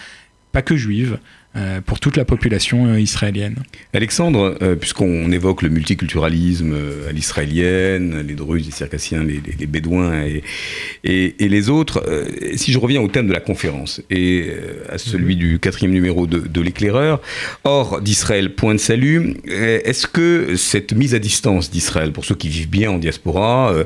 pas 0.52 0.62
que 0.62 0.76
juives, 0.76 1.14
euh, 1.14 1.18
pour 1.86 2.00
toute 2.00 2.16
la 2.18 2.24
population 2.26 2.86
euh, 2.88 3.00
israélienne. 3.00 3.56
Alexandre, 3.94 4.58
euh, 4.62 4.76
puisqu'on 4.76 5.32
évoque 5.32 5.62
le 5.64 5.70
multiculturalisme 5.70 6.74
euh, 6.74 7.10
à 7.10 7.12
l'israélienne, 7.12 8.26
les 8.26 8.36
Druzes, 8.36 8.66
les 8.66 8.72
Circassiens, 8.72 9.24
les, 9.24 9.34
les- 9.46 9.56
les 9.60 9.66
Bédouins 9.68 10.24
et, 10.24 10.44
et- 11.04 11.44
et 11.44 11.50
les 11.50 11.70
autres, 11.70 12.04
euh, 12.08 12.26
si 12.56 12.72
je 12.72 12.80
reviens 12.80 13.02
au 13.02 13.08
thème 13.10 13.28
de 13.28 13.34
la 13.34 13.42
conférence 13.42 14.02
et 14.10 14.46
euh, 14.50 14.84
à 14.90 14.98
celui 14.98 15.36
du 15.36 15.60
quatrième 15.60 15.92
numéro 15.92 16.26
de, 16.26 16.40
de 16.40 16.62
l'éclaireur, 16.62 17.22
hors 17.64 18.02
d'Israël, 18.02 18.56
point 18.56 18.74
de 18.74 18.80
salut, 18.80 19.36
euh, 19.50 19.80
est-ce 19.84 20.08
que 20.08 20.56
cette 20.56 20.94
mise 20.94 21.14
à 21.16 21.20
distance 21.20 21.70
d'Israël, 21.70 22.12
pour 22.14 22.24
ceux 22.26 22.36
qui 22.36 22.48
vivent 22.48 22.70
bien 22.70 22.92
en 22.92 22.98
diaspora 22.98 23.74
euh, 23.74 23.84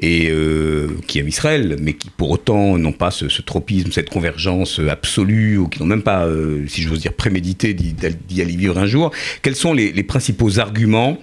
et 0.00 0.30
euh, 0.30 0.88
qui 1.08 1.18
aiment 1.18 1.28
Israël, 1.28 1.76
mais 1.82 1.94
qui 1.94 2.08
pour 2.10 2.30
autant 2.30 2.78
n'ont 2.78 2.92
pas 2.92 3.10
ce, 3.10 3.28
ce 3.28 3.42
tropisme, 3.42 3.90
cette 3.92 4.10
convergence 4.10 4.80
absolue, 4.88 5.58
ou 5.58 5.68
qui 5.68 5.80
n'ont 5.80 5.86
même 5.86 6.02
pas, 6.02 6.26
euh, 6.26 6.64
si 6.68 6.82
dire, 7.00 7.12
prémédité 7.12 7.74
d'y 7.74 8.42
aller 8.42 8.56
vivre 8.56 8.78
un 8.78 8.86
jour, 8.86 9.10
quels 9.42 9.56
sont 9.56 9.72
les 9.72 10.02
principaux 10.02 10.58
arguments 10.58 11.18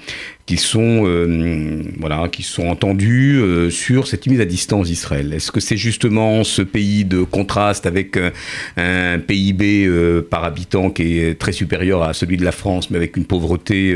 qui 0.47 0.55
sont, 0.55 1.03
euh, 1.05 1.83
voilà, 1.99 2.27
sont 2.41 2.67
entendus 2.67 3.37
euh, 3.37 3.69
sur 3.69 4.07
cette 4.07 4.27
mise 4.27 4.39
à 4.39 4.45
distance 4.45 4.87
d'Israël. 4.87 5.33
Est-ce 5.33 5.51
que 5.51 5.59
c'est 5.59 5.75
justement 5.75 6.45
ce 6.45 6.61
pays 6.61 7.03
de 7.03 7.21
contraste 7.23 7.85
avec 7.85 8.15
euh, 8.15 8.31
un 8.77 9.19
PIB 9.19 9.89
par 10.29 10.45
habitant 10.45 10.89
qui 10.89 11.19
est 11.19 11.37
très 11.37 11.51
supérieur 11.51 12.01
à 12.01 12.13
celui 12.13 12.37
de 12.37 12.45
la 12.45 12.53
France, 12.53 12.89
mais 12.89 12.95
avec 12.95 13.17
une 13.17 13.25
pauvreté 13.25 13.93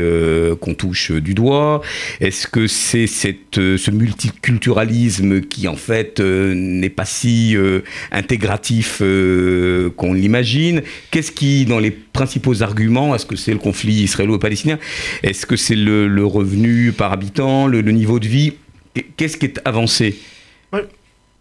qu'on 0.60 0.74
touche 0.74 1.10
du 1.10 1.32
doigt? 1.32 1.80
Est-ce 2.20 2.46
que 2.46 2.66
c'est 2.66 3.06
cette, 3.06 3.54
ce 3.54 3.90
multiculturalisme 3.90 5.40
qui 5.40 5.68
en 5.68 5.76
fait 5.76 6.20
n'est 6.20 6.90
pas 6.90 7.06
si 7.06 7.56
intégratif 8.10 8.98
qu'on 9.96 10.12
l'imagine? 10.12 10.82
Qu'est-ce 11.10 11.32
qui, 11.32 11.64
dans 11.64 11.78
les 11.78 11.90
principaux 11.90 12.62
arguments, 12.62 13.14
est-ce 13.14 13.24
que 13.24 13.36
c'est 13.36 13.52
le 13.52 13.58
conflit 13.58 14.02
israélo-palestinien? 14.02 14.78
Est-ce 15.22 15.46
que 15.46 15.56
c'est 15.56 15.76
le, 15.76 16.08
le 16.08 16.24
revenu 16.42 16.92
par 16.92 17.12
habitant, 17.12 17.66
le, 17.66 17.80
niveau 17.82 18.18
de 18.18 18.26
vie 18.26 18.54
Qu'est-ce 19.16 19.38
qui 19.38 19.46
est 19.46 19.60
avancé? 19.64 20.18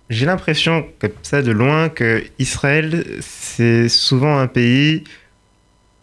J'ai 0.09 0.25
l'impression, 0.25 0.85
comme 0.99 1.11
ça 1.21 1.41
de 1.41 1.51
loin, 1.51 1.89
que 1.89 2.23
Israël, 2.39 3.05
c'est 3.21 3.89
souvent 3.89 4.37
un 4.37 4.47
pays 4.47 5.03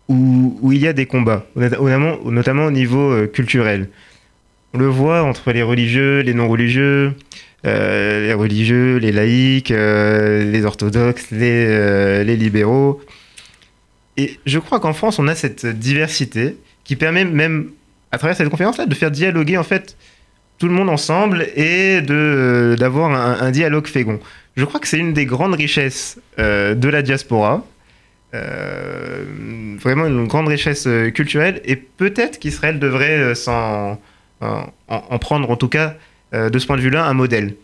où, 0.08 0.58
où 0.62 0.72
il 0.72 0.80
y 0.80 0.86
a 0.86 0.92
des 0.92 1.06
combats, 1.06 1.46
notamment, 1.56 2.18
notamment 2.24 2.64
au 2.66 2.70
niveau 2.70 3.10
euh, 3.10 3.26
culturel. 3.26 3.88
On 4.74 4.78
le 4.78 4.86
voit 4.86 5.22
entre 5.22 5.52
les 5.52 5.62
religieux, 5.62 6.20
les 6.20 6.34
non-religieux, 6.34 7.14
euh, 7.66 8.26
les 8.26 8.34
religieux, 8.34 8.96
les 8.96 9.12
laïcs, 9.12 9.70
euh, 9.70 10.50
les 10.50 10.64
orthodoxes, 10.64 11.30
les, 11.30 12.24
les 12.24 12.36
libéraux. 12.36 13.00
Et 14.16 14.38
je 14.46 14.58
crois 14.58 14.80
qu'en 14.80 14.92
France, 14.92 15.18
on 15.18 15.28
a 15.28 15.34
cette 15.34 15.66
diversité 15.66 16.56
qui 16.84 16.96
permet 16.96 17.24
même, 17.24 17.70
à 18.12 18.18
travers 18.18 18.36
cette 18.36 18.48
conférence-là, 18.48 18.86
de 18.86 18.94
faire 18.94 19.10
dialoguer 19.10 19.56
en 19.58 19.64
fait 19.64 19.96
tout 20.58 20.66
le 20.66 20.74
monde 20.74 20.88
ensemble 20.88 21.46
et 21.54 22.00
de 22.00 22.76
d'avoir 22.78 23.12
un, 23.12 23.46
un 23.46 23.50
dialogue 23.50 23.86
fécond. 23.86 24.18
Je 24.56 24.64
crois 24.64 24.80
que 24.80 24.88
c'est 24.88 24.98
une 24.98 25.12
des 25.12 25.26
grandes 25.26 25.54
richesses 25.54 26.18
euh, 26.38 26.74
de 26.74 26.88
la 26.88 27.02
diaspora. 27.02 27.64
Euh, 28.34 29.24
vraiment 29.80 30.04
une 30.06 30.26
grande 30.26 30.48
richesse 30.48 30.86
euh, 30.86 31.10
culturelle 31.10 31.62
et 31.64 31.76
peut-être 31.76 32.38
qu'Israël 32.38 32.78
devrait 32.78 33.18
euh, 33.18 33.34
s'en 33.34 33.98
en, 34.40 34.66
en 34.88 35.18
prendre 35.18 35.50
en 35.50 35.56
tout 35.56 35.68
cas 35.68 35.94
euh, 36.34 36.50
de 36.50 36.58
ce 36.58 36.66
point 36.66 36.76
de 36.76 36.82
vue-là 36.82 37.06
un 37.06 37.14
modèle. 37.14 37.54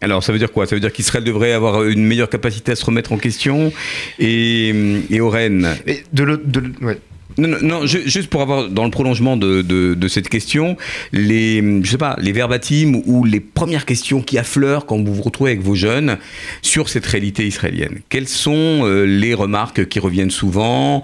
Alors, 0.00 0.22
ça 0.22 0.30
veut 0.30 0.38
dire 0.38 0.52
quoi? 0.52 0.66
Ça 0.66 0.76
veut 0.76 0.80
dire 0.80 0.92
qu'Israël 0.92 1.24
devrait 1.24 1.52
avoir 1.52 1.84
une 1.84 2.04
meilleure 2.04 2.28
capacité 2.28 2.72
à 2.72 2.76
se 2.76 2.84
remettre 2.84 3.12
en 3.12 3.16
question 3.18 3.72
et, 4.18 5.02
et 5.10 5.20
Oren 5.20 5.74
Et 5.86 6.04
de 6.12 6.22
l'autre, 6.22 6.42
de, 6.46 6.62
ouais. 6.82 6.98
Non, 7.38 7.48
non, 7.48 7.58
non, 7.62 7.86
ju- 7.86 8.02
juste 8.06 8.28
pour 8.28 8.40
avoir 8.42 8.68
dans 8.68 8.84
le 8.84 8.90
prolongement 8.90 9.36
de, 9.36 9.62
de, 9.62 9.94
de 9.94 10.08
cette 10.08 10.28
question, 10.28 10.76
les, 11.12 11.62
je 11.82 11.90
sais 11.90 11.98
pas, 11.98 12.16
les 12.20 12.32
verbatims 12.32 13.02
ou 13.04 13.24
les 13.24 13.40
premières 13.40 13.84
questions 13.84 14.22
qui 14.22 14.38
affleurent 14.38 14.86
quand 14.86 15.02
vous 15.04 15.14
vous 15.14 15.22
retrouvez 15.22 15.50
avec 15.52 15.62
vos 15.62 15.74
jeunes 15.74 16.16
sur 16.62 16.88
cette 16.88 17.06
réalité 17.06 17.46
israélienne. 17.46 18.00
Quelles 18.08 18.28
sont 18.28 18.80
euh, 18.84 19.04
les 19.04 19.34
remarques 19.34 19.86
qui 19.88 19.98
reviennent 19.98 20.30
souvent? 20.30 21.02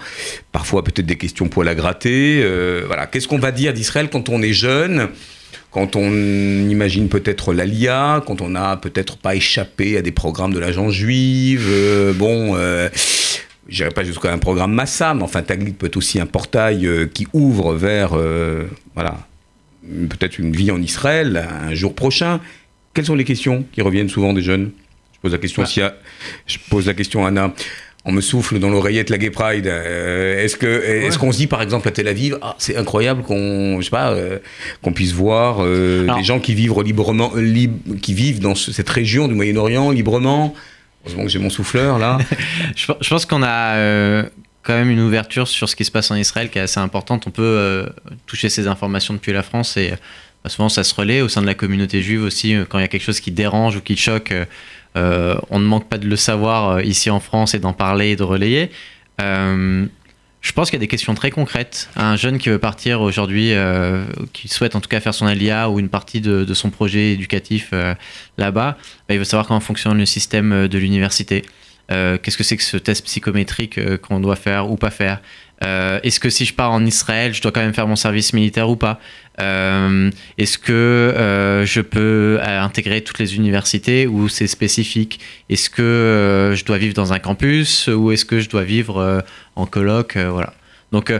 Parfois 0.53 0.83
peut-être 0.85 1.07
des 1.07 1.16
questions 1.16 1.49
poil 1.49 1.68
à 1.68 1.74
gratter. 1.74 2.41
euh, 2.43 2.85
voilà, 2.87 3.07
qu'est-ce 3.07 3.28
qu'on 3.28 3.39
va 3.39 3.53
dire 3.53 3.72
d'Israël 3.72 4.09
quand 4.11 4.28
on 4.28 4.43
est 4.43 4.53
jeune? 4.53 5.09
Quand 5.70 5.97
on 5.97 6.11
imagine 6.68 7.09
peut-être 7.09 7.55
l'ALIA, 7.55 8.22
quand 8.26 8.43
on 8.43 8.51
n'a 8.51 8.76
peut-être 8.76 9.16
pas 9.16 9.35
échappé 9.35 9.97
à 9.97 10.03
des 10.03 10.12
programmes 10.12 10.53
de 10.53 10.59
l'agence 10.59 10.93
juive, 10.93 11.66
euh, 11.70 12.12
bon, 12.12 12.53
euh, 12.57 12.91
je 13.68 13.76
dirais 13.76 13.90
pas 13.90 14.04
jusqu'à 14.04 14.32
un 14.32 14.38
programme 14.38 14.72
Massa, 14.72 15.14
mais 15.14 15.22
enfin 15.22 15.42
Taglit 15.42 15.72
peut 15.72 15.86
être 15.86 15.96
aussi 15.96 16.20
un 16.20 16.26
portail 16.26 16.86
euh, 16.86 17.06
qui 17.06 17.26
ouvre 17.32 17.74
vers, 17.74 18.10
euh, 18.14 18.64
voilà, 18.94 19.18
peut-être 20.08 20.38
une 20.38 20.52
vie 20.52 20.70
en 20.70 20.80
Israël 20.82 21.48
un 21.68 21.74
jour 21.74 21.94
prochain. 21.94 22.40
Quelles 22.94 23.06
sont 23.06 23.14
les 23.14 23.24
questions 23.24 23.64
qui 23.72 23.80
reviennent 23.80 24.08
souvent 24.08 24.32
des 24.32 24.42
jeunes? 24.42 24.70
Je 25.14 25.18
pose 25.20 25.32
la 25.32 25.38
question 25.38 25.62
à, 25.62 25.94
je 26.46 26.58
pose 26.70 26.86
la 26.86 26.94
question 26.94 27.24
Anna. 27.24 27.54
On 28.04 28.10
me 28.10 28.20
souffle 28.20 28.58
dans 28.58 28.68
l'oreillette 28.68 29.10
la 29.10 29.16
Gay 29.18 29.30
Pride. 29.30 29.68
Euh, 29.68 30.42
est-ce 30.42 30.56
que, 30.56 30.66
est-ce 31.06 31.18
qu'on 31.20 31.30
se 31.30 31.36
dit 31.38 31.46
par 31.46 31.62
exemple 31.62 31.86
à 31.86 31.92
Tel 31.92 32.08
Aviv, 32.08 32.36
ah, 32.42 32.56
c'est 32.58 32.76
incroyable 32.76 33.22
qu'on, 33.22 33.78
je 33.80 33.84
sais 33.84 33.90
pas, 33.90 34.16
qu'on 34.82 34.92
puisse 34.92 35.12
voir 35.12 35.64
des 35.64 36.24
gens 36.24 36.40
qui 36.40 36.54
vivent 36.54 36.74
librement, 36.82 37.30
lib- 37.36 38.00
qui 38.00 38.12
vivent 38.12 38.40
dans 38.40 38.56
ce- 38.56 38.72
cette 38.72 38.90
région 38.90 39.28
du 39.28 39.34
Moyen-Orient 39.34 39.92
librement? 39.92 40.52
Heureusement 41.05 41.24
que 41.24 41.30
j'ai 41.30 41.38
mon 41.38 41.50
souffleur 41.50 41.98
là. 41.98 42.18
Je, 42.76 43.09
pense 43.09 43.26
qu'on 43.26 43.42
a 43.42 43.74
euh, 43.76 44.24
quand 44.62 44.74
même 44.74 44.90
une 44.90 45.00
ouverture 45.00 45.48
sur 45.48 45.68
ce 45.68 45.76
qui 45.76 45.84
se 45.84 45.90
passe 45.90 46.11
en 46.11 46.16
Israël 46.16 46.50
qui 46.50 46.59
est 46.59 46.62
assez 46.62 46.80
importante. 46.80 47.26
On 47.26 47.30
peut 47.30 47.42
euh, 47.42 47.86
toucher 48.26 48.48
ces 48.48 48.68
informations 48.68 49.14
depuis 49.14 49.32
la 49.32 49.42
France 49.42 49.76
et 49.76 49.92
euh, 49.92 50.48
souvent 50.48 50.68
ça 50.68 50.84
se 50.84 50.94
relaie 50.94 51.20
au 51.20 51.28
sein 51.28 51.40
de 51.40 51.46
la 51.46 51.55
communauté 51.55 52.03
juive 52.03 52.22
aussi. 52.22 52.55
quand 52.68 52.78
il 52.78 52.82
y 52.82 52.84
a 52.84 52.88
quelque 52.88 53.05
chose 53.05 53.20
qui 53.20 53.32
dérange 53.32 53.76
ou 53.76 53.80
qui 53.80 53.96
choque, 53.96 54.32
on 54.94 55.59
ne 55.59 55.64
manque 55.64 55.88
pas 55.88 55.98
de 55.98 56.07
le 56.07 56.16
savoir 56.16 56.82
ici 56.82 57.11
en 57.11 57.20
France 57.20 57.55
et 57.55 57.59
d'en 57.59 57.72
parler 57.72 58.11
et 58.11 58.16
de 58.16 58.24
relayer. 58.24 58.70
Je 60.43 60.51
pense 60.51 60.68
qu'il 60.68 60.76
y 60.76 60.80
a 60.80 60.84
des 60.84 60.88
questions 60.88 61.14
très 61.14 61.30
concrètes. 61.30 61.88
Un 61.95 62.16
jeune 62.16 62.38
qui 62.38 62.49
veut 62.49 62.59
partir 62.59 63.01
aujourd'hui, 63.01 63.53
euh, 63.53 64.05
qui 64.32 64.49
souhaite 64.49 64.74
en 64.74 64.80
tout 64.80 64.88
cas 64.88 64.99
faire 64.99 65.14
son 65.14 65.26
alia 65.26 65.70
ou 65.70 65.78
une 65.78 65.88
partie 65.88 66.20
de, 66.20 66.53
son 66.53 66.70
projet 66.70 67.12
éducatif 67.12 67.70
euh, 67.72 67.95
là-bas, 68.38 68.76
bah, 69.09 69.14
il 69.14 69.18
veut 69.18 69.24
savoir 69.24 69.47
comment 69.47 69.61
fonctionne 69.61 69.97
le 69.97 70.05
système 70.05 70.53
euh, 70.53 70.68
de 70.68 70.78
l'université. 70.78 71.45
Qu'est-ce 71.88 72.38
que 72.38 72.43
c'est 72.43 72.57
que 72.57 72.62
ce 72.62 72.78
test 72.78 73.05
psychométrique 73.05 73.78
qu'on 73.99 74.18
doit 74.18 74.36
faire 74.36 74.70
ou 74.70 74.76
pas 74.76 74.88
faire? 74.88 75.20
Euh, 75.62 76.00
Est-ce 76.02 76.20
que 76.20 76.30
si 76.30 76.44
je 76.44 76.54
pars 76.54 76.72
en 76.72 76.84
Israël, 76.84 77.32
je 77.34 77.40
dois 77.42 77.52
quand 77.52 77.60
même 77.60 77.74
faire 77.74 77.86
mon 77.86 77.96
service 77.96 78.32
militaire 78.32 78.68
ou 78.68 78.76
pas 78.76 79.00
Euh, 79.40 80.10
Est-ce 80.38 80.58
que 80.58 80.72
euh, 80.72 81.64
je 81.64 81.80
peux 81.80 82.38
intégrer 82.42 83.00
toutes 83.02 83.18
les 83.18 83.36
universités 83.36 84.06
ou 84.06 84.28
c'est 84.28 84.46
spécifique 84.46 85.20
Est-ce 85.48 85.70
que 85.70 86.52
je 86.54 86.64
dois 86.64 86.78
vivre 86.78 86.94
dans 86.94 87.12
un 87.12 87.18
campus 87.18 87.88
ou 87.88 88.12
est-ce 88.12 88.24
que 88.24 88.40
je 88.40 88.48
dois 88.48 88.64
vivre 88.64 89.22
en 89.56 89.66
coloc 89.66 90.16
Euh, 90.16 90.30
Voilà. 90.30 90.52
Donc 90.92 91.10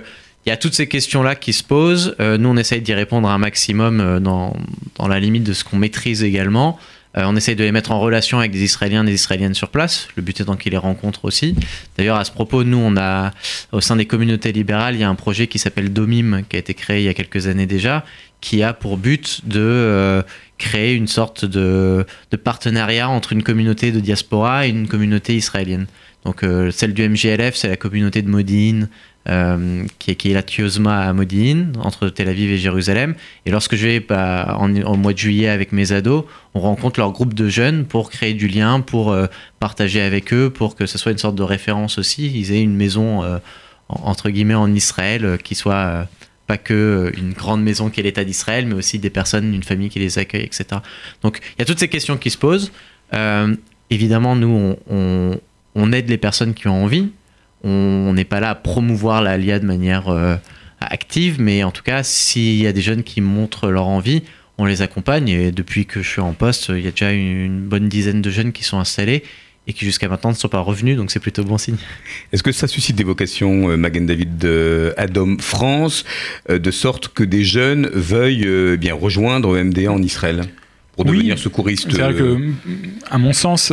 il 0.45 0.49
y 0.51 0.53
a 0.53 0.57
toutes 0.57 0.74
ces 0.74 0.88
questions-là 0.88 1.34
qui 1.36 1.53
se 1.53 1.62
posent. 1.62 2.16
Nous, 2.18 2.49
on 2.49 2.57
essaye 2.57 2.80
d'y 2.82 2.95
répondre 2.95 3.28
un 3.30 3.38
maximum 3.38 4.18
dans, 4.18 4.57
dans 4.99 5.09
la 5.09 5.20
limite 5.20 5.45
de 5.45 5.53
ce 5.53 5.62
qu'on 5.64 5.76
maîtrise 5.78 6.24
également. 6.24 6.78
Euh, 7.17 7.25
on 7.27 7.37
essaye 7.37 7.57
de 7.57 7.65
les 7.65 7.73
mettre 7.73 7.93
en 7.93 8.01
relation 8.01 8.39
avec 8.39 8.53
des 8.53 8.63
Israéliens, 8.63 9.05
des 9.05 9.15
Israéliennes 9.15 9.55
sur 9.55 9.69
place. 9.69 10.09
Le 10.17 10.23
but 10.23 10.41
étant 10.41 10.57
qu'ils 10.57 10.73
les 10.73 10.79
rencontrent 10.79 11.25
aussi. 11.25 11.55
D'ailleurs, 11.97 12.17
à 12.17 12.25
ce 12.25 12.31
propos, 12.31 12.65
nous, 12.65 12.79
on 12.79 12.97
a, 12.97 13.33
au 13.73 13.81
sein 13.81 13.97
des 13.97 14.07
communautés 14.07 14.53
libérales, 14.53 14.95
il 14.95 15.01
y 15.01 15.05
a 15.05 15.09
un 15.09 15.15
projet 15.15 15.47
qui 15.47 15.59
s'appelle 15.59 15.93
Domim, 15.93 16.43
qui 16.49 16.57
a 16.57 16.59
été 16.59 16.75
créé 16.75 17.01
il 17.01 17.05
y 17.05 17.09
a 17.09 17.15
quelques 17.15 17.47
années 17.47 17.67
déjà, 17.67 18.05
qui 18.41 18.63
a 18.63 18.73
pour 18.73 18.97
but 18.97 19.47
de 19.47 19.61
euh, 19.61 20.23
créer 20.59 20.95
une 20.95 21.07
sorte 21.07 21.45
de, 21.45 22.07
de 22.31 22.37
partenariat 22.37 23.09
entre 23.09 23.33
une 23.33 23.43
communauté 23.43 23.93
de 23.93 24.01
diaspora 24.01 24.67
et 24.67 24.71
une 24.71 24.89
communauté 24.89 25.37
israélienne. 25.37 25.87
Donc, 26.25 26.45
euh, 26.45 26.71
celle 26.71 26.95
du 26.95 27.09
MGLF, 27.09 27.57
c'est 27.57 27.69
la 27.69 27.77
communauté 27.77 28.23
de 28.23 28.29
Modine, 28.29 28.89
euh, 29.29 29.85
qui, 30.01 30.11
est, 30.11 30.35
la 30.35 30.43
Tiozma 30.43 30.99
à 30.99 31.12
Modine, 31.12 31.75
entre 31.79 32.09
Tel 32.09 32.29
Aviv 32.29 32.51
et 32.51 32.59
Jérusalem. 32.59 33.14
Et 33.47 33.53
lorsque 33.53 33.77
je 33.77 33.87
vais 33.87 34.01
bah, 34.01 34.57
en, 34.59 34.97
mois 34.97 35.12
de 35.12 35.18
juillet 35.18 35.49
avec 35.49 35.70
mes 35.70 35.93
ados, 35.93 36.25
on 36.55 36.61
rencontre 36.61 36.99
leur 36.99 37.12
groupe 37.12 37.33
de 37.33 37.49
jeunes 37.49 37.85
pour 37.85 38.11
créer 38.11 38.35
du 38.35 38.49
lien, 38.49 38.81
pour 38.81 39.12
euh, 39.12 39.27
partager 39.61 40.01
avec 40.01 40.33
eux, 40.33 40.51
pour 40.51 40.75
que 40.75 40.87
ce 40.87 40.99
soit 40.99 41.12
une 41.12 41.18
sorte 41.18 41.37
de 41.37 41.45
référence 41.45 41.99
aussi. 41.99 42.33
Ils 42.35 42.51
aient 42.51 42.62
une 42.62 42.75
maison, 42.75 43.23
euh, 43.23 43.39
en- 43.89 44.09
entre 44.11 44.29
guillemets, 44.29 44.55
en 44.57 44.75
Israël, 44.75 45.39
qui 45.45 45.55
soit 45.55 46.09
pas 46.49 46.59
que 46.59 47.12
une 47.16 47.33
grande 47.33 47.62
maison 47.62 47.91
qui 47.91 48.01
est 48.01 48.03
l'État 48.03 48.25
d'Israël, 48.25 48.66
mais 48.66 48.75
aussi 48.75 48.99
des 48.99 49.11
personnes, 49.11 49.55
une 49.55 49.62
famille 49.62 49.89
qui 49.89 50.01
les 50.01 50.18
accueille, 50.18 50.43
etc. 50.43 50.64
Donc 51.23 51.39
il 51.57 51.61
y 51.61 51.62
a 51.62 51.64
toutes 51.64 51.79
ces 51.79 51.89
questions 51.89 52.16
qui 52.16 52.31
se 52.31 52.39
posent. 52.39 52.73
Évidemment, 53.91 54.35
nous, 54.35 54.75
on 54.89 55.93
aide 55.93 56.09
les 56.09 56.18
personnes 56.18 56.55
qui 56.55 56.66
ont 56.66 56.83
envie. 56.83 57.11
On 57.65 58.13
n'est 58.13 58.25
pas 58.25 58.41
là 58.41 58.51
à 58.51 58.55
promouvoir 58.55 59.23
la 59.23 59.39
LIA 59.39 59.59
de 59.59 59.67
manière 59.67 60.09
euh, 60.09 60.37
active, 60.81 61.41
mais 61.41 61.63
en 61.63 61.71
tout 61.71 61.83
cas, 61.83 62.03
s'il 62.03 62.57
y 62.57 62.67
a 62.67 62.73
des 62.73 62.83
jeunes 62.83 63.03
qui 63.03 63.21
montrent 63.21 63.69
leur 63.69 63.87
envie, 63.87 64.23
on 64.59 64.65
les 64.65 64.83
accompagne. 64.83 65.29
Et 65.29 65.53
depuis 65.53 65.87
que 65.87 66.03
je 66.03 66.09
suis 66.09 66.21
en 66.21 66.33
poste, 66.33 66.71
il 66.71 66.81
y 66.81 66.89
a 66.89 66.91
déjà 66.91 67.13
une 67.13 67.61
bonne 67.61 67.89
dizaine 67.89 68.23
de 68.23 68.31
jeunes 68.31 68.53
qui 68.53 68.65
sont 68.65 68.79
installés 68.79 69.23
et 69.67 69.73
qui 69.73 69.85
jusqu'à 69.85 70.09
maintenant 70.09 70.31
ne 70.31 70.37
sont 70.37 70.49
pas 70.49 70.59
revenus, 70.59 70.97
donc 70.97 71.11
c'est 71.11 71.21
plutôt 71.21 71.45
bon 71.45 71.59
signe. 71.59 71.77
Est-ce 72.33 72.43
que 72.43 72.53
ça 72.53 72.67
suscite 72.67 72.97
des 72.97 73.05
vocations, 73.05 73.71
euh, 73.71 73.77
Magen 73.77 74.07
David 74.07 74.45
Adom 74.97 75.39
France, 75.39 76.05
euh, 76.51 76.59
de 76.59 76.71
sorte 76.71 77.09
que 77.09 77.23
des 77.23 77.45
jeunes 77.45 77.89
veuillent 77.93 78.47
euh, 78.47 78.77
bien 78.77 78.95
rejoindre 78.95 79.57
MDA 79.57 79.93
en 79.93 80.03
Israël? 80.03 80.43
Pour 80.93 81.07
Oui. 81.07 81.18
devenir 81.18 81.38
secouristes 81.38 81.90
C'est-à-dire 81.90 82.22
euh, 82.24 82.36
que, 82.36 82.53
à 83.11 83.18
mon 83.18 83.32
sens, 83.32 83.72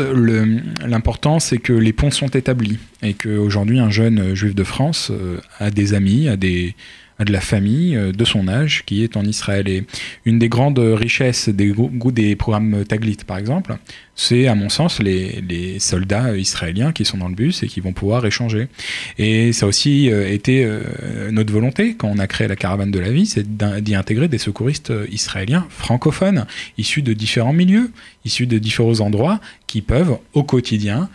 l'important, 0.86 1.40
c'est 1.40 1.58
que 1.58 1.74
les 1.74 1.94
ponts 1.94 2.12
sont 2.12 2.28
établis 2.28 2.78
et 3.04 3.14
qu'aujourd'hui, 3.14 3.80
un 3.80 3.90
jeune 3.90 4.20
euh, 4.20 4.36
juif 4.36 4.56
de 4.56 4.64
France 4.64 5.12
euh, 5.12 5.38
a 5.60 5.70
des 5.70 5.94
amis, 5.94 6.30
a, 6.30 6.38
des, 6.38 6.76
de 7.26 7.32
la 7.32 7.42
famille 7.42 7.96
euh, 7.96 8.12
de 8.12 8.26
son 8.26 8.48
âge 8.48 8.84
qui 8.86 9.04
est 9.04 9.18
en 9.18 9.24
Israël. 9.24 9.68
Et 9.68 9.86
une 10.26 10.40
des 10.40 10.50
grandes 10.50 10.80
richesses 10.80 11.50
des, 11.50 11.74
des 12.12 12.36
programmes 12.36 12.86
Taglit, 12.86 13.18
par 13.26 13.38
exemple, 13.38 13.78
c'est, 14.16 14.48
à 14.48 14.56
mon 14.56 14.68
sens, 14.68 15.00
les, 15.00 15.42
les 15.48 15.80
soldats 15.80 16.36
israéliens 16.36 16.92
qui 16.92 17.06
sont 17.06 17.18
dans 17.18 17.30
le 17.30 17.36
bus 17.36 17.64
et 17.64 17.68
qui 17.68 17.80
vont 17.80 17.94
pouvoir 17.94 18.26
échanger. 18.26 18.68
Et 19.18 19.54
ça 19.54 19.66
a 19.66 19.70
aussi 19.70 20.12
euh, 20.12 20.30
été 20.30 20.66
euh, 20.66 21.32
notre 21.32 21.54
volonté 21.54 21.96
quand 21.96 22.10
on 22.10 22.20
a 22.20 22.28
créé 22.28 22.50
la 22.50 22.58
caravane 22.58 22.92
de 22.92 23.00
la 23.00 23.12
vie, 23.12 23.26
c'est 23.26 23.58
d'y 23.58 23.96
intégrer 23.96 24.28
des 24.28 24.38
secouristes 24.38 24.92
euh, 24.92 25.08
israéliens 25.10 25.66
francophones, 25.70 26.46
issus 26.78 27.02
de 27.02 27.14
différents 27.14 27.54
milieux, 27.54 27.92
issus 28.26 28.46
de 28.46 28.58
différents 28.58 29.00
endroits, 29.00 29.40
qui 29.68 29.82
peuvent 29.82 30.18
au 30.34 30.44
quotidien, 30.44 31.04
euh, 31.04 31.06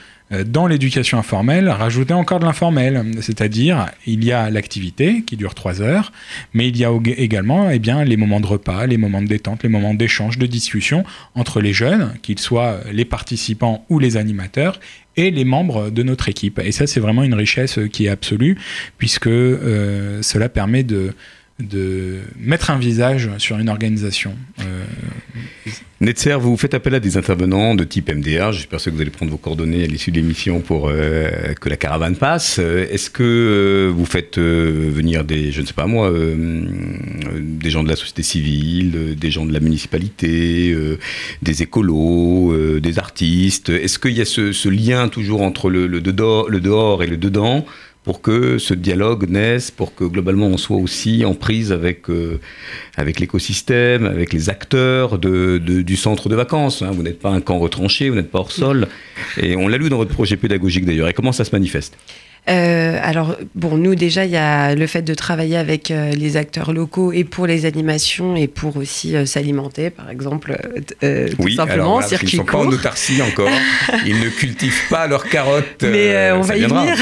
dans 0.46 0.66
l'éducation 0.66 1.18
informelle, 1.18 1.68
rajouter 1.68 2.14
encore 2.14 2.40
de 2.40 2.44
l'informel. 2.44 3.04
C'est-à-dire, 3.20 3.90
il 4.06 4.24
y 4.24 4.32
a 4.32 4.50
l'activité 4.50 5.22
qui 5.22 5.36
dure 5.36 5.54
trois 5.54 5.80
heures, 5.80 6.12
mais 6.52 6.68
il 6.68 6.76
y 6.76 6.84
a 6.84 6.90
également 7.16 7.70
eh 7.70 7.78
bien, 7.78 8.04
les 8.04 8.16
moments 8.16 8.40
de 8.40 8.46
repas, 8.46 8.86
les 8.86 8.96
moments 8.96 9.22
de 9.22 9.28
détente, 9.28 9.62
les 9.62 9.68
moments 9.68 9.94
d'échange, 9.94 10.38
de 10.38 10.46
discussion 10.46 11.04
entre 11.34 11.60
les 11.60 11.72
jeunes, 11.72 12.14
qu'ils 12.22 12.38
soient 12.38 12.80
les 12.92 13.04
participants 13.04 13.84
ou 13.88 13.98
les 13.98 14.16
animateurs, 14.16 14.80
et 15.16 15.30
les 15.30 15.44
membres 15.44 15.90
de 15.90 16.02
notre 16.02 16.28
équipe. 16.28 16.58
Et 16.58 16.72
ça, 16.72 16.86
c'est 16.86 17.00
vraiment 17.00 17.22
une 17.22 17.34
richesse 17.34 17.78
euh, 17.78 17.88
qui 17.88 18.06
est 18.06 18.08
absolue, 18.08 18.58
puisque 18.98 19.26
euh, 19.26 20.22
cela 20.22 20.48
permet 20.48 20.82
de, 20.82 21.14
de 21.60 22.20
mettre 22.38 22.70
un 22.70 22.78
visage 22.78 23.30
sur 23.38 23.58
une 23.58 23.68
organisation. 23.68 24.34
Euh, 24.60 24.84
Netzer, 26.04 26.38
vous 26.38 26.58
faites 26.58 26.74
appel 26.74 26.94
à 26.94 27.00
des 27.00 27.16
intervenants 27.16 27.74
de 27.74 27.82
type 27.82 28.12
MDR. 28.12 28.52
J'espère 28.52 28.82
que 28.82 28.90
vous 28.90 29.00
allez 29.00 29.10
prendre 29.10 29.32
vos 29.32 29.38
coordonnées 29.38 29.84
à 29.84 29.86
l'issue 29.86 30.10
de 30.10 30.16
l'émission 30.16 30.60
pour 30.60 30.88
euh, 30.88 31.54
que 31.58 31.70
la 31.70 31.78
caravane 31.78 32.14
passe. 32.14 32.58
Euh, 32.58 32.86
Est-ce 32.90 33.08
que 33.08 33.22
euh, 33.22 33.90
vous 33.90 34.04
faites 34.04 34.38
venir 34.38 35.24
des, 35.24 35.50
je 35.50 35.62
ne 35.62 35.66
sais 35.66 35.72
pas 35.72 35.86
moi, 35.86 36.12
des 36.12 37.70
gens 37.70 37.82
de 37.82 37.88
la 37.88 37.96
société 37.96 38.22
civile, 38.22 39.16
des 39.18 39.30
gens 39.30 39.46
de 39.46 39.52
la 39.52 39.60
municipalité, 39.60 40.76
des 41.40 41.62
écolos, 41.62 42.54
des 42.80 42.98
artistes? 42.98 43.70
Est-ce 43.70 43.98
qu'il 43.98 44.12
y 44.12 44.20
a 44.20 44.26
ce, 44.26 44.68
lien 44.68 45.08
toujours 45.08 45.40
entre 45.40 45.70
le, 45.70 45.86
le 45.86 46.00
dehors 46.02 47.02
et 47.02 47.06
le 47.06 47.16
dedans 47.16 47.64
pour 48.04 48.20
que 48.20 48.58
ce 48.58 48.74
dialogue 48.74 49.28
naisse, 49.28 49.70
pour 49.70 49.94
que 49.94 50.04
globalement 50.04 50.46
on 50.46 50.58
soit 50.58 50.76
aussi 50.76 51.24
en 51.24 51.34
prise 51.34 51.72
avec, 51.72 52.10
euh, 52.10 52.38
avec 52.96 53.18
l'écosystème, 53.18 54.04
avec 54.04 54.32
les 54.32 54.50
acteurs 54.50 55.18
de, 55.18 55.58
du 55.58 55.96
centre 55.96 56.28
de 56.28 56.36
vacances. 56.36 56.82
hein. 56.82 56.90
Vous 56.92 57.02
n'êtes 57.02 57.18
pas 57.18 57.30
un 57.30 57.40
camp 57.40 57.58
retranché, 57.58 58.10
vous 58.10 58.16
n'êtes 58.16 58.30
pas 58.30 58.40
hors 58.40 58.52
sol. 58.52 58.88
Et 59.40 59.56
on 59.56 59.68
l'a 59.68 59.78
lu 59.78 59.88
dans 59.88 59.96
votre 59.96 60.12
projet 60.12 60.36
pédagogique 60.36 60.84
d'ailleurs. 60.84 61.08
Et 61.08 61.14
comment 61.14 61.32
ça 61.32 61.44
se 61.44 61.50
manifeste? 61.52 61.96
Euh, 62.50 62.98
alors, 63.02 63.36
bon, 63.54 63.78
nous 63.78 63.94
déjà, 63.94 64.26
il 64.26 64.30
y 64.30 64.36
a 64.36 64.74
le 64.74 64.86
fait 64.86 65.00
de 65.00 65.14
travailler 65.14 65.56
avec 65.56 65.90
euh, 65.90 66.10
les 66.10 66.36
acteurs 66.36 66.72
locaux 66.74 67.10
et 67.10 67.24
pour 67.24 67.46
les 67.46 67.64
animations 67.64 68.36
et 68.36 68.48
pour 68.48 68.76
aussi 68.76 69.16
euh, 69.16 69.24
s'alimenter, 69.24 69.88
par 69.88 70.10
exemple, 70.10 70.52
euh, 70.52 70.80
euh, 71.02 71.28
tout 71.30 71.36
Oui, 71.38 71.54
simplement, 71.54 71.72
alors 71.82 71.92
voilà, 71.94 72.06
circuit 72.08 72.26
qu'ils 72.26 72.40
ne 72.40 72.44
sont 72.44 72.52
pas 72.52 72.58
en 72.58 72.66
autarcie 72.66 73.22
encore. 73.22 73.48
Ils 74.06 74.20
ne 74.20 74.28
cultivent 74.28 74.88
pas 74.90 75.06
leurs 75.06 75.24
carottes. 75.28 75.82
Mais, 75.82 76.14
euh, 76.14 76.36
on 76.36 76.42
ça 76.42 76.48
va 76.50 76.56
y 76.56 76.58
viendra. 76.58 76.82
venir. 76.82 76.96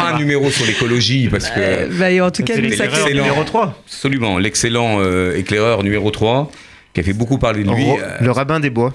Un 0.00 0.18
numéro 0.18 0.50
sur 0.50 0.66
l'écologie 0.66 1.28
parce 1.28 1.50
que... 1.50 1.96
Bah, 1.96 2.10
et 2.10 2.20
en 2.20 2.32
tout 2.32 2.42
cas, 2.42 2.56
numéro 2.56 3.44
3. 3.44 3.82
Absolument, 3.86 4.38
l'excellent 4.38 4.96
euh, 4.98 5.36
éclaireur 5.36 5.84
numéro 5.84 6.10
3 6.10 6.50
qui 6.92 7.00
a 7.00 7.02
fait 7.04 7.12
beaucoup 7.12 7.38
parler 7.38 7.62
de 7.62 7.70
lui. 7.70 7.86
Le 8.20 8.30
rabbin 8.32 8.58
des 8.58 8.70
bois. 8.70 8.92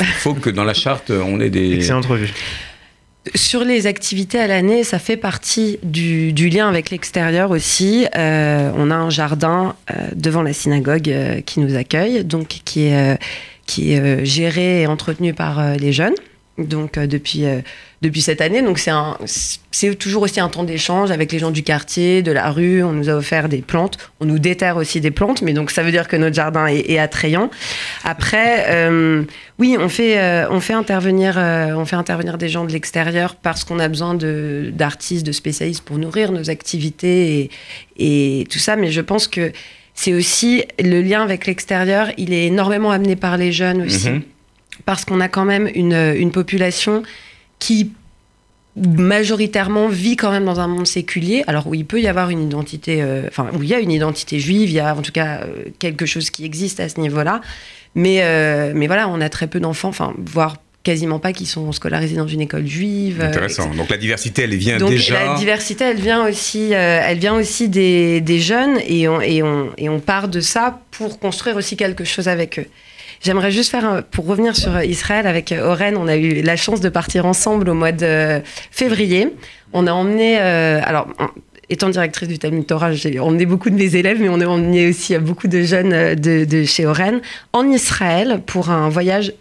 Il 0.00 0.06
faut 0.06 0.34
que 0.34 0.48
dans 0.48 0.64
la 0.64 0.74
charte, 0.74 1.10
on 1.10 1.38
ait 1.40 1.50
des... 1.50 1.74
Excellente 1.74 2.06
revue. 2.06 2.32
Sur 3.34 3.64
les 3.64 3.86
activités 3.86 4.38
à 4.38 4.46
l'année, 4.46 4.84
ça 4.84 4.98
fait 4.98 5.16
partie 5.16 5.78
du, 5.82 6.32
lien 6.48 6.68
avec 6.68 6.90
l'extérieur 6.90 7.50
aussi. 7.50 8.06
Euh, 8.16 8.70
on 8.76 8.90
a 8.90 8.94
un 8.94 9.10
jardin 9.10 9.74
euh, 9.90 10.08
devant 10.14 10.42
la 10.42 10.52
synagogue 10.52 11.08
euh, 11.08 11.40
qui 11.40 11.60
nous 11.60 11.76
accueille, 11.76 12.24
donc 12.24 12.48
qui 12.64 12.86
est, 12.86 13.18
qui 13.66 13.92
est 13.92 14.24
géré 14.24 14.82
et 14.82 14.86
entretenu 14.86 15.34
par 15.34 15.76
les 15.76 15.92
jeunes. 15.92 16.14
Donc 16.58 16.98
depuis 16.98 17.44
depuis 18.00 18.22
cette 18.22 18.40
année, 18.40 18.62
donc 18.62 18.78
c'est 18.78 18.92
un 18.92 19.16
c'est 19.72 19.94
toujours 19.96 20.22
aussi 20.22 20.38
un 20.40 20.48
temps 20.48 20.62
d'échange 20.64 21.10
avec 21.10 21.32
les 21.32 21.38
gens 21.40 21.50
du 21.50 21.62
quartier, 21.62 22.22
de 22.22 22.30
la 22.32 22.50
rue. 22.50 22.82
On 22.82 22.92
nous 22.92 23.08
a 23.08 23.14
offert 23.14 23.48
des 23.48 23.58
plantes, 23.58 23.98
on 24.20 24.24
nous 24.24 24.38
déterre 24.38 24.76
aussi 24.76 25.00
des 25.00 25.10
plantes, 25.10 25.42
mais 25.42 25.52
donc 25.52 25.70
ça 25.70 25.82
veut 25.82 25.90
dire 25.90 26.06
que 26.06 26.16
notre 26.16 26.34
jardin 26.36 26.66
est, 26.66 26.88
est 26.90 26.98
attrayant. 26.98 27.50
Après, 28.04 28.66
euh, 28.68 29.22
oui, 29.58 29.76
on 29.78 29.88
fait, 29.88 30.18
euh, 30.20 30.46
on 30.50 30.60
fait 30.60 30.74
intervenir, 30.74 31.34
euh, 31.38 31.72
on 31.74 31.84
fait 31.84 31.96
intervenir 31.96 32.38
des 32.38 32.48
gens 32.48 32.64
de 32.64 32.72
l'extérieur 32.72 33.34
parce 33.34 33.64
qu'on 33.64 33.78
a 33.80 33.88
besoin 33.88 34.14
de 34.14 34.70
d'artistes, 34.72 35.26
de 35.26 35.32
spécialistes 35.32 35.82
pour 35.84 35.98
nourrir 35.98 36.30
nos 36.32 36.50
activités 36.50 37.50
et, 37.98 38.40
et 38.40 38.44
tout 38.46 38.58
ça. 38.60 38.76
Mais 38.76 38.90
je 38.92 39.00
pense 39.00 39.26
que 39.28 39.52
c'est 39.94 40.14
aussi 40.14 40.62
le 40.78 41.02
lien 41.02 41.22
avec 41.22 41.46
l'extérieur. 41.46 42.08
Il 42.16 42.32
est 42.32 42.46
énormément 42.46 42.92
amené 42.92 43.16
par 43.16 43.36
les 43.36 43.50
jeunes 43.50 43.82
aussi, 43.82 44.10
Mhm. 44.10 44.22
parce 44.84 45.04
qu'on 45.04 45.20
a 45.20 45.26
quand 45.28 45.44
même 45.44 45.68
une, 45.74 46.14
une 46.16 46.30
population 46.30 47.02
qui 47.58 47.92
majoritairement 48.76 49.88
vit 49.88 50.16
quand 50.16 50.30
même 50.30 50.44
dans 50.44 50.60
un 50.60 50.68
monde 50.68 50.86
séculier, 50.86 51.44
alors 51.46 51.66
où 51.66 51.74
il 51.74 51.84
peut 51.84 52.00
y 52.00 52.08
avoir 52.08 52.30
une 52.30 52.42
identité, 52.42 53.02
euh, 53.02 53.22
enfin 53.28 53.48
où 53.54 53.62
il 53.62 53.68
y 53.68 53.74
a 53.74 53.80
une 53.80 53.90
identité 53.90 54.38
juive, 54.38 54.70
il 54.70 54.74
y 54.74 54.80
a 54.80 54.94
en 54.94 55.02
tout 55.02 55.12
cas 55.12 55.40
euh, 55.42 55.64
quelque 55.78 56.06
chose 56.06 56.30
qui 56.30 56.44
existe 56.44 56.80
à 56.80 56.88
ce 56.88 57.00
niveau-là, 57.00 57.40
mais 57.94 58.20
euh, 58.22 58.72
mais 58.74 58.86
voilà, 58.86 59.08
on 59.08 59.20
a 59.20 59.28
très 59.28 59.46
peu 59.46 59.60
d'enfants, 59.60 59.88
enfin 59.88 60.14
voire 60.18 60.56
quasiment 60.84 61.18
pas 61.18 61.32
qui 61.32 61.44
sont 61.44 61.70
scolarisés 61.72 62.16
dans 62.16 62.28
une 62.28 62.40
école 62.40 62.66
juive. 62.66 63.20
Intéressant. 63.20 63.74
Donc 63.74 63.90
la 63.90 63.96
diversité, 63.96 64.42
elle 64.42 64.54
vient 64.54 64.78
donc 64.78 64.90
déjà. 64.90 65.26
la 65.26 65.34
diversité, 65.34 65.84
elle 65.84 66.00
vient 66.00 66.26
aussi, 66.26 66.72
elle 66.72 67.18
vient 67.18 67.34
aussi 67.34 67.68
des, 67.68 68.20
des 68.20 68.38
jeunes 68.38 68.78
et 68.86 69.08
on, 69.08 69.20
et, 69.20 69.42
on, 69.42 69.70
et 69.76 69.88
on 69.88 70.00
part 70.00 70.28
de 70.28 70.40
ça 70.40 70.80
pour 70.92 71.18
construire 71.18 71.56
aussi 71.56 71.76
quelque 71.76 72.04
chose 72.04 72.28
avec 72.28 72.60
eux. 72.60 72.66
J'aimerais 73.20 73.50
juste 73.50 73.70
faire, 73.70 74.02
pour 74.10 74.26
revenir 74.26 74.56
sur 74.56 74.80
Israël, 74.82 75.26
avec 75.26 75.50
euh, 75.50 75.72
Oren, 75.72 75.96
on 75.96 76.06
a 76.06 76.16
eu 76.16 76.42
la 76.42 76.56
chance 76.56 76.80
de 76.80 76.88
partir 76.88 77.26
ensemble 77.26 77.68
au 77.68 77.74
mois 77.74 77.92
de 77.92 78.40
février. 78.70 79.28
On 79.72 79.86
a 79.86 79.92
emmené, 79.92 80.38
euh, 80.40 80.80
alors, 80.84 81.08
étant 81.68 81.88
directrice 81.88 82.28
du 82.28 82.38
Talmud 82.38 82.66
Torah, 82.66 82.92
j'ai 82.92 83.18
emmené 83.18 83.44
beaucoup 83.44 83.70
de 83.70 83.74
mes 83.74 83.96
élèves, 83.96 84.20
mais 84.20 84.28
on 84.28 84.40
a 84.40 84.46
emmené 84.46 84.88
aussi 84.88 85.14
euh, 85.14 85.20
beaucoup 85.20 85.48
de 85.48 85.62
jeunes 85.62 86.14
de, 86.14 86.64
chez 86.64 86.86
Oren 86.86 87.20
en 87.52 87.68
Israël 87.68 88.40
pour 88.46 88.70
un 88.70 88.88
voyage 88.88 89.32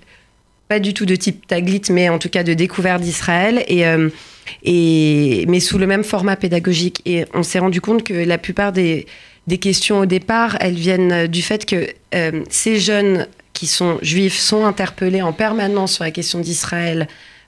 pas 0.67 0.79
du 0.79 0.93
tout 0.93 1.05
de 1.05 1.15
type 1.15 1.47
Taglit, 1.47 1.83
mais 1.91 2.09
en 2.09 2.19
tout 2.19 2.27
cas 2.27 2.43
de 2.43 2.53
découverte 2.53 3.01
d'Israël, 3.01 3.63
et, 3.69 5.45
mais 5.47 5.59
sous 5.61 5.77
le 5.77 5.87
même 5.87 6.03
format 6.03 6.35
pédagogique. 6.35 7.01
Et 7.05 7.23
on 7.33 7.41
s'est 7.41 7.59
rendu 7.59 7.79
compte 7.79 8.03
que 8.03 8.13
la 8.13 8.37
plupart 8.37 8.73
des, 8.73 9.05
questions 9.61 9.99
au 9.99 10.05
départ, 10.05 10.57
elles 10.59 10.73
viennent 10.73 11.27
du 11.27 11.41
fait 11.41 11.65
que 11.65 11.87
ces 12.49 12.79
jeunes 12.79 13.27
qui 13.57 13.67
sont 13.67 13.97
juifs 14.01 14.37
sont 14.37 14.65
interpellés 14.65 15.21
en 15.21 15.33
permanence 15.33 15.93
sur 15.93 16.03
la 16.03 16.11
question 16.11 16.39
d'Israël. 16.39 17.07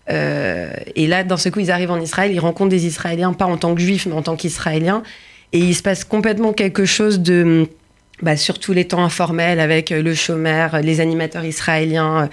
Euh, 0.09 0.71
et 0.95 1.05
là, 1.05 1.23
d'un 1.23 1.37
seul 1.37 1.51
coup, 1.51 1.59
ils 1.59 1.69
arrivent 1.69 1.91
en 1.91 2.01
Israël, 2.01 2.31
ils 2.31 2.39
rencontrent 2.39 2.71
des 2.71 2.87
Israéliens, 2.87 3.33
pas 3.33 3.45
en 3.45 3.57
tant 3.57 3.75
que 3.75 3.81
juifs, 3.81 4.07
mais 4.07 4.15
en 4.15 4.23
tant 4.23 4.35
qu'Israéliens. 4.35 5.03
Et 5.53 5.59
il 5.59 5.75
se 5.75 5.83
passe 5.83 6.03
complètement 6.03 6.51
quelque 6.51 6.85
chose 6.85 7.19
de, 7.19 7.67
bah, 8.23 8.37
surtout 8.37 8.73
les 8.73 8.85
temps 8.85 9.03
informels 9.03 9.59
avec 9.59 9.91
le 9.91 10.15
chômeur, 10.15 10.79
les 10.81 10.99
animateurs 10.99 11.45
israéliens, 11.45 12.29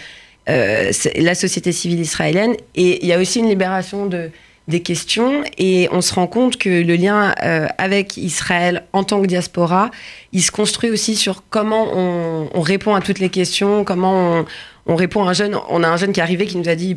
euh, 0.48 0.90
la 1.16 1.34
société 1.34 1.72
civile 1.72 2.00
israélienne. 2.00 2.54
Et 2.76 3.04
il 3.04 3.08
y 3.08 3.12
a 3.12 3.18
aussi 3.18 3.40
une 3.40 3.48
libération 3.48 4.06
de, 4.06 4.30
des 4.68 4.80
questions 4.80 5.44
et 5.58 5.88
on 5.92 6.00
se 6.00 6.12
rend 6.14 6.26
compte 6.26 6.56
que 6.56 6.68
le 6.68 6.96
lien 6.96 7.34
euh, 7.42 7.66
avec 7.78 8.16
Israël 8.16 8.84
en 8.92 9.04
tant 9.04 9.22
que 9.22 9.26
diaspora, 9.26 9.90
il 10.32 10.42
se 10.42 10.50
construit 10.50 10.90
aussi 10.90 11.14
sur 11.14 11.44
comment 11.50 11.88
on, 11.92 12.48
on 12.52 12.60
répond 12.60 12.94
à 12.94 13.00
toutes 13.00 13.20
les 13.20 13.28
questions, 13.28 13.84
comment 13.84 14.40
on, 14.40 14.44
on 14.87 14.95
répond 14.97 15.24
à 15.24 15.30
un 15.30 15.32
jeune. 15.32 15.57
On 15.68 15.82
a 15.82 15.89
un 15.89 15.97
jeune 15.97 16.12
qui 16.12 16.20
est 16.20 16.22
arrivé 16.22 16.47
qui 16.47 16.57
nous 16.57 16.68
a 16.68 16.74
dit 16.74 16.97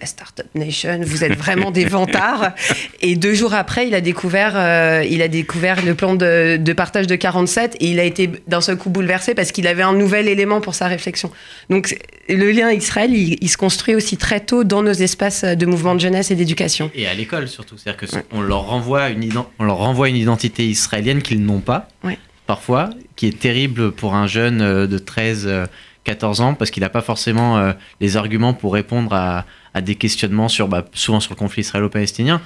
la 0.00 0.06
Startup 0.06 0.46
Nation, 0.54 1.00
vous 1.02 1.24
êtes 1.24 1.34
vraiment 1.36 1.70
des 1.70 1.84
vantards. 1.84 2.52
Et 3.00 3.16
deux 3.16 3.34
jours 3.34 3.54
après, 3.54 3.88
il 3.88 3.94
a 3.94 4.00
découvert, 4.00 4.52
euh, 4.56 5.04
il 5.08 5.20
a 5.20 5.28
découvert 5.28 5.84
le 5.84 5.94
plan 5.94 6.14
de, 6.14 6.56
de 6.56 6.72
partage 6.72 7.06
de 7.06 7.16
47 7.16 7.76
et 7.80 7.88
il 7.90 7.98
a 8.00 8.04
été 8.04 8.30
d'un 8.46 8.60
seul 8.60 8.76
coup 8.76 8.88
bouleversé 8.90 9.34
parce 9.34 9.52
qu'il 9.52 9.66
avait 9.66 9.82
un 9.82 9.92
nouvel 9.94 10.28
élément 10.28 10.60
pour 10.60 10.74
sa 10.74 10.86
réflexion. 10.86 11.30
Donc 11.70 11.98
le 12.28 12.50
lien 12.52 12.70
Israël, 12.70 13.12
il, 13.12 13.36
il 13.40 13.48
se 13.48 13.56
construit 13.56 13.94
aussi 13.94 14.16
très 14.16 14.40
tôt 14.40 14.64
dans 14.64 14.82
nos 14.82 14.92
espaces 14.92 15.44
de 15.44 15.66
mouvement 15.66 15.94
de 15.94 16.00
jeunesse 16.00 16.30
et 16.30 16.34
d'éducation. 16.36 16.90
Et 16.94 17.06
à 17.06 17.14
l'école 17.14 17.48
surtout, 17.48 17.76
c'est-à-dire 17.76 18.00
que 18.08 18.16
on 18.32 18.40
leur 18.40 18.66
renvoie 18.66 19.10
une 19.10 19.22
ident- 19.24 19.46
on 19.58 19.64
leur 19.64 19.78
renvoie 19.78 20.08
une 20.08 20.16
identité 20.16 20.64
israélienne 20.66 21.20
qu'ils 21.20 21.44
n'ont 21.44 21.60
pas. 21.60 21.88
Ouais. 22.04 22.18
Parfois, 22.46 22.90
qui 23.16 23.26
est 23.26 23.38
terrible 23.38 23.90
pour 23.92 24.14
un 24.14 24.26
jeune 24.26 24.60
euh, 24.60 24.86
de 24.86 24.98
13 24.98 25.44
euh, 25.46 25.66
14 26.04 26.40
ans 26.40 26.54
parce 26.54 26.70
qu'il 26.70 26.82
n'a 26.82 26.90
pas 26.90 27.02
forcément 27.02 27.58
euh, 27.58 27.72
les 28.00 28.16
arguments 28.16 28.54
pour 28.54 28.72
répondre 28.74 29.12
à, 29.14 29.44
à 29.72 29.80
des 29.80 29.94
questionnements 29.96 30.48
sur 30.48 30.68
bah, 30.68 30.84
souvent 30.92 31.20
sur 31.20 31.32
le 31.32 31.38
conflit 31.38 31.62
israélo-palestinien. 31.62 32.40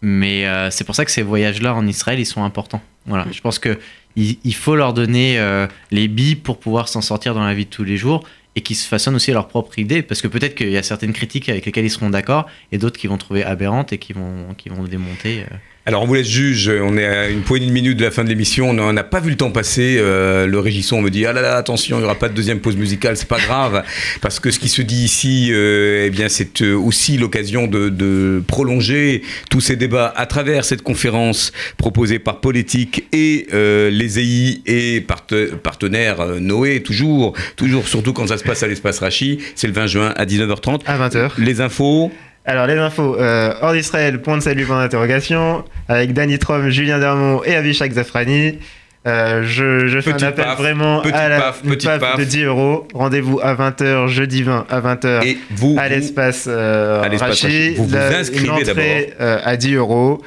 Mais 0.00 0.46
euh, 0.46 0.70
c'est 0.70 0.84
pour 0.84 0.94
ça 0.94 1.04
que 1.04 1.10
ces 1.10 1.22
voyages-là 1.22 1.74
en 1.74 1.86
Israël, 1.86 2.18
ils 2.20 2.26
sont 2.26 2.44
importants. 2.44 2.82
Voilà, 3.06 3.26
je 3.32 3.40
pense 3.40 3.58
que 3.58 3.78
il, 4.16 4.38
il 4.44 4.54
faut 4.54 4.76
leur 4.76 4.92
donner 4.92 5.38
euh, 5.38 5.66
les 5.90 6.08
billes 6.08 6.36
pour 6.36 6.58
pouvoir 6.58 6.88
s'en 6.88 7.00
sortir 7.00 7.34
dans 7.34 7.44
la 7.44 7.54
vie 7.54 7.64
de 7.64 7.70
tous 7.70 7.84
les 7.84 7.96
jours 7.96 8.24
et 8.54 8.60
qu'ils 8.60 8.76
se 8.76 8.86
façonnent 8.86 9.16
aussi 9.16 9.32
leur 9.32 9.48
propre 9.48 9.78
idée 9.78 10.02
parce 10.02 10.22
que 10.22 10.28
peut-être 10.28 10.54
qu'il 10.54 10.70
y 10.70 10.76
a 10.76 10.82
certaines 10.82 11.12
critiques 11.12 11.48
avec 11.48 11.66
lesquelles 11.66 11.86
ils 11.86 11.90
seront 11.90 12.10
d'accord 12.10 12.46
et 12.70 12.78
d'autres 12.78 12.98
qui 12.98 13.08
vont 13.08 13.18
trouver 13.18 13.44
aberrantes 13.44 13.92
et 13.92 13.98
qui 13.98 14.12
vont 14.12 14.54
qui 14.56 14.68
vont 14.68 14.84
démonter. 14.84 15.40
euh. 15.50 15.56
Alors 15.86 16.02
on 16.02 16.06
vous 16.06 16.14
laisse 16.14 16.26
juge, 16.30 16.70
on 16.82 16.96
est 16.96 17.04
à 17.04 17.28
une 17.28 17.42
poignée 17.42 17.66
de 17.66 17.70
minutes 17.70 17.98
de 17.98 18.04
la 18.04 18.10
fin 18.10 18.24
de 18.24 18.30
l'émission, 18.30 18.70
on 18.70 18.92
n'a 18.94 19.04
pas 19.04 19.20
vu 19.20 19.28
le 19.28 19.36
temps 19.36 19.50
passer, 19.50 19.98
euh, 19.98 20.46
le 20.46 20.58
régisson 20.58 21.02
me 21.02 21.10
dit 21.10 21.26
ah 21.26 21.34
là 21.34 21.42
là 21.42 21.56
attention 21.58 21.96
il 21.96 21.98
n'y 21.98 22.04
aura 22.06 22.14
pas 22.14 22.30
de 22.30 22.34
deuxième 22.34 22.60
pause 22.60 22.76
musicale, 22.76 23.18
c'est 23.18 23.28
pas 23.28 23.38
grave, 23.38 23.82
parce 24.22 24.40
que 24.40 24.50
ce 24.50 24.58
qui 24.58 24.70
se 24.70 24.80
dit 24.80 25.04
ici, 25.04 25.50
euh, 25.52 26.04
eh 26.06 26.10
bien 26.10 26.30
c'est 26.30 26.62
euh, 26.62 26.74
aussi 26.74 27.18
l'occasion 27.18 27.66
de, 27.66 27.90
de 27.90 28.42
prolonger 28.46 29.20
tous 29.50 29.60
ces 29.60 29.76
débats 29.76 30.10
à 30.16 30.24
travers 30.24 30.64
cette 30.64 30.80
conférence 30.80 31.52
proposée 31.76 32.18
par 32.18 32.40
Politique 32.40 33.04
et 33.12 33.46
euh, 33.52 33.90
les 33.90 34.18
EI 34.20 34.62
et 34.64 35.00
parte- 35.02 35.54
partenaires 35.56 36.20
euh, 36.22 36.40
Noé, 36.40 36.82
toujours, 36.82 37.34
toujours 37.56 37.88
surtout 37.88 38.14
quand 38.14 38.28
ça 38.28 38.38
se 38.38 38.44
passe 38.44 38.62
à 38.62 38.68
l'espace 38.68 39.00
Rachi, 39.00 39.38
c'est 39.54 39.66
le 39.66 39.74
20 39.74 39.86
juin 39.88 40.14
à 40.16 40.24
19h30. 40.24 40.80
À 40.86 40.96
20h. 41.08 41.32
Les 41.36 41.60
infos 41.60 42.10
Alors, 42.46 42.66
les 42.66 42.74
infos, 42.76 43.16
euh, 43.18 43.54
hors 43.62 43.72
d'Israël, 43.72 44.20
point 44.20 44.36
de 44.36 44.42
salut, 44.42 44.66
point 44.66 44.80
d'interrogation, 44.82 45.64
avec 45.88 46.12
Danny 46.12 46.38
Trom, 46.38 46.68
Julien 46.68 46.98
Dermont 46.98 47.42
et 47.44 47.54
Avishak 47.54 47.92
Zafrani. 47.92 48.58
Euh, 49.06 49.42
je, 49.44 49.86
je 49.86 50.00
fais 50.00 50.12
un 50.12 50.28
appel 50.28 50.44
paf, 50.46 50.58
vraiment 50.58 51.02
à 51.02 51.28
la 51.28 51.38
paf, 51.40 51.62
petite 51.62 51.84
paf 51.88 52.00
paf. 52.00 52.18
de 52.18 52.24
10 52.24 52.44
euros. 52.44 52.88
Rendez-vous 52.94 53.38
à 53.42 53.54
20h, 53.54 54.08
jeudi 54.08 54.42
20 54.42 54.66
à 54.70 54.80
20h 54.80 55.26
et 55.26 55.38
vous, 55.50 55.76
à 55.78 55.88
l'espace 55.88 56.46
euh, 56.48 57.02
Rachi. 57.18 57.74
Vous 57.74 57.84
vous 57.86 57.94
La- 57.94 58.18
inscrivez 58.18 59.12
euh, 59.20 59.38
à 59.44 59.56
10 59.58 59.74
euros. 59.74 60.22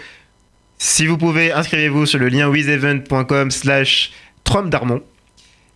Si 0.77 1.07
vous 1.07 1.17
pouvez, 1.17 1.51
inscrivez-vous 1.51 2.05
sur 2.05 2.19
le 2.19 2.27
lien 2.29 2.49
wizevent.com 2.49 3.49
slash 3.49 4.11
Trom 4.43 4.69
Darmon. 4.69 5.01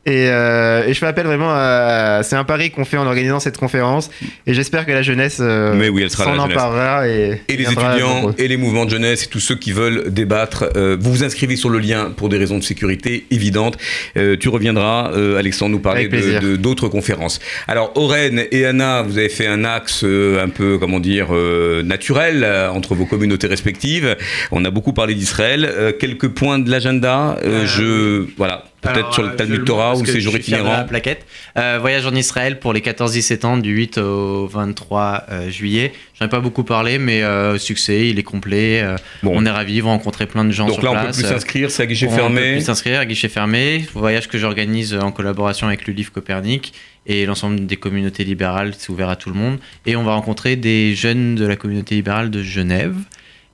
Et, 0.08 0.30
euh, 0.30 0.88
et 0.88 0.94
je 0.94 1.00
fais 1.00 1.06
appel 1.06 1.28
vraiment 1.28 1.52
à... 1.52 2.22
C'est 2.24 2.36
un 2.36 2.44
pari 2.44 2.72
qu'on 2.72 2.86
fait 2.86 2.98
en 2.98 3.06
organisant 3.06 3.40
cette 3.40 3.58
conférence. 3.58 4.10
Et 4.48 4.54
j'espère 4.56 4.88
que 4.88 4.92
la 4.92 5.04
jeunesse 5.04 5.38
euh, 5.40 5.76
Mais 5.76 5.90
oui, 5.90 6.02
elle 6.02 6.10
sera 6.10 6.24
s'en 6.24 6.40
emparera. 6.40 7.08
Et, 7.08 7.40
et 7.48 7.56
les 7.56 7.66
étudiants 7.66 8.34
et 8.36 8.48
les 8.48 8.58
mouvements 8.58 8.86
de 8.86 8.90
jeunesse 8.90 9.26
et 9.26 9.28
tous 9.28 9.40
ceux 9.40 9.54
qui 9.56 9.72
veulent 9.74 10.06
débattre. 10.12 10.66
euh, 10.76 10.98
vous 11.00 11.12
vous 11.12 11.24
inscrivez 11.24 11.56
sur 11.56 11.70
le 11.70 11.78
lien 11.78 12.12
pour 12.18 12.30
des 12.30 12.38
raisons 12.40 12.58
de 12.58 12.64
sécurité 12.64 13.28
évidentes. 13.30 13.78
Euh, 14.18 14.36
tu 14.40 14.50
reviendras, 14.50 15.12
euh, 15.14 15.38
Alexandre, 15.38 15.74
nous 15.74 15.80
parler 15.80 16.08
de- 16.08 16.56
d'autres 16.56 16.88
conférences. 16.88 17.40
Alors, 17.68 17.92
Oren 17.96 18.42
et 18.52 18.66
Anna, 18.66 19.04
vous 19.04 19.20
avez 19.20 19.30
fait 19.30 19.46
un 19.46 19.64
axe 19.64 20.02
euh, 20.04 20.44
un 20.44 20.50
peu, 20.50 20.80
comment 20.80 21.00
dire, 21.00 21.28
euh, 21.32 21.84
naturel 21.84 22.44
euh, 22.44 22.72
entre 22.72 22.96
vos 22.96 23.06
communautés 23.06 23.46
respectives. 23.48 24.18
On 24.52 24.66
a 24.66 24.72
beaucoup 24.72 24.94
parlé 24.94 25.14
d'Israël. 25.14 25.64
Euh, 25.72 25.92
quelques 25.92 26.30
points 26.30 26.58
de 26.58 26.72
l'agenda. 26.72 27.38
Euh, 27.44 27.50
Euh, 27.52 27.66
je, 27.68 28.26
voilà, 28.38 28.64
peut-être 28.82 29.14
sur 29.14 29.24
euh, 29.24 29.28
le 29.28 29.32
je 29.34 29.38
Talmud 29.38 29.66
Torah 29.66 29.96
ou 29.96 30.06
séjour 30.06 30.36
itinérant. 30.36 30.72
la 30.72 30.84
plaquette. 30.84 31.26
Euh, 31.58 31.78
voyage 31.80 32.06
en 32.06 32.16
Israël 32.16 32.60
pour 32.60 32.74
les 32.74 32.82
14-17 32.82 33.46
ans 33.46 33.58
du 33.58 33.72
8 33.72 33.98
au 34.00 34.48
23 34.48 35.24
euh, 35.30 35.50
juillet. 35.50 35.94
J'en 36.20 36.26
ai 36.26 36.30
pas 36.30 36.40
beaucoup 36.40 36.64
parlé, 36.64 36.98
mais 36.98 37.24
euh, 37.24 37.58
succès, 37.58 38.08
il 38.10 38.20
est 38.20 38.24
complet. 38.24 38.82
euh, 38.82 38.96
Bon. 39.24 39.32
On 39.36 39.46
est 39.46 39.50
ravis, 39.50 39.80
vont 39.82 39.90
rencontrer 39.90 40.26
plein 40.28 40.44
de 40.46 40.52
gens 40.52 40.66
Donc 40.68 40.76
sur 40.76 40.84
là, 40.84 40.92
on 40.92 41.06
peut 41.06 41.12
plus 41.12 41.26
euh, 41.26 41.30
s'inscrire, 41.30 41.72
c'est 41.72 41.84
à 41.84 41.86
guichet 41.86 42.08
on 42.08 42.10
peut 42.10 42.16
fermé. 42.16 42.52
plus 42.54 42.62
s'inscrire 42.66 43.00
à 43.00 43.06
guichet 43.06 43.30
fermé. 43.30 43.86
Voyage 43.94 44.28
que 44.28 44.38
j'organise 44.38 44.94
en 44.96 45.12
collaboration 45.12 45.68
avec 45.68 45.88
le 45.88 45.94
livre 45.94 46.12
Copernic 46.12 46.74
et 47.08 47.26
l'ensemble 47.26 47.66
des 47.66 47.78
communautés 47.78 48.24
libérales, 48.24 48.74
c'est 48.78 48.90
ouvert 48.92 49.10
à 49.10 49.16
tout 49.16 49.30
le 49.30 49.36
monde. 49.36 49.58
Et 49.88 49.96
on 49.96 50.04
va 50.04 50.14
rencontrer 50.14 50.56
des 50.56 50.94
jeunes 50.96 51.34
de 51.36 51.46
la 51.48 51.56
communauté 51.56 51.96
libérale 51.96 52.30
de 52.30 52.44
Genève. 52.44 52.96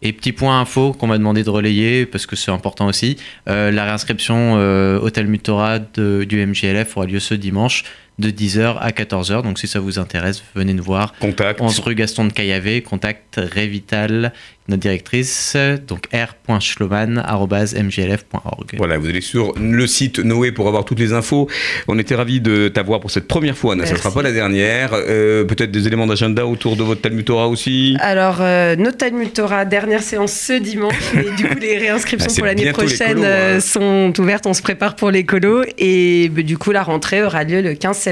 Et 0.07 0.13
petit 0.13 0.31
point 0.31 0.61
info 0.61 0.93
qu'on 0.93 1.07
m'a 1.07 1.17
demandé 1.17 1.43
de 1.43 1.49
relayer, 1.49 2.05
parce 2.05 2.25
que 2.25 2.37
c'est 2.37 2.49
important 2.51 2.85
aussi, 2.87 3.17
euh, 3.49 3.71
la 3.71 3.83
réinscription 3.83 4.53
euh, 4.57 5.09
Talmud 5.09 5.41
Torah 5.43 5.79
de- 5.79 6.23
du 6.23 6.39
MJLF 6.45 6.95
aura 6.95 7.05
lieu 7.07 7.19
ce 7.19 7.33
dimanche 7.33 7.83
de 8.19 8.29
10h 8.29 8.77
à 8.79 8.91
14h. 8.91 9.43
Donc 9.43 9.59
si 9.59 9.67
ça 9.67 9.79
vous 9.79 9.99
intéresse, 9.99 10.43
venez 10.55 10.73
nous 10.73 10.83
voir. 10.83 11.13
Contact. 11.19 11.61
11 11.61 11.79
rue 11.79 11.95
Gaston 11.95 12.25
de 12.25 12.33
Caillavé, 12.33 12.81
contact 12.81 13.35
Révital, 13.37 14.33
notre 14.67 14.81
directrice, 14.81 15.55
donc 15.87 16.09
r.schloman.mglf.org. 16.13 18.75
Voilà, 18.77 18.97
vous 18.97 19.07
allez 19.07 19.21
sur 19.21 19.53
le 19.57 19.87
site 19.87 20.19
Noé 20.19 20.51
pour 20.51 20.67
avoir 20.67 20.83
toutes 20.83 20.99
les 20.99 21.13
infos. 21.13 21.47
On 21.87 21.97
était 21.97 22.15
ravis 22.15 22.41
de 22.41 22.67
t'avoir 22.67 22.99
pour 22.99 23.09
cette 23.11 23.29
première 23.29 23.57
fois, 23.57 23.71
Anna. 23.73 23.85
Ça 23.85 23.93
ne 23.93 23.97
sera 23.97 24.13
pas 24.13 24.21
la 24.21 24.33
dernière. 24.33 24.89
Euh, 24.93 25.45
Peut-être 25.45 25.71
des 25.71 25.87
éléments 25.87 26.07
d'agenda 26.07 26.45
autour 26.45 26.75
de 26.75 26.83
votre 26.83 26.99
Talmud 27.01 27.23
Torah 27.23 27.47
aussi. 27.47 27.95
Alors, 28.01 28.39
euh, 28.41 28.75
notre 28.75 28.97
Talmud 28.97 29.31
Torah, 29.31 29.63
dernière 29.63 30.03
séance 30.03 30.33
ce 30.33 30.51
dimanche. 30.53 30.95
Et 31.15 31.31
du 31.35 31.47
coup, 31.47 31.59
les 31.59 31.77
réinscriptions 31.77 32.27
Ah, 32.29 32.33
c'est 32.33 32.41
pour 32.41 32.47
l'année 32.47 32.73
prochaine 32.73 33.13
colos, 33.13 33.23
euh, 33.23 33.57
hein. 33.57 33.61
sont 33.61 34.11
ouvertes. 34.19 34.45
On 34.47 34.53
se 34.53 34.61
prépare 34.61 34.97
pour 34.97 35.11
les 35.11 35.23
colos. 35.23 35.63
Et 35.77 36.27
bah, 36.29 36.41
du 36.41 36.57
coup, 36.57 36.71
la 36.71 36.83
rentrée 36.83 37.23
aura 37.23 37.45
lieu 37.45 37.61
le 37.61 37.73
15 37.73 37.95
septembre. 37.95 38.06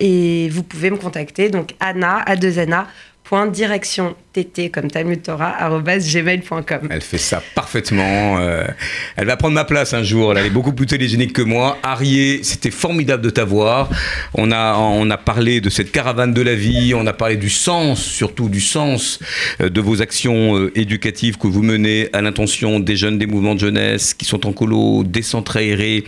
Et 0.00 0.48
vous 0.50 0.62
pouvez 0.62 0.90
me 0.90 0.96
contacter. 0.96 1.50
Donc, 1.50 1.74
Anna, 1.80 2.22
a 2.26 2.36
2 2.36 2.58
Anna, 2.58 2.86
point 3.28 3.48
direction 3.48 4.14
tt 4.32 4.70
comme 4.70 4.88
Talmud 4.88 5.20
Torah, 5.22 5.56
gmail.com. 5.98 6.88
Elle 6.90 7.00
fait 7.00 7.18
ça 7.18 7.42
parfaitement. 7.54 8.38
euh, 8.38 8.64
elle 9.16 9.26
va 9.26 9.36
prendre 9.36 9.54
ma 9.54 9.64
place 9.64 9.94
un 9.94 10.04
jour. 10.04 10.36
Elle 10.36 10.46
est 10.46 10.50
beaucoup 10.50 10.72
plus 10.72 10.86
télégénique 10.86 11.32
que 11.32 11.42
moi. 11.42 11.78
Arié, 11.82 12.42
c'était 12.44 12.70
formidable 12.70 13.22
de 13.24 13.30
t'avoir. 13.30 13.90
On 14.34 14.52
a, 14.52 14.76
on 14.76 15.10
a 15.10 15.16
parlé 15.16 15.60
de 15.60 15.70
cette 15.70 15.90
caravane 15.90 16.32
de 16.34 16.42
la 16.42 16.54
vie. 16.54 16.94
On 16.94 17.06
a 17.06 17.12
parlé 17.12 17.36
du 17.36 17.50
sens, 17.50 18.00
surtout 18.00 18.48
du 18.48 18.60
sens 18.60 19.18
euh, 19.60 19.68
de 19.68 19.80
vos 19.80 20.02
actions 20.02 20.56
euh, 20.56 20.78
éducatives 20.78 21.36
que 21.36 21.48
vous 21.48 21.62
menez 21.62 22.08
à 22.12 22.22
l'intention 22.22 22.78
des 22.78 22.96
jeunes 22.96 23.18
des 23.18 23.26
mouvements 23.26 23.54
de 23.54 23.60
jeunesse 23.60 24.14
qui 24.14 24.24
sont 24.24 24.46
en 24.46 24.52
colo, 24.52 25.04
aérés 25.54 26.04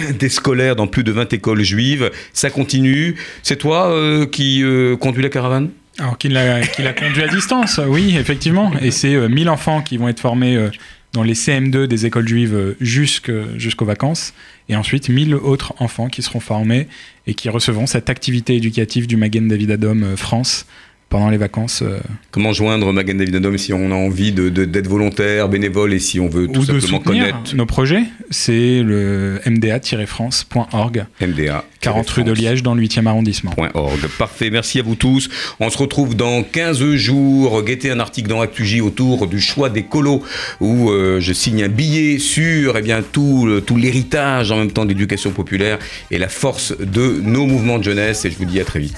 des 0.18 0.28
scolaires 0.28 0.76
dans 0.76 0.86
plus 0.86 1.04
de 1.04 1.12
20 1.12 1.32
écoles 1.32 1.62
juives. 1.62 2.10
Ça 2.32 2.50
continue. 2.50 3.16
C'est 3.42 3.56
toi 3.56 3.90
euh, 3.90 4.26
qui 4.26 4.62
euh, 4.62 4.96
conduis 4.96 5.22
la 5.22 5.28
caravane? 5.28 5.70
Alors 5.98 6.16
qu'il 6.16 6.32
l'a 6.32 6.62
conduit 6.92 7.22
à 7.22 7.28
distance, 7.28 7.80
oui, 7.86 8.16
effectivement. 8.16 8.72
Et 8.80 8.90
c'est 8.90 9.14
euh, 9.14 9.28
1000 9.28 9.48
enfants 9.48 9.82
qui 9.82 9.96
vont 9.96 10.08
être 10.08 10.20
formés 10.20 10.56
euh, 10.56 10.70
dans 11.12 11.22
les 11.22 11.34
CM2 11.34 11.86
des 11.86 12.06
écoles 12.06 12.26
juives 12.26 12.76
jusqu'aux 12.80 13.84
vacances. 13.84 14.32
Et 14.68 14.76
ensuite, 14.76 15.08
1000 15.08 15.34
autres 15.34 15.74
enfants 15.78 16.08
qui 16.08 16.22
seront 16.22 16.40
formés 16.40 16.86
et 17.26 17.34
qui 17.34 17.48
recevront 17.48 17.86
cette 17.86 18.08
activité 18.08 18.54
éducative 18.54 19.08
du 19.08 19.16
Magen 19.16 19.48
David 19.48 19.72
Adom 19.72 20.16
France 20.16 20.66
pendant 21.10 21.28
les 21.28 21.36
vacances. 21.36 21.82
euh, 21.82 21.98
Comment 22.30 22.52
joindre 22.54 22.90
Magan 22.92 23.14
David 23.16 23.36
Adom 23.36 23.58
si 23.58 23.72
on 23.74 23.90
a 23.92 23.94
envie 23.94 24.32
de- 24.32 24.48
de- 24.48 24.64
d'être 24.64 24.88
volontaire, 24.88 25.48
bénévole 25.48 25.92
et 25.92 25.98
si 25.98 26.18
on 26.20 26.28
veut 26.28 26.46
tout 26.46 26.60
ou 26.60 26.64
de 26.64 26.80
simplement 26.80 26.98
soutenir 27.02 27.26
connaître 27.32 27.56
nos 27.56 27.66
projets, 27.66 28.04
c'est 28.30 28.82
le 28.82 29.40
mda-france.org, 29.44 31.04
MDA 31.20 31.64
40 31.80 32.08
rue 32.10 32.24
de 32.24 32.32
Liège 32.32 32.62
dans 32.62 32.74
le 32.74 32.80
8e 32.82 33.06
arrondissement. 33.06 33.52
Org. 33.74 33.98
Parfait, 34.18 34.50
merci 34.50 34.78
à 34.78 34.82
vous 34.82 34.94
tous. 34.94 35.28
On 35.60 35.68
se 35.70 35.78
retrouve 35.78 36.14
dans 36.14 36.42
15 36.42 36.94
jours. 36.94 37.62
Guettez 37.62 37.90
un 37.90 38.00
article 38.00 38.28
dans 38.28 38.40
ActuJ 38.40 38.80
autour 38.80 39.26
du 39.26 39.40
choix 39.40 39.68
des 39.70 39.82
colos 39.82 40.22
où 40.60 40.90
euh, 40.90 41.20
je 41.20 41.32
signe 41.32 41.64
un 41.64 41.68
billet 41.68 42.18
sur 42.18 42.76
eh 42.76 42.82
bien, 42.82 43.02
tout, 43.02 43.46
le- 43.46 43.60
tout 43.62 43.76
l'héritage 43.76 44.52
en 44.52 44.58
même 44.58 44.70
temps 44.70 44.84
de 44.84 44.90
l'éducation 44.90 45.30
populaire 45.32 45.78
et 46.10 46.18
la 46.18 46.28
force 46.28 46.74
de 46.78 47.20
nos 47.22 47.46
mouvements 47.46 47.78
de 47.78 47.84
jeunesse. 47.84 48.24
Et 48.24 48.30
je 48.30 48.36
vous 48.36 48.44
dis 48.44 48.60
à 48.60 48.64
très 48.64 48.78
vite. 48.80 48.96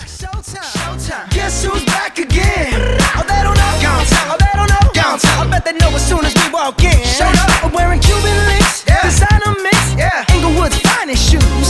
Back 2.03 2.19
again? 2.19 2.99
Oh, 3.15 3.23
they 3.23 3.47
don't 3.47 3.55
know. 3.55 3.73
Tell. 3.79 3.95
Oh, 4.27 4.37
they 4.37 4.51
don't 4.59 4.67
know. 4.67 4.91
Tell. 4.91 5.15
I 5.39 5.47
bet 5.49 5.65
they 5.65 5.71
know 5.79 5.87
as 5.95 6.03
soon 6.05 6.25
as 6.25 6.35
we 6.35 6.51
walk 6.51 6.83
in. 6.83 6.99
Showed 7.07 7.31
up. 7.39 7.63
I'm 7.63 7.71
wearing 7.71 8.01
Cuban 8.01 8.35
links. 8.51 8.83
Yeah. 8.89 9.07
Designer 9.07 9.55
mix. 9.63 9.95
Yeah. 9.95 10.27
Inglewood's 10.35 10.77
finest 10.81 11.31
shoes. 11.31 11.69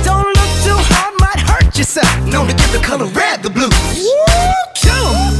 Don't 0.00 0.24
look 0.24 0.52
too 0.64 0.80
hard, 0.88 1.12
might 1.20 1.38
hurt 1.38 1.76
yourself. 1.76 2.08
Known 2.24 2.48
to 2.48 2.54
give 2.54 2.72
the 2.72 2.80
color 2.80 3.04
red 3.12 3.42
the 3.42 3.50
blues. 3.50 4.08
Kill 4.72 5.04
'em. 5.04 5.36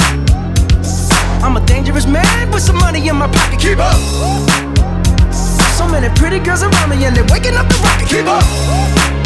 I'm 1.42 1.56
a 1.56 1.64
dangerous 1.64 2.04
man 2.06 2.50
with 2.50 2.62
some 2.62 2.76
money 2.76 3.08
in 3.08 3.16
my 3.16 3.28
pocket. 3.28 3.58
Keep 3.58 3.78
up. 3.78 3.96
So 5.32 5.88
many 5.88 6.10
pretty 6.20 6.38
girls 6.38 6.62
around 6.62 6.90
me 6.90 7.02
and 7.06 7.16
they're 7.16 7.32
waking 7.32 7.56
up 7.56 7.66
the 7.72 7.78
rocket. 7.80 8.08
Keep 8.08 8.26
up. 8.26 9.23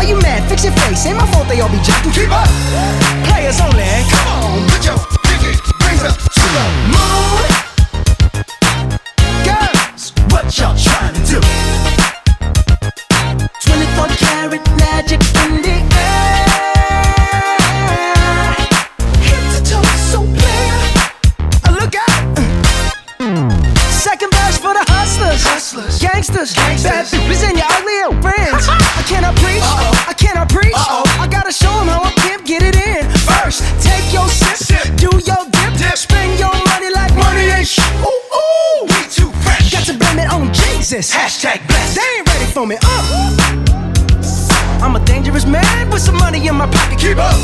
Why 0.00 0.06
you 0.06 0.16
mad? 0.16 0.48
Fix 0.48 0.64
your 0.64 0.72
face. 0.72 1.04
Ain't 1.04 1.18
my 1.18 1.26
fault 1.26 1.46
they 1.46 1.60
all 1.60 1.68
be 1.68 1.76
jocking. 1.76 2.10
Keep 2.14 2.32
up. 2.32 2.48
Players 3.28 3.60
only. 3.60 3.84
Come 4.08 4.28
on, 4.32 4.66
put 4.70 4.82
your 4.86 4.96
pinky 5.28 5.52
rings 5.84 6.02
up 6.08 6.16
to 6.16 6.40
the 6.56 6.64
moon. 6.88 7.44
Girls, 9.44 10.16
what 10.32 10.48
y'all 10.56 10.72
trying 10.72 11.12
to 11.12 11.20
do? 11.28 11.40
24 13.60 14.08
karat 14.16 14.64
magic 14.80 15.20
in 15.44 15.60
the 15.60 15.89
hustlers, 25.44 26.00
hustlers, 26.00 26.52
gangsters, 26.54 26.84
bad 26.84 27.06
bitches 27.06 27.42
and 27.48 27.56
your 27.56 27.66
ugly 27.70 27.96
old 28.06 28.18
friends. 28.22 28.66
I 29.00 29.02
cannot 29.06 29.34
preach, 29.36 29.62
I 30.08 30.14
cannot 30.16 30.48
preach. 30.48 30.74
I 30.76 31.26
gotta 31.30 31.52
show 31.52 31.70
'em 31.80 31.88
how 31.88 32.02
a 32.04 32.10
pimp 32.20 32.44
get 32.46 32.62
it 32.62 32.76
in. 32.76 33.08
First, 33.24 33.62
take 33.82 34.12
your 34.12 34.28
sip, 34.28 34.56
sip. 34.56 34.86
do 34.96 35.10
your 35.24 35.42
dip, 35.50 35.96
spend 35.96 36.38
your 36.38 36.52
money 36.70 36.90
like 36.92 37.14
money 37.16 37.48
ain't 37.50 37.66
sh- 37.68 37.80
Ooh, 38.02 38.20
ooh, 38.36 38.84
we 38.84 39.00
too 39.08 39.30
fresh. 39.44 39.72
Got 39.72 39.84
to 39.86 39.94
blame 39.94 40.18
it 40.18 40.28
on 40.30 40.52
Jesus. 40.52 41.10
Hashtag 41.14 41.66
blessed. 41.66 41.96
They 41.96 42.18
ain't 42.18 42.28
ready 42.28 42.46
for 42.46 42.66
me. 42.66 42.76
Uh. 42.82 43.36
I'm 44.82 44.96
a 44.96 45.04
dangerous 45.04 45.44
man 45.46 45.90
with 45.90 46.02
some 46.02 46.16
money 46.16 46.46
in 46.48 46.54
my 46.56 46.66
pocket. 46.66 46.98
Keep 46.98 47.18
up. 47.18 47.36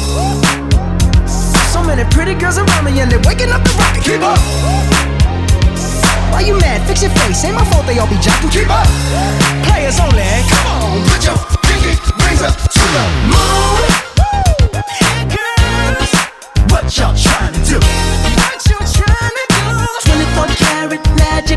So 1.72 1.82
many 1.84 2.04
pretty 2.10 2.34
girls 2.34 2.56
around 2.58 2.84
me 2.84 2.98
and 3.00 3.10
they're 3.10 3.20
waking 3.20 3.50
up 3.52 3.62
the 3.62 3.70
rocket. 3.78 4.02
Keep 4.04 4.22
up. 4.22 5.15
Why 6.36 6.42
you 6.42 6.58
mad? 6.60 6.86
Fix 6.86 7.00
your 7.00 7.10
face. 7.12 7.46
Ain't 7.46 7.54
my 7.54 7.64
fault 7.64 7.86
they 7.86 7.96
all 7.98 8.06
be 8.06 8.16
jocking. 8.16 8.52
Keep 8.52 8.68
up. 8.68 8.84
Players 9.64 9.96
only. 9.98 10.20
Come 10.52 10.68
on, 10.68 11.00
put 11.08 11.24
your 11.24 11.38
pinky 11.64 11.96
rings 11.96 12.42
up 12.44 12.52
to 12.60 12.82
the 12.92 13.04
moon. 13.32 13.80
Girls, 15.32 16.12
what 16.68 16.84
y'all 16.92 17.16
trying 17.16 17.56
to 17.56 17.62
do? 17.64 17.80
What 18.36 18.60
you 18.68 18.76
trying 18.84 19.32
to 19.32 19.44
do? 19.48 19.64
24 20.12 20.52
karat 20.60 21.00
magic 21.16 21.56